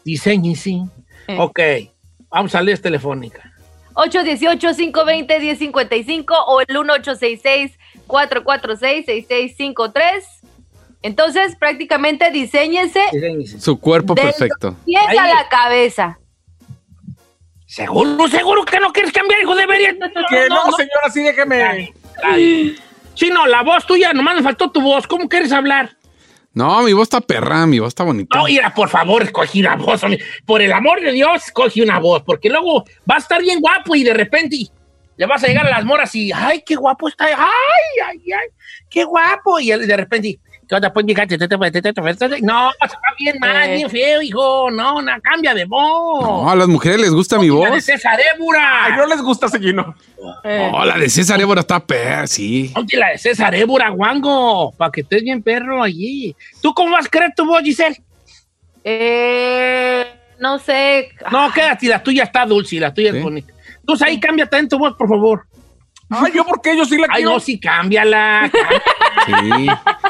diseñe 0.05 0.55
sí. 0.57 0.83
Eh. 1.29 1.37
Ok, 1.39 1.61
vamos 2.31 2.55
a 2.55 2.63
leer 2.63 2.79
telefónica. 2.79 3.49
818-520-1055 3.95 6.25
o 6.47 6.61
el 6.63 6.67
1866-446-6653. 9.09 10.23
Entonces, 11.05 11.57
prácticamente 11.57 12.31
diseñense 12.31 13.01
Diseñe 13.13 13.45
sí. 13.47 13.61
Su 13.61 13.79
cuerpo 13.81 14.15
perfecto. 14.15 14.77
pies 14.85 15.03
a 15.09 15.15
la 15.29 15.49
cabeza. 15.51 16.19
Seguro, 17.73 18.29
seguro 18.29 18.67
que 18.67 18.79
no 18.79 18.93
quieres 18.93 19.15
cambiar, 19.15 19.41
hijo, 19.41 19.55
deberías. 19.55 19.97
No, 19.97 20.07
Que 20.29 20.47
no, 20.51 20.63
señora, 20.73 21.07
así 21.07 21.23
déjeme. 21.23 21.95
Sí, 23.15 23.31
no, 23.31 23.47
la 23.47 23.63
voz 23.63 23.87
tuya, 23.87 24.13
nomás 24.13 24.37
me 24.37 24.43
faltó 24.43 24.71
tu 24.71 24.83
voz. 24.83 25.07
¿Cómo 25.07 25.27
quieres 25.27 25.53
hablar? 25.53 25.97
No, 26.53 26.83
mi 26.83 26.93
voz 26.93 27.05
está 27.05 27.23
perra, 27.23 27.67
mi 27.67 27.79
voz 27.79 27.89
está 27.89 28.05
bonita. 28.05 28.37
No, 28.37 28.45
mira, 28.45 28.75
por 28.75 28.91
favor, 28.91 29.23
escogí 29.23 29.61
una 29.61 29.77
voz. 29.77 30.03
hombre. 30.05 30.23
Por 30.45 30.61
el 30.61 30.71
amor 30.71 31.01
de 31.01 31.13
Dios, 31.13 31.47
escogí 31.47 31.81
una 31.81 31.99
voz. 31.99 32.23
Porque 32.25 32.51
luego 32.51 32.85
va 33.11 33.15
a 33.15 33.19
estar 33.21 33.41
bien 33.41 33.59
guapo 33.59 33.97
y 33.97 34.05
de 34.05 34.13
repente 34.13 34.67
le 35.17 35.25
vas 35.25 35.43
a 35.43 35.47
llegar 35.47 35.67
a 35.67 35.71
las 35.71 35.87
moras 35.87 36.15
y, 36.15 36.31
ay, 36.31 36.63
qué 36.67 36.75
guapo 36.75 37.09
está. 37.09 37.25
Ay, 37.25 37.35
ay, 38.07 38.33
ay, 38.33 38.49
qué 38.91 39.05
guapo. 39.05 39.59
Y 39.61 39.71
de 39.71 39.97
repente, 39.97 40.39
¿qué 40.73 40.77
onda? 40.77 40.91
Pues, 40.91 41.05
mija, 41.05 41.27
te- 41.27 41.37
te- 41.37 41.47
te- 41.47 41.59
te- 41.59 41.71
te- 41.71 41.93
te- 41.93 41.93
te- 41.93 42.41
No, 42.41 42.71
se 42.71 42.95
va 42.97 43.15
bien 43.19 43.37
mal, 43.39 43.69
Eh. 43.69 43.75
bien 43.77 43.91
feo, 43.91 44.23
hijo. 44.23 44.71
No, 44.71 45.03
no, 45.03 45.13
cambia 45.23 45.53
de 45.53 45.67
voz. 45.67 46.23
No, 46.23 46.49
a 46.51 46.57
las 46.57 46.67
mujeres 46.67 46.99
les 46.99 47.11
gusta 47.11 47.39
mi 47.39 47.49
La 47.49 47.67
de 47.67 47.71
voz. 47.73 47.85
César 47.85 48.19
Évora. 48.35 48.85
Ay, 48.87 48.93
no 48.97 49.07
les 49.07 49.21
gusta, 49.21 49.49
señor. 49.49 49.95
Eh. 50.45 50.71
No, 50.73 50.83
la 50.87 50.97
de 50.97 51.11
César 51.11 51.39
Évora 51.43 51.61
está 51.61 51.79
perra, 51.79 52.27
sí. 52.27 52.71
Ponte 52.75 52.97
la 52.97 53.11
de 53.11 53.19
César 53.19 53.55
Évora, 53.55 53.91
guango, 53.91 54.73
para 54.73 54.91
que 54.91 55.03
estés 55.03 55.23
bien 55.23 55.43
perro 55.43 55.83
allí. 55.83 56.35
¿Tú 56.63 56.73
cómo 56.73 56.93
vas 56.93 57.05
a 57.05 57.09
creer 57.11 57.33
tu 57.37 57.45
voz, 57.45 57.63
Giselle? 57.63 58.01
Eh, 58.83 60.07
no 60.41 60.59
sé. 60.59 61.11
No, 61.31 61.53
quédate, 61.53 61.87
la 61.87 62.03
tuya 62.03 62.25
está 62.25 62.47
dulce, 62.47 62.81
la 62.81 62.93
tuya 62.95 63.11
Sí. 63.13 63.19
es 63.19 63.23
bonita. 63.23 63.53
Entonces 63.81 64.07
ahí 64.09 64.19
cambia 64.19 64.47
también 64.47 64.69
tu 64.69 64.79
voz, 64.79 64.95
por 64.97 65.09
favor. 65.09 65.45
Ay, 66.13 66.33
yo 66.35 66.45
porque 66.45 66.77
yo 66.77 66.85
sí 66.85 66.97
la 66.97 67.07
Ay, 67.11 67.17
quiero. 67.17 67.31
no, 67.33 67.41
sí, 67.41 67.59
cámbiala. 67.59 68.51
Sí. 69.27 69.67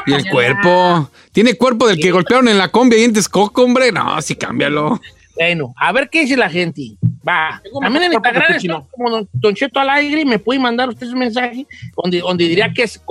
Y 0.07 0.13
el 0.13 0.29
cuerpo. 0.29 1.09
Tiene 1.31 1.55
cuerpo 1.55 1.87
del 1.87 1.99
que 1.99 2.11
golpearon 2.11 2.47
en 2.47 2.57
la 2.57 2.69
combi 2.69 2.95
ahí 2.95 3.03
en 3.03 3.13
Texcoco, 3.13 3.63
hombre. 3.63 3.91
No, 3.91 4.21
sí, 4.21 4.35
cámbialo. 4.35 4.99
bueno, 5.35 5.73
a 5.77 5.91
ver 5.91 6.09
qué 6.09 6.21
dice 6.21 6.35
la 6.37 6.49
gente. 6.49 6.97
Va. 7.27 7.61
También 7.81 8.05
en 8.05 8.13
Instagram 8.13 8.57
chino. 8.59 8.87
como 8.91 9.09
don, 9.09 9.29
Don 9.33 9.55
Cheto 9.55 9.79
al 9.79 9.89
aire 9.91 10.21
y 10.21 10.25
me 10.25 10.39
puede 10.39 10.59
mandar 10.59 10.89
usted 10.89 11.07
un 11.07 11.19
mensaje 11.19 11.65
donde, 12.01 12.19
donde 12.19 12.45
diría 12.47 12.71
que 12.73 12.83
es, 12.83 13.01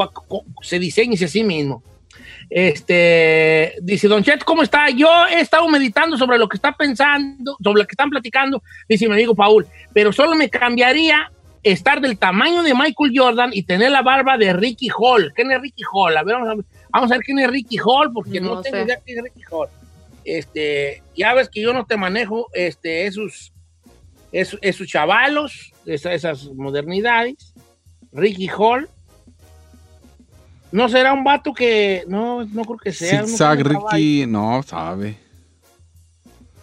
se 0.62 0.78
diseñe 0.78 1.14
a 1.14 1.28
sí 1.28 1.45
mismo. 1.45 1.82
Este, 2.51 3.74
dice 3.80 4.09
Don 4.09 4.22
Cheto, 4.22 4.45
¿cómo 4.45 4.62
está? 4.62 4.90
Yo 4.90 5.09
he 5.30 5.40
estado 5.40 5.66
meditando 5.68 6.18
sobre 6.18 6.36
lo 6.38 6.49
que 6.49 6.57
está 6.57 6.72
pensando, 6.72 7.57
sobre 7.62 7.82
lo 7.82 7.86
que 7.86 7.93
están 7.93 8.11
platicando, 8.11 8.62
dice 8.88 9.07
mi 9.09 9.14
amigo 9.14 9.34
Paul, 9.34 9.66
pero 9.95 10.12
solo 10.12 10.34
me 10.36 10.51
cambiaría 10.51 11.30
estar 11.62 12.00
del 12.00 12.18
tamaño 12.18 12.62
de 12.62 12.74
Michael 12.74 13.12
Jordan 13.14 13.50
y 13.52 13.62
tener 13.62 13.90
la 13.92 14.02
barba 14.02 14.36
de 14.36 14.52
Ricky 14.52 14.88
Hall. 14.96 15.32
¿Quién 15.34 15.52
es 15.52 15.60
Ricky 15.60 15.82
Hall? 15.92 16.16
A 16.16 16.22
ver, 16.24 16.34
vamos 16.34 16.48
a 16.48 16.54
ver, 16.56 16.64
vamos 16.90 17.10
a 17.10 17.14
ver 17.14 17.22
quién 17.24 17.38
es 17.38 17.50
Ricky 17.50 17.76
Hall, 17.84 18.12
porque 18.12 18.40
no, 18.40 18.56
No 18.56 18.62
tengo 18.62 18.76
sé. 18.78 18.82
idea 18.84 18.98
quién 19.04 19.18
es 19.18 19.24
Ricky 19.24 19.42
Hall. 19.50 19.68
Este, 20.24 21.02
ya 21.16 21.34
ves 21.34 21.48
que 21.48 21.60
yo 21.60 21.72
no 21.72 21.84
te 21.84 21.96
manejo 21.96 22.46
este, 22.52 23.06
esos, 23.06 23.52
esos, 24.32 24.58
esos 24.62 24.86
chavalos, 24.86 25.72
esa- 25.86 26.12
esas 26.12 26.44
modernidades. 26.54 27.54
Ricky 28.12 28.48
Hall. 28.56 28.88
No 30.70 30.88
será 30.88 31.12
un 31.12 31.22
vato 31.24 31.52
que. 31.52 32.04
No, 32.08 32.44
no 32.46 32.62
creo 32.64 32.78
que 32.78 32.92
sea. 32.92 33.24
Zigzag, 33.26 33.58
no 33.72 33.86
Ricky. 33.90 34.26
No, 34.26 34.62
sabe. 34.62 35.16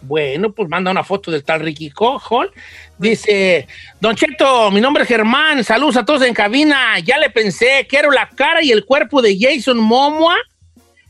Bueno, 0.02 0.52
pues 0.52 0.68
manda 0.68 0.90
una 0.90 1.04
foto 1.04 1.30
del 1.30 1.44
tal 1.44 1.60
Ricky 1.60 1.92
Hall. 1.98 2.50
Dice, 2.98 3.66
Don 4.00 4.16
Cheto, 4.16 4.70
mi 4.70 4.80
nombre 4.80 5.02
es 5.02 5.08
Germán, 5.08 5.62
saludos 5.62 5.96
a 5.96 6.04
todos 6.04 6.22
en 6.22 6.34
cabina. 6.34 6.98
Ya 7.00 7.18
le 7.18 7.30
pensé, 7.30 7.86
quiero 7.88 8.10
la 8.10 8.28
cara 8.28 8.62
y 8.62 8.72
el 8.72 8.84
cuerpo 8.84 9.20
de 9.20 9.36
Jason 9.38 9.78
Momoa, 9.78 10.36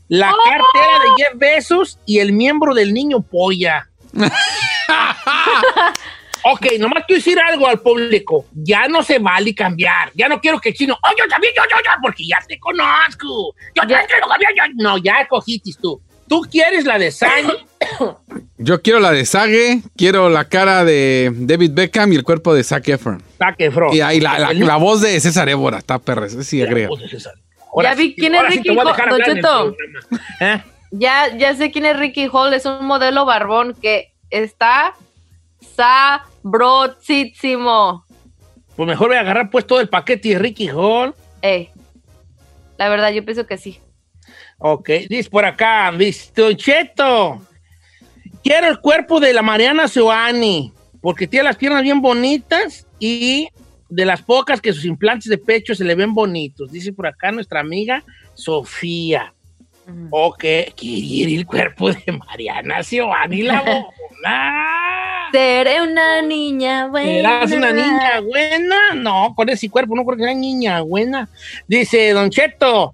la 0.07 0.33
cartera 0.43 0.99
de 1.03 1.23
Jeff 1.23 1.33
Bezos 1.35 1.99
y 2.05 2.19
el 2.19 2.33
miembro 2.33 2.73
del 2.73 2.93
niño 2.93 3.21
polla. 3.21 3.87
ok, 6.43 6.65
nomás 6.79 7.05
quiero 7.05 7.19
decir 7.19 7.39
algo 7.39 7.67
al 7.67 7.79
público. 7.79 8.45
Ya 8.53 8.89
no 8.89 9.03
se 9.03 9.19
vale 9.19 9.55
cambiar. 9.55 10.11
Ya 10.15 10.27
no 10.27 10.41
quiero 10.41 10.59
que 10.59 10.69
el 10.69 10.75
chino, 10.75 10.97
oh, 11.01 11.11
yo 11.17 11.25
también, 11.29 11.53
yo, 11.55 11.63
yo, 11.69 11.77
yo, 11.77 11.91
porque 12.01 12.27
ya 12.27 12.39
te 12.45 12.59
conozco. 12.59 13.55
Yo 13.73 13.81
también 13.81 14.01
quiero 14.07 14.27
cambiar. 14.27 14.53
yo-". 14.53 14.73
No, 14.75 14.97
ya 14.97 15.25
cogiste 15.29 15.71
tú. 15.81 16.01
Tú 16.31 16.41
quieres 16.49 16.85
la 16.85 16.97
de 16.97 17.11
Sainz 17.11 17.51
Yo 18.57 18.81
quiero 18.81 19.01
la 19.01 19.11
de 19.11 19.25
Sage, 19.25 19.81
quiero 19.97 20.29
la 20.29 20.45
cara 20.45 20.85
de 20.85 21.29
David 21.35 21.71
Beckham 21.73 22.13
y 22.13 22.15
el 22.15 22.23
cuerpo 22.23 22.53
de 22.53 22.63
Zac 22.63 22.87
Efron. 22.87 23.21
Zac 23.37 23.55
Efron. 23.59 23.93
Y 23.93 23.99
ahí 23.99 24.21
la, 24.21 24.39
la- 24.39 24.53
la 24.53 24.77
voz 24.77 25.01
de 25.01 25.19
César 25.19 25.49
Évora, 25.49 25.79
está 25.79 25.99
perra, 25.99 26.29
sí 26.29 26.61
agrega. 26.61 26.87
ya 27.83 27.95
vi 27.95 28.15
quién 28.15 28.33
es 28.35 28.47
Ricky 28.47 28.69
Hall. 28.69 29.75
¿Eh? 30.39 30.63
Ya, 30.91 31.35
ya 31.35 31.53
sé 31.53 31.69
quién 31.69 31.85
es 31.85 31.99
Ricky 31.99 32.29
Hall, 32.31 32.53
es 32.53 32.65
un 32.65 32.85
modelo 32.85 33.25
barbón 33.25 33.75
que 33.81 34.13
está 34.29 34.93
sabrosísimo. 35.75 38.05
Pues 38.77 38.87
mejor 38.87 39.09
voy 39.09 39.17
a 39.17 39.21
agarrar 39.21 39.49
pues 39.49 39.67
todo 39.67 39.81
el 39.81 39.89
paquete 39.89 40.29
de 40.29 40.39
Ricky 40.39 40.69
Hall. 40.69 41.13
Ey, 41.41 41.71
la 42.77 42.87
verdad, 42.87 43.11
yo 43.11 43.25
pienso 43.25 43.45
que 43.45 43.57
sí. 43.57 43.81
Ok, 44.63 44.89
dice 45.09 45.27
por 45.27 45.43
acá, 45.43 45.91
dice 45.91 46.31
Don 46.35 46.55
Cheto, 46.55 47.41
quiero 48.43 48.67
el 48.67 48.79
cuerpo 48.79 49.19
de 49.19 49.33
la 49.33 49.41
Mariana 49.41 49.87
Soani, 49.87 50.71
porque 51.01 51.25
tiene 51.25 51.45
las 51.45 51.55
piernas 51.55 51.81
bien 51.81 51.99
bonitas 51.99 52.85
y 52.99 53.49
de 53.89 54.05
las 54.05 54.21
pocas 54.21 54.61
que 54.61 54.71
sus 54.71 54.85
implantes 54.85 55.29
de 55.29 55.39
pecho 55.39 55.73
se 55.73 55.83
le 55.83 55.95
ven 55.95 56.13
bonitos. 56.13 56.71
Dice 56.71 56.93
por 56.93 57.07
acá 57.07 57.31
nuestra 57.31 57.59
amiga 57.59 58.03
Sofía. 58.35 59.33
Ok, 60.11 60.45
quiere 60.75 61.35
el 61.35 61.45
cuerpo 61.47 61.91
de 61.91 62.11
Mariana 62.11 62.83
Soani, 62.83 63.41
la 63.41 63.61
bona. 63.61 65.29
Seré 65.31 65.81
una 65.81 66.21
niña 66.21 66.87
buena. 66.87 67.09
¿Serás 67.09 67.51
una 67.51 67.71
niña 67.71 68.19
buena? 68.19 68.93
No, 68.95 69.33
con 69.35 69.49
ese 69.49 69.69
cuerpo 69.69 69.95
no 69.95 70.05
creo 70.05 70.17
que 70.17 70.23
sea 70.25 70.33
niña 70.33 70.81
buena. 70.81 71.29
Dice 71.67 72.11
Don 72.11 72.29
Cheto, 72.29 72.93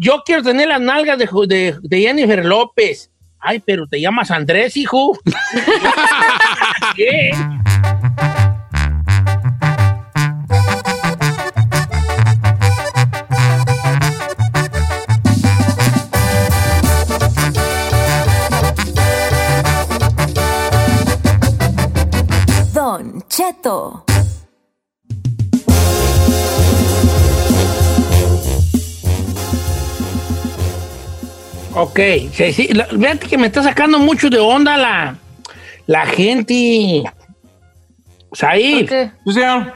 yo 0.00 0.22
quiero 0.24 0.42
tener 0.42 0.68
las 0.68 0.80
nalgas 0.80 1.18
de, 1.18 1.28
Ju- 1.28 1.46
de- 1.46 1.76
de 1.82 2.00
Jennifer 2.00 2.42
López. 2.44 3.10
Ay, 3.38 3.60
pero 3.60 3.86
te 3.86 4.00
llamas 4.00 4.30
Andrés, 4.30 4.76
hijo. 4.78 5.18
¿Qué? 6.96 7.30
Don 22.72 23.22
Cheto. 23.28 24.04
Ok, 31.74 31.98
sí, 32.32 32.52
sí, 32.52 32.68
la- 32.72 32.86
Fíjate 32.86 33.26
que 33.28 33.38
me 33.38 33.46
está 33.46 33.62
sacando 33.62 33.98
mucho 33.98 34.28
de 34.28 34.38
onda 34.38 34.76
la, 34.76 35.16
la 35.86 36.06
gente. 36.06 37.04
Said. 38.32 38.88
Sí, 38.88 39.32
señor. 39.32 39.74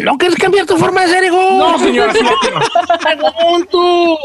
¿No 0.00 0.18
quieres 0.18 0.36
cambiar 0.38 0.66
tu 0.66 0.76
forma 0.76 1.02
de 1.02 1.08
ser, 1.08 1.24
hijo? 1.24 1.36
No, 1.56 1.78
señora. 1.78 2.12
Pregunto. 3.00 4.18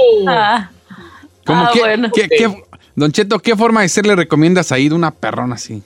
¿Cómo 1.46 1.64
Ah, 1.64 1.70
que- 1.74 1.80
bueno. 1.80 2.10
qué- 2.14 2.28
qué- 2.30 2.64
Don 2.96 3.12
Cheto, 3.12 3.40
¿qué 3.40 3.56
forma 3.56 3.82
de 3.82 3.90
ser 3.90 4.06
le 4.06 4.16
recomiendas 4.16 4.72
a 4.72 4.78
ir 4.80 4.94
una 4.94 5.12
perrona 5.12 5.56
así? 5.56 5.82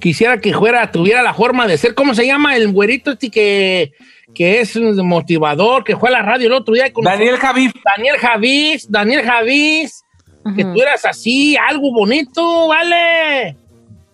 Quisiera 0.00 0.40
que 0.40 0.52
fuera, 0.54 0.90
tuviera 0.90 1.22
la 1.22 1.34
forma 1.34 1.66
de 1.66 1.76
ser. 1.78 1.94
¿Cómo 1.94 2.14
se 2.14 2.26
llama 2.26 2.56
el 2.56 2.72
güerito 2.72 3.12
este 3.12 3.30
que, 3.30 3.92
que 4.36 4.60
es 4.60 4.76
un 4.76 4.94
motivador, 5.08 5.82
que 5.82 5.96
fue 5.96 6.10
a 6.10 6.12
la 6.12 6.22
radio 6.22 6.48
el 6.48 6.52
otro 6.52 6.74
día? 6.74 6.92
con 6.92 7.04
Daniel 7.04 7.36
Javif. 7.38 7.72
Daniel 7.96 8.16
Javís, 8.18 8.90
Daniel 8.90 9.22
Javís. 9.24 10.02
Que 10.54 10.62
tú 10.62 10.80
eras 10.80 11.04
así, 11.04 11.56
algo 11.56 11.90
bonito, 11.92 12.68
¿vale? 12.68 13.56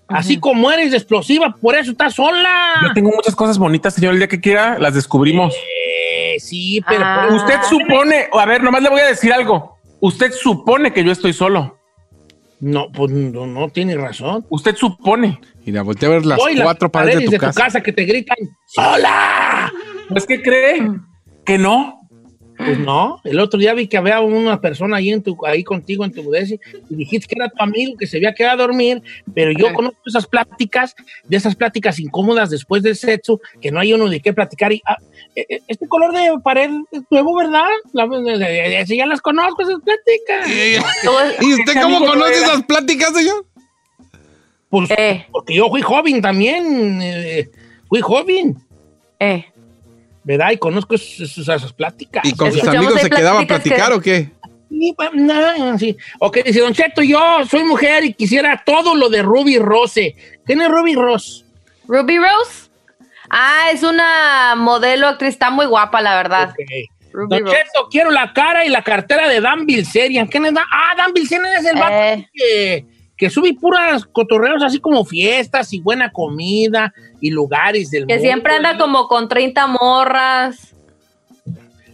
Así 0.08 0.38
como 0.38 0.70
eres 0.70 0.92
explosiva, 0.94 1.54
por 1.60 1.74
eso 1.74 1.90
estás 1.90 2.14
sola. 2.14 2.74
Yo 2.82 2.92
tengo 2.94 3.10
muchas 3.10 3.34
cosas 3.34 3.58
bonitas, 3.58 3.94
señor. 3.94 4.12
El 4.14 4.18
día 4.18 4.28
que 4.28 4.40
quiera 4.40 4.78
las 4.78 4.94
descubrimos. 4.94 5.54
Eh, 5.54 6.36
sí, 6.38 6.80
pero... 6.88 7.02
Ah. 7.04 7.26
por- 7.28 7.36
Usted 7.36 7.56
supone, 7.68 8.28
a 8.32 8.46
ver, 8.46 8.62
nomás 8.62 8.82
le 8.82 8.88
voy 8.90 9.00
a 9.00 9.06
decir 9.06 9.32
algo. 9.32 9.76
Usted 10.00 10.32
supone 10.32 10.92
que 10.92 11.04
yo 11.04 11.12
estoy 11.12 11.32
solo. 11.32 11.78
No, 12.60 12.92
pues 12.92 13.10
no, 13.10 13.46
no 13.46 13.68
tiene 13.70 13.96
razón. 13.96 14.46
Usted 14.48 14.76
supone. 14.76 15.40
Mira, 15.64 15.82
voltea 15.82 16.08
a 16.08 16.12
ver 16.12 16.24
las 16.26 16.38
Hoy 16.40 16.54
las 16.54 16.64
cuatro 16.64 16.90
paredes 16.92 17.28
de 17.30 17.38
tu 17.38 17.52
casa. 17.52 17.82
que 17.82 17.92
te 17.92 18.04
gritan 18.04 18.36
¡Sola! 18.66 19.51
Pues, 20.12 20.26
¿qué 20.26 20.42
cree? 20.42 20.90
Que 21.44 21.58
no. 21.58 21.98
Pues 22.56 22.78
no, 22.78 23.20
el 23.24 23.40
otro 23.40 23.58
día 23.58 23.74
vi 23.74 23.88
que 23.88 23.96
había 23.96 24.20
una 24.20 24.60
persona 24.60 24.98
ahí, 24.98 25.10
en 25.10 25.22
tu, 25.22 25.36
ahí 25.44 25.64
contigo 25.64 26.04
en 26.04 26.12
tu 26.12 26.22
bodega 26.22 26.46
y 26.88 26.94
dijiste 26.94 27.26
que 27.26 27.34
era 27.36 27.48
tu 27.48 27.60
amigo 27.60 27.96
que 27.98 28.06
se 28.06 28.18
había 28.18 28.34
quedado 28.34 28.62
a 28.62 28.66
dormir, 28.66 29.02
pero 29.34 29.50
yo 29.50 29.72
conozco 29.74 29.98
esas 30.06 30.28
pláticas, 30.28 30.94
de 31.24 31.36
esas 31.36 31.56
pláticas 31.56 31.98
incómodas 31.98 32.50
después 32.50 32.84
del 32.84 32.94
sexo, 32.94 33.40
que 33.60 33.72
no 33.72 33.80
hay 33.80 33.94
uno 33.94 34.08
de 34.08 34.20
qué 34.20 34.32
platicar. 34.32 34.72
Y, 34.72 34.80
ah, 34.86 34.96
eh, 35.34 35.46
eh, 35.48 35.60
este 35.66 35.88
color 35.88 36.12
de 36.12 36.38
pared 36.44 36.70
es 36.92 37.02
nuevo, 37.10 37.34
¿verdad? 37.34 37.66
La, 37.92 38.04
eh, 38.04 38.80
eh, 38.80 38.86
sí, 38.86 38.96
ya 38.96 39.06
las 39.06 39.22
conozco, 39.22 39.62
esas 39.62 39.80
pláticas. 39.82 41.40
¿Y 41.40 41.54
usted 41.54 41.82
cómo 41.82 42.06
conoce 42.06 42.34
esas 42.34 42.62
pláticas, 42.64 43.12
señor? 43.12 43.44
Pues, 44.72 44.88
porque 45.30 45.54
yo 45.54 45.68
fui 45.68 45.82
joven 45.82 46.22
también, 46.22 47.00
eh, 47.02 47.50
fui 47.90 48.00
joven. 48.00 48.56
Eh. 49.20 49.44
¿Verdad? 50.24 50.50
Y 50.52 50.56
conozco 50.58 50.94
esas, 50.94 51.36
esas 51.36 51.72
pláticas. 51.72 52.24
¿Y 52.24 52.34
con 52.34 52.52
sus 52.52 52.66
amigos 52.66 53.00
se 53.00 53.10
quedaba 53.10 53.40
a 53.40 53.46
platicar 53.46 53.88
que- 53.88 53.94
o 53.94 54.00
qué? 54.00 54.30
No, 55.14 55.78
sí. 55.78 55.96
Ok, 56.18 56.38
dice 56.44 56.60
Don 56.60 56.72
Cheto, 56.72 57.02
yo 57.02 57.20
soy 57.48 57.62
mujer 57.64 58.04
y 58.04 58.14
quisiera 58.14 58.62
todo 58.64 58.94
lo 58.94 59.08
de 59.08 59.22
Ruby 59.22 59.58
Rose. 59.58 60.16
¿Quién 60.46 60.60
es 60.62 60.68
Ruby 60.68 60.94
Rose? 60.94 61.44
Ruby 61.86 62.18
Rose. 62.18 62.70
Ah, 63.28 63.70
es 63.72 63.82
una 63.82 64.54
modelo 64.56 65.08
actriz, 65.08 65.30
está 65.30 65.50
muy 65.50 65.66
guapa, 65.66 66.00
la 66.00 66.16
verdad. 66.16 66.54
Ruby 67.12 67.28
Don 67.38 67.44
Rose. 67.46 67.56
Cheto, 67.56 67.88
quiero 67.90 68.10
la 68.10 68.32
cara 68.32 68.64
y 68.64 68.68
la 68.70 68.82
cartera 68.82 69.28
de 69.28 69.40
Dan 69.40 69.66
Bilzerian. 69.66 70.26
¿Quién 70.26 70.46
es 70.46 70.54
Dan? 70.54 70.64
Ah, 70.72 70.94
Dan 70.96 71.12
Bilzerian 71.12 71.52
es 71.58 71.64
el 71.66 71.76
vato 71.78 71.94
Eh. 71.94 72.28
que, 72.32 72.86
que 73.22 73.30
sube 73.30 73.54
puras 73.54 74.04
cotorreos 74.04 74.64
así 74.64 74.80
como 74.80 75.04
fiestas 75.04 75.72
y 75.72 75.80
buena 75.80 76.10
comida 76.10 76.92
y 77.20 77.30
lugares 77.30 77.88
del 77.92 78.08
Que 78.08 78.14
mundo. 78.14 78.28
siempre 78.28 78.54
anda 78.56 78.76
como 78.76 79.06
con 79.06 79.28
30 79.28 79.64
morras. 79.68 80.74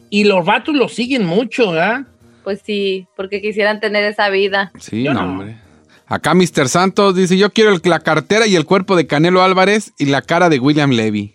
Y 0.08 0.24
los 0.24 0.42
vatos 0.46 0.74
lo 0.74 0.88
siguen 0.88 1.26
mucho, 1.26 1.72
¿verdad? 1.72 2.06
Pues 2.44 2.62
sí, 2.64 3.06
porque 3.14 3.42
quisieran 3.42 3.78
tener 3.78 4.04
esa 4.04 4.30
vida. 4.30 4.72
Sí, 4.80 5.02
no, 5.04 5.20
hombre. 5.20 5.58
Acá 6.06 6.32
Mr. 6.32 6.66
Santos 6.70 7.14
dice, 7.14 7.36
yo 7.36 7.50
quiero 7.50 7.74
el- 7.74 7.82
la 7.84 8.00
cartera 8.00 8.46
y 8.46 8.56
el 8.56 8.64
cuerpo 8.64 8.96
de 8.96 9.06
Canelo 9.06 9.42
Álvarez 9.42 9.92
y 9.98 10.06
la 10.06 10.22
cara 10.22 10.48
de 10.48 10.58
William 10.58 10.90
Levy. 10.92 11.34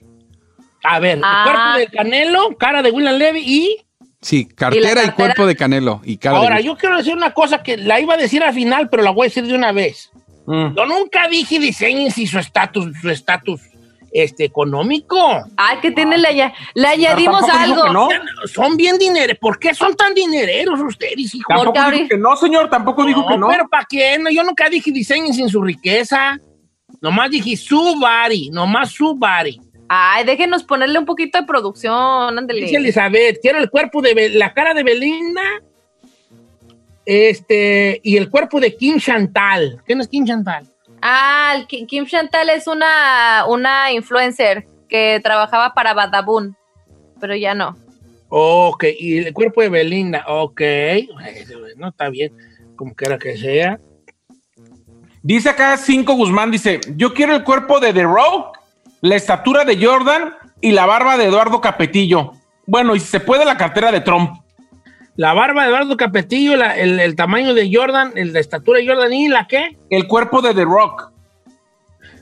A 0.83 0.99
ver, 0.99 1.19
Ah. 1.23 1.43
el 1.45 1.51
cuerpo 1.51 1.77
de 1.77 1.97
Canelo, 1.97 2.57
cara 2.57 2.81
de 2.81 2.89
William 2.89 3.15
Levy 3.17 3.41
y... 3.45 3.77
Sí, 4.23 4.45
cartera 4.45 4.87
y, 4.89 4.93
cartera? 4.93 5.13
cuerpo 5.15 5.45
de 5.45 5.55
Canelo 5.55 6.01
y 6.03 6.17
cara 6.17 6.37
Ahora, 6.37 6.57
de 6.57 6.63
yo 6.63 6.77
quiero 6.77 6.97
decir 6.97 7.13
una 7.13 7.33
cosa 7.33 7.61
que 7.61 7.77
la 7.77 7.99
iba 7.99 8.15
a 8.15 8.17
decir 8.17 8.41
al 8.41 8.53
final, 8.53 8.89
pero 8.89 9.03
la 9.03 9.11
voy 9.11 9.25
a 9.25 9.29
decir 9.29 9.45
de 9.45 9.53
una 9.53 9.71
vez. 9.71 10.09
Yo 10.47 10.85
nunca 10.85 11.27
dije 11.29 11.59
diseñes 11.59 12.17
y 12.17 12.27
su 12.27 12.37
estatus, 12.37 12.87
su 13.01 13.09
estatus 13.09 13.61
este, 14.11 14.45
económico. 14.45 15.17
Ah, 15.57 15.79
que 15.81 15.91
tiene 15.91 16.17
la 16.17 16.31
ya- 16.31 16.53
Le 16.75 16.87
añadimos 16.87 17.43
algo. 17.49 18.09
Son 18.45 18.77
bien 18.77 18.97
dineros. 18.97 19.37
¿Por 19.39 19.57
qué 19.57 19.73
son 19.73 19.95
tan 19.95 20.13
dinereros 20.13 20.79
ustedes, 20.81 21.33
hijo? 21.33 21.47
Tampoco 21.47 21.91
dijo 21.91 22.09
que 22.09 22.17
no, 22.17 22.35
señor. 22.35 22.69
Tampoco 22.69 23.05
dijo 23.05 23.25
que 23.27 23.37
no. 23.37 23.47
Pero 23.47 23.67
¿para 23.67 23.85
qué? 23.89 24.17
No, 24.19 24.29
yo 24.29 24.43
nunca 24.43 24.69
dije 24.69 24.91
diseñen 24.91 25.33
sin 25.33 25.49
su 25.49 25.61
riqueza. 25.61 26.39
Nomás 27.01 27.31
dije 27.31 27.57
su 27.57 27.95
body, 27.99 28.49
nomás 28.51 28.91
su 28.91 29.15
body. 29.15 29.59
Ay, 29.87 30.25
déjenos 30.25 30.63
ponerle 30.63 30.97
un 30.97 31.05
poquito 31.05 31.39
de 31.39 31.45
producción, 31.45 32.37
ándale. 32.37 32.61
Dice 32.61 32.77
Elizabeth, 32.77 33.39
quiero 33.41 33.59
el 33.59 33.69
cuerpo 33.69 34.01
de 34.01 34.13
Be- 34.13 34.29
la 34.29 34.53
cara 34.53 34.73
de 34.73 34.83
Belinda 34.83 35.41
este, 37.05 37.99
y 38.03 38.17
el 38.17 38.29
cuerpo 38.29 38.59
de 38.59 38.75
Kim 38.75 38.97
Chantal. 38.99 39.81
¿Quién 39.85 39.99
es 40.01 40.07
Kim 40.07 40.25
Chantal? 40.25 40.65
Ah, 41.01 41.55
el 41.57 41.67
Kim 41.67 42.05
Chantal 42.05 42.49
es 42.49 42.67
una, 42.67 43.45
una 43.47 43.91
influencer 43.91 44.65
que 44.87 45.19
trabajaba 45.21 45.73
para 45.73 45.93
Badabun, 45.93 46.55
pero 47.19 47.35
ya 47.35 47.53
no. 47.53 47.77
Ok, 48.29 48.85
y 48.97 49.17
el 49.19 49.33
cuerpo 49.33 49.61
de 49.61 49.69
Belinda, 49.69 50.23
ok. 50.27 50.61
No 51.77 51.89
está 51.89 52.09
bien, 52.09 52.31
como 52.75 52.95
quiera 52.95 53.17
que 53.19 53.37
sea. 53.37 53.79
Dice 55.21 55.49
acá 55.49 55.77
Cinco 55.77 56.13
Guzmán, 56.15 56.51
dice, 56.51 56.79
yo 56.95 57.13
quiero 57.13 57.35
el 57.35 57.43
cuerpo 57.43 57.79
de 57.79 57.93
The 57.93 58.03
Rock, 58.03 58.57
la 59.03 59.15
estatura 59.15 59.65
de 59.65 59.85
Jordan 59.85 60.33
y 60.61 60.71
la 60.71 60.85
barba 60.85 61.17
de 61.17 61.25
Eduardo 61.25 61.59
Capetillo. 61.61 62.31
Bueno, 62.65 62.95
y 62.95 62.99
si 63.01 63.07
se 63.07 63.19
puede 63.19 63.43
la 63.45 63.57
cartera 63.57 63.91
de 63.91 63.99
Trump. 63.99 64.39
La 65.17 65.33
barba 65.33 65.63
de 65.63 65.67
Eduardo 65.69 65.97
Capetillo, 65.97 66.55
la- 66.55 66.77
el, 66.77 66.99
el 66.99 67.15
tamaño 67.15 67.53
de 67.53 67.69
Jordan, 67.71 68.13
el, 68.15 68.31
la 68.33 68.39
estatura 68.39 68.79
de 68.79 68.87
Jordan 68.87 69.11
y 69.13 69.27
la 69.27 69.45
qué? 69.45 69.77
El 69.89 70.07
cuerpo 70.07 70.41
de 70.41 70.53
The 70.55 70.63
Rock. 70.63 71.11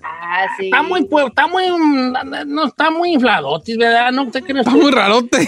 Ah, 0.04 0.48
sí. 0.58 0.66
Está 0.66 0.82
muy, 0.82 1.06
pues, 1.06 1.28
está 1.28 1.46
muy, 1.48 1.66
no, 2.48 2.66
está 2.66 2.90
muy 2.90 3.14
infladotis, 3.14 3.78
¿verdad? 3.78 4.12
No 4.12 4.30
te 4.32 4.42
crees. 4.42 4.66
Está 4.66 4.72
muy 4.72 4.92
rarote. 4.92 5.48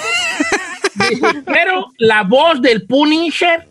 Pero 1.45 1.87
la 1.97 2.23
voz 2.23 2.61
del 2.61 2.85
Punisher, 2.85 3.67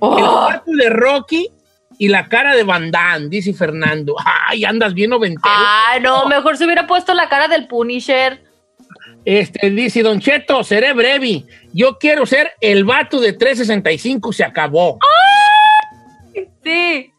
Oh. 0.00 0.18
el 0.18 0.24
cuerpo 0.24 0.70
de 0.72 0.90
Rocky 0.90 1.48
y 1.98 2.08
la 2.08 2.28
cara 2.28 2.54
de 2.54 2.64
Van 2.64 2.90
Damme, 2.90 3.28
dice 3.28 3.52
Fernando. 3.52 4.16
Ay, 4.48 4.64
andas 4.64 4.94
bien 4.94 5.10
noventero. 5.10 5.54
Ay, 5.54 6.00
no, 6.00 6.26
mejor 6.26 6.56
se 6.56 6.64
hubiera 6.64 6.86
puesto 6.86 7.14
la 7.14 7.28
cara 7.28 7.48
del 7.48 7.66
Punisher. 7.66 8.42
Este, 9.24 9.70
dice 9.70 10.02
Don 10.02 10.20
Cheto, 10.20 10.64
seré 10.64 10.92
breve. 10.92 11.44
Yo 11.72 11.98
quiero 11.98 12.26
ser 12.26 12.52
el 12.60 12.84
vato 12.84 13.20
de 13.20 13.32
365, 13.32 14.32
se 14.32 14.44
acabó. 14.44 14.98
Sí. 16.64 17.12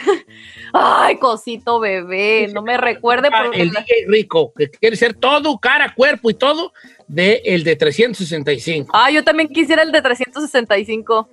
Ay, 0.72 1.18
cosito 1.18 1.80
bebé, 1.80 2.48
no 2.52 2.62
me 2.62 2.76
recuerde 2.76 3.28
Ah, 3.32 3.44
por 3.44 3.56
El 3.56 3.70
DJ 3.70 4.06
rico, 4.06 4.52
que 4.56 4.70
quiere 4.70 4.96
ser 4.96 5.14
todo, 5.14 5.58
cara, 5.58 5.92
cuerpo 5.94 6.30
y 6.30 6.34
todo, 6.34 6.72
de 7.08 7.42
el 7.44 7.64
de 7.64 7.76
365. 7.76 8.90
Ah, 8.92 9.10
yo 9.10 9.24
también 9.24 9.48
quisiera 9.48 9.82
el 9.82 9.90
de 9.90 10.00
365. 10.00 11.28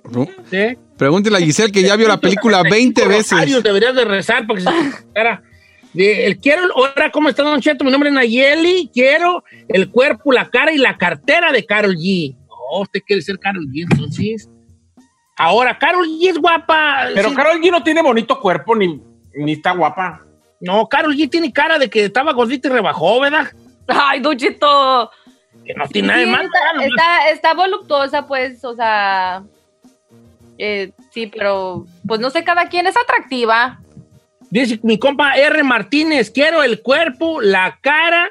¿Sí? 0.50 0.76
Pregúntele 0.98 1.36
a 1.36 1.40
Giselle 1.40 1.72
que 1.72 1.82
ya 1.82 1.96
vio 1.96 2.08
la 2.08 2.18
película 2.18 2.62
20 2.62 3.06
veces. 3.06 3.62
Deberías 3.62 3.94
de 3.94 4.04
rezar 4.04 4.46
porque 4.46 4.62
se 4.62 4.70
el 5.94 6.38
quiero, 6.38 6.62
ahora, 6.76 7.10
¿cómo 7.10 7.28
está 7.28 7.42
Don 7.42 7.60
Cheto? 7.60 7.84
Mi 7.84 7.90
nombre 7.90 8.10
es 8.10 8.14
Nayeli. 8.14 8.90
Quiero 8.92 9.42
el 9.68 9.90
cuerpo, 9.90 10.32
la 10.32 10.48
cara 10.50 10.72
y 10.72 10.78
la 10.78 10.96
cartera 10.96 11.50
de 11.50 11.64
Carol 11.64 11.96
G. 11.96 12.36
Oh, 12.70 12.82
usted 12.82 13.00
quiere 13.06 13.22
ser 13.22 13.38
Carol 13.38 13.66
G, 13.66 13.86
entonces. 13.90 14.48
Ahora, 15.36 15.78
Carol 15.78 16.06
G 16.06 16.30
es 16.30 16.38
guapa. 16.38 17.08
Pero 17.14 17.30
sí. 17.30 17.34
Carol 17.34 17.60
G 17.60 17.70
no 17.70 17.82
tiene 17.82 18.02
bonito 18.02 18.38
cuerpo 18.38 18.76
ni, 18.76 19.00
ni 19.34 19.52
está 19.52 19.72
guapa. 19.72 20.24
No, 20.60 20.88
Carol 20.88 21.16
G 21.16 21.30
tiene 21.30 21.52
cara 21.52 21.78
de 21.78 21.88
que 21.88 22.04
estaba 22.04 22.32
gordita 22.32 22.68
y 22.68 22.72
rebajó, 22.72 23.20
¿verdad? 23.20 23.48
Ay, 23.86 24.20
Duchito. 24.20 25.10
Que 25.64 25.74
no 25.74 25.88
tiene 25.88 26.08
nada 26.08 26.42
de 26.42 26.46
está, 26.46 26.84
está, 26.84 27.30
está 27.30 27.54
voluptuosa, 27.54 28.26
pues, 28.26 28.64
o 28.64 28.74
sea. 28.74 29.42
Eh, 30.58 30.90
sí, 31.12 31.26
pero 31.28 31.86
pues 32.06 32.20
no 32.20 32.30
sé, 32.30 32.44
cada 32.44 32.68
quien 32.68 32.86
es 32.86 32.96
atractiva. 32.96 33.80
Dice 34.50 34.78
mi 34.82 34.98
compa 34.98 35.34
R. 35.36 35.62
Martínez, 35.62 36.30
quiero 36.30 36.62
el 36.62 36.80
cuerpo, 36.82 37.40
la 37.40 37.78
cara 37.82 38.30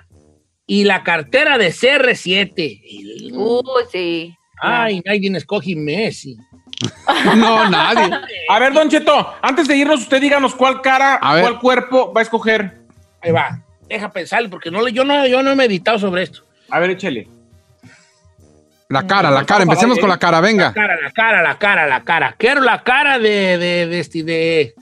y 0.65 0.83
la 0.83 1.03
cartera 1.03 1.57
de 1.57 1.69
CR7. 1.71 3.31
Uh, 3.33 3.61
sí. 3.91 4.35
Ay, 4.59 5.01
nadie 5.05 5.35
escoge 5.37 5.75
Messi. 5.75 6.35
No, 7.37 7.67
nadie. 7.69 8.13
A 8.49 8.59
ver, 8.59 8.73
Don 8.73 8.89
Cheto, 8.89 9.33
antes 9.41 9.67
de 9.67 9.75
irnos, 9.77 10.01
usted 10.01 10.21
díganos 10.21 10.53
cuál 10.53 10.81
cara, 10.81 11.15
A 11.15 11.33
ver. 11.35 11.43
cuál 11.43 11.59
cuerpo 11.59 12.13
va 12.13 12.21
a 12.21 12.23
escoger. 12.23 12.81
Ahí 13.21 13.31
va. 13.31 13.63
Deja 13.87 14.11
pensarle, 14.11 14.49
porque 14.49 14.69
no, 14.69 14.81
le- 14.81 14.91
yo, 14.91 15.03
no, 15.03 15.25
yo 15.25 15.41
no 15.41 15.51
he 15.51 15.55
meditado 15.55 15.97
sobre 15.97 16.23
esto. 16.23 16.41
A 16.69 16.79
ver, 16.79 16.91
échele. 16.91 17.27
La 18.89 19.05
cara, 19.05 19.29
la 19.31 19.45
cara. 19.45 19.63
Empecemos 19.63 19.99
con 19.99 20.09
la 20.09 20.17
cara, 20.17 20.37
La 20.37 20.41
venga. 20.41 20.73
cara, 20.73 20.99
la 21.01 21.11
cara, 21.11 21.41
la 21.41 21.57
cara, 21.57 21.87
la 21.87 22.03
cara. 22.03 22.35
Quiero 22.37 22.61
la 22.61 22.83
cara 22.83 23.19
de, 23.19 23.57
de, 23.57 23.87
de, 23.87 23.99
este, 23.99 24.23
de... 24.23 24.73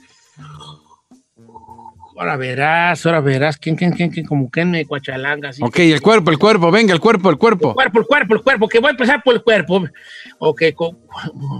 Ahora 2.18 2.36
verás, 2.36 3.04
ahora 3.04 3.20
verás. 3.20 3.58
¿Quién, 3.58 3.76
quién, 3.76 3.92
quién, 3.92 4.10
quién? 4.10 4.24
Como 4.26 4.50
que 4.50 4.64
me 4.64 4.86
cuachalanga. 4.86 5.50
así. 5.50 5.62
Ok, 5.62 5.80
el 5.80 6.00
cuerpo, 6.00 6.30
el 6.30 6.38
cuerpo, 6.38 6.70
venga, 6.70 6.94
el 6.94 7.00
cuerpo, 7.00 7.28
el 7.28 7.34
El 7.34 7.38
cuerpo. 7.38 7.74
cuerpo, 7.74 7.98
el 8.00 8.06
cuerpo, 8.06 8.34
el 8.34 8.42
cuerpo, 8.42 8.68
que 8.68 8.78
voy 8.78 8.88
a 8.88 8.90
empezar 8.92 9.22
por 9.22 9.34
el 9.34 9.42
cuerpo. 9.42 9.84
Ok, 10.38 10.62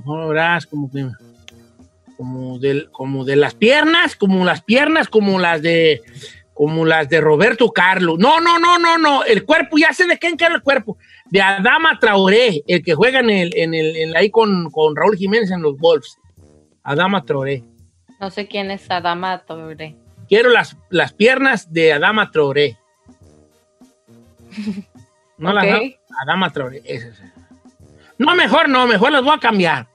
ahora 0.07 0.27
verás, 0.27 0.67
como 0.67 0.91
que... 0.91 1.07
Como 2.17 2.59
de, 2.59 2.89
como 2.93 3.27
de 3.27 3.37
las 3.37 3.55
piernas, 3.55 4.17
como 4.17 4.43
las 4.47 4.63
piernas, 4.63 5.09
como 5.09 5.39
las 5.39 5.61
de... 5.61 6.01
Como 6.57 6.87
las 6.87 7.09
de 7.11 7.21
Roberto 7.21 7.71
Carlos. 7.71 8.19
No, 8.19 8.41
no, 8.41 8.59
no, 8.59 8.79
no, 8.79 8.97
no. 8.97 9.23
El 9.25 9.45
cuerpo, 9.45 9.77
ya 9.77 9.93
sé 9.93 10.07
de 10.07 10.19
quién 10.19 10.37
quiero 10.37 10.55
el 10.55 10.63
cuerpo. 10.63 10.97
De 11.27 11.43
Adama 11.43 11.99
Traoré, 12.01 12.63
el 12.67 12.83
que 12.83 12.95
juega 12.95 13.21
en 13.21 13.29
el, 13.29 13.55
en 13.57 13.75
el, 13.75 13.95
en- 13.95 14.17
ahí 14.17 14.31
con, 14.31 14.71
con 14.71 14.97
Raúl 14.97 15.17
Jiménez 15.17 15.51
en 15.51 15.61
los 15.61 15.77
Wolves. 15.77 16.17
Adama 16.83 17.25
Traoré. 17.25 17.63
No 18.21 18.31
sé 18.31 18.49
quién 18.49 18.71
es 18.71 18.91
Adama 18.91 19.45
Torre. 19.45 19.97
Quiero 20.29 20.49
las, 20.49 20.79
las 20.89 21.13
piernas 21.13 21.71
de 21.73 21.93
Adama 21.93 22.31
Traoré. 22.31 22.79
No 25.39 25.53
las 25.53 25.65
Ok. 25.65 25.71
da- 25.71 26.23
Adama 26.23 26.51
Traoré. 26.53 26.83
No, 28.19 28.35
mejor 28.35 28.69
no, 28.71 28.87
mejor 28.87 29.13
las 29.13 29.23
voy 29.23 29.35
a 29.35 29.41
cambiar. 29.41 29.89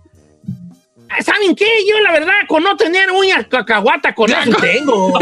¿Saben 1.20 1.56
qué? 1.56 1.66
Yo, 1.88 2.00
la 2.00 2.12
verdad, 2.14 2.34
con 2.48 2.64
no 2.64 2.76
tener 2.78 3.12
uñas 3.12 3.46
cacahuata, 3.48 4.16
con 4.16 4.32
eso 4.32 4.58
tengo. 4.58 5.14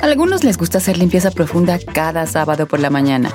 Algunos 0.00 0.44
les 0.44 0.56
gusta 0.56 0.78
hacer 0.78 0.96
limpieza 0.98 1.30
profunda 1.32 1.78
cada 1.92 2.26
sábado 2.26 2.66
por 2.66 2.78
la 2.78 2.90
mañana. 2.90 3.34